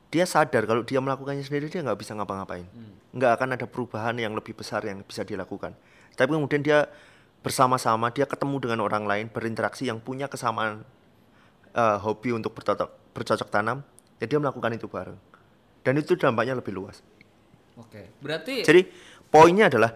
dia 0.09 0.25
sadar 0.25 0.65
kalau 0.65 0.81
dia 0.81 0.97
melakukannya 0.97 1.45
sendiri 1.45 1.69
dia 1.69 1.85
nggak 1.85 2.01
bisa 2.01 2.17
ngapa-ngapain. 2.17 2.65
Nggak 3.13 3.31
akan 3.37 3.49
ada 3.53 3.65
perubahan 3.69 4.17
yang 4.17 4.33
lebih 4.33 4.57
besar 4.57 4.81
yang 4.81 5.05
bisa 5.05 5.21
dilakukan. 5.21 5.77
Tapi 6.17 6.29
kemudian 6.33 6.65
dia 6.65 6.89
bersama-sama 7.45 8.09
dia 8.11 8.25
ketemu 8.25 8.57
dengan 8.59 8.79
orang 8.83 9.05
lain 9.05 9.25
berinteraksi 9.29 9.87
yang 9.87 10.01
punya 10.01 10.27
kesamaan 10.27 10.83
eh, 11.71 11.97
hobi 12.01 12.35
untuk 12.35 12.51
bercocok 12.57 13.13
bercocok 13.15 13.47
tanam 13.47 13.85
ya 14.17 14.25
dia 14.25 14.41
melakukan 14.41 14.73
itu 14.73 14.89
bareng. 14.89 15.17
Dan 15.85 16.01
itu 16.01 16.17
dampaknya 16.17 16.57
lebih 16.57 16.73
luas. 16.73 17.05
Oke, 17.77 18.11
berarti 18.19 18.65
jadi 18.65 18.89
poinnya 19.29 19.69
adalah 19.69 19.93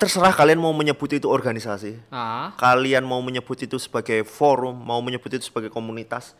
terserah 0.00 0.32
kalian 0.32 0.56
mau 0.56 0.72
menyebut 0.72 1.12
itu 1.12 1.28
organisasi 1.28 2.00
ah, 2.08 2.56
kalian 2.56 3.04
mau 3.04 3.20
menyebut 3.20 3.60
itu 3.60 3.76
sebagai 3.76 4.24
forum, 4.24 4.72
mau 4.72 5.04
menyebut 5.04 5.28
itu 5.36 5.44
sebagai 5.52 5.68
komunitas, 5.68 6.32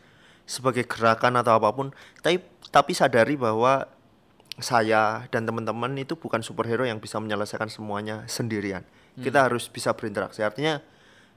sebagai 0.51 0.83
gerakan 0.83 1.39
atau 1.39 1.55
apa 1.55 1.71
pun, 1.71 1.95
tapi 2.19 2.43
tapi 2.67 2.91
sadari 2.91 3.39
bahwa 3.39 3.87
saya 4.59 5.23
dan 5.31 5.47
teman-teman 5.47 5.95
itu 5.95 6.19
bukan 6.19 6.43
superhero 6.43 6.83
yang 6.83 6.99
bisa 6.99 7.17
menyelesaikan 7.23 7.71
semuanya 7.71 8.27
sendirian. 8.27 8.83
Kita 9.15 9.47
harus 9.47 9.67
bisa 9.71 9.91
berinteraksi. 9.95 10.43
Artinya 10.43 10.79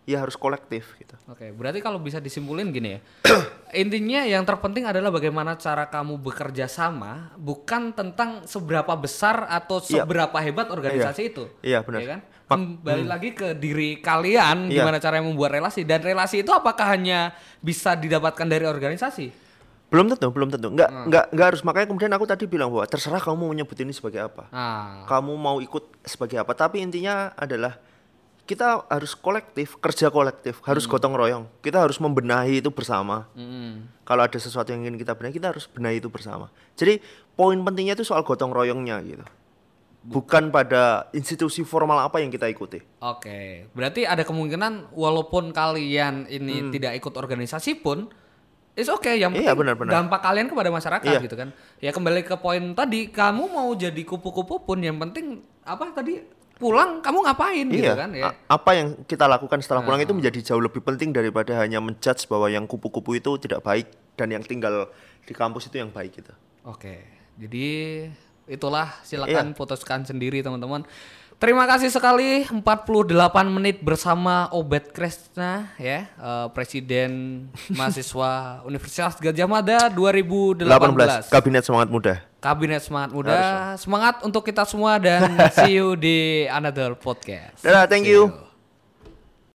ya 0.04 0.20
harus 0.20 0.36
kolektif 0.36 0.94
gitu. 1.00 1.16
Oke, 1.32 1.48
berarti 1.50 1.80
kalau 1.80 1.96
bisa 1.98 2.20
disimpulin 2.20 2.70
gini 2.70 2.98
ya. 2.98 3.00
intinya 3.82 4.22
yang 4.22 4.44
terpenting 4.46 4.86
adalah 4.86 5.10
bagaimana 5.10 5.56
cara 5.58 5.88
kamu 5.90 6.20
bekerja 6.20 6.70
sama, 6.70 7.34
bukan 7.34 7.90
tentang 7.96 8.44
seberapa 8.46 8.94
besar 8.94 9.48
atau 9.48 9.80
Iya. 9.82 10.04
seberapa 10.04 10.36
hebat 10.38 10.70
organisasi 10.70 11.34
itu. 11.34 11.50
Iya, 11.64 11.82
benar. 11.82 11.98
Ya 11.98 12.08
kan? 12.16 12.20
Kembali 12.54 13.04
lagi 13.04 13.30
ke 13.30 13.52
diri 13.52 13.98
kalian 13.98 14.70
Iya. 14.70 14.82
gimana 14.82 14.98
cara 14.98 15.18
membuat 15.18 15.52
relasi 15.52 15.82
dan 15.82 16.00
relasi 16.00 16.40
itu 16.40 16.50
apakah 16.50 16.94
hanya 16.94 17.34
bisa 17.58 17.92
didapatkan 17.92 18.46
dari 18.46 18.64
organisasi? 18.64 19.30
Belum 19.92 20.10
tentu, 20.10 20.26
belum 20.34 20.50
tentu. 20.50 20.74
Enggak, 20.74 20.90
enggak, 21.06 21.24
enggak 21.30 21.46
harus. 21.54 21.62
Makanya 21.62 21.86
kemudian 21.86 22.10
aku 22.10 22.26
tadi 22.26 22.44
bilang 22.50 22.66
bahwa 22.66 22.82
terserah 22.84 23.22
kamu 23.22 23.36
mau 23.38 23.50
menyebut 23.54 23.78
ini 23.78 23.94
sebagai 23.94 24.26
apa. 24.26 24.50
Nah, 24.50 25.06
Kamu 25.06 25.38
mau 25.38 25.62
ikut 25.62 26.02
sebagai 26.02 26.42
apa. 26.42 26.50
Tapi 26.50 26.82
intinya 26.82 27.30
adalah 27.38 27.78
kita 28.44 28.90
harus 28.90 29.14
kolektif, 29.14 29.78
kerja 29.78 30.10
kolektif, 30.10 30.58
harus 30.66 30.84
gotong 30.84 31.14
royong. 31.14 31.46
Kita 31.62 31.80
harus 31.80 31.96
membenahi 31.96 32.58
itu 32.58 32.74
bersama. 32.74 33.30
mm, 33.32 34.02
Kalau 34.04 34.20
ada 34.26 34.36
sesuatu 34.36 34.68
yang 34.68 34.82
ingin 34.84 34.98
kita 34.98 35.14
benahi, 35.14 35.32
kita 35.32 35.54
harus 35.54 35.64
benahi 35.70 36.02
itu 36.02 36.10
bersama. 36.10 36.50
Jadi 36.76 36.98
poin 37.32 37.56
pentingnya 37.56 37.94
itu 37.94 38.04
soal 38.04 38.26
gotong 38.26 38.50
royongnya 38.50 38.98
gitu. 39.00 39.24
Bukan 40.04 40.48
pada 40.48 41.08
institusi 41.10 41.64
formal 41.64 41.96
apa 41.98 42.20
yang 42.20 42.28
kita 42.28 42.44
ikuti. 42.44 42.76
Oke, 43.00 43.72
berarti 43.72 44.04
ada 44.04 44.20
kemungkinan 44.20 44.92
walaupun 44.92 45.48
kalian 45.48 46.28
ini 46.28 46.68
tidak 46.68 46.92
ikut 46.94 47.14
organisasi 47.14 47.80
pun, 47.80 48.12
it's 48.72 48.86
okay. 48.86 49.16
Yang 49.16 49.32
penting 49.32 49.40
Hmm. 49.40 49.48
Iya, 49.48 49.54
benar-benar. 49.56 49.92
dampak 49.96 50.20
kalian 50.20 50.46
kepada 50.46 50.68
masyarakat 50.68 51.08
Iya. 51.08 51.24
gitu 51.24 51.34
kan. 51.34 51.48
Ya 51.78 51.88
kembali 51.88 52.20
ke 52.20 52.36
poin 52.36 52.60
tadi, 52.72 53.08
kamu 53.08 53.48
mau 53.48 53.72
jadi 53.72 53.96
kupu-kupu 53.98 54.60
pun 54.62 54.76
yang 54.78 55.00
penting 55.00 55.40
apa 55.62 55.88
tadi 55.90 56.20
pulang 56.54 57.00
kamu 57.00 57.18
ngapain 57.24 57.66
gitu 57.66 57.82
iya. 57.82 57.96
kan 57.96 58.10
ya. 58.12 58.24
a- 58.28 58.36
Apa 58.54 58.70
yang 58.74 58.88
kita 59.02 59.24
lakukan 59.24 59.58
setelah 59.58 59.80
pulang 59.80 59.98
itu 59.98 60.12
menjadi 60.12 60.38
jauh 60.44 60.60
lebih 60.60 60.80
penting 60.80 61.10
daripada 61.10 61.56
hanya 61.56 61.80
menjudge 61.80 62.28
bahwa 62.28 62.46
yang 62.46 62.62
kupu-kupu 62.64 63.16
itu 63.16 63.40
tidak 63.40 63.58
baik 63.60 63.88
dan 64.14 64.28
yang 64.28 64.38
tinggal 64.40 64.86
di 65.18 65.32
kampus 65.32 65.66
itu 65.66 65.80
yang 65.80 65.88
baik 65.88 66.14
gitu. 66.14 66.30
Oke, 66.62 67.02
jadi 67.34 67.66
itulah 68.50 68.92
silakan 69.02 69.52
putuskan 69.56 70.04
sendiri 70.04 70.40
teman-teman. 70.44 70.84
Terima 71.34 71.66
kasih 71.66 71.90
sekali 71.90 72.46
48 72.46 73.10
menit 73.50 73.82
bersama 73.82 74.48
Obed 74.54 74.94
Kresna 74.94 75.74
ya, 75.76 76.06
eh, 76.08 76.46
Presiden 76.54 77.44
Mahasiswa 77.78 78.62
Universitas 78.64 79.18
Gajah 79.18 79.44
Mada 79.50 79.90
2018. 79.90 80.64
18 80.64 81.28
Kabinet 81.34 81.62
Semangat 81.66 81.88
Muda. 81.90 82.14
Kabinet 82.38 82.80
Semangat 82.86 83.10
Muda. 83.12 83.36
Semangat 83.76 84.22
untuk 84.22 84.46
kita 84.46 84.62
semua 84.64 84.96
dan 85.02 85.36
see 85.58 85.76
you 85.76 85.98
di 85.98 86.46
another 86.48 86.94
podcast. 86.94 87.60
Dadah, 87.60 87.90
thank 87.90 88.06
See 88.06 88.14
you. 88.14 88.53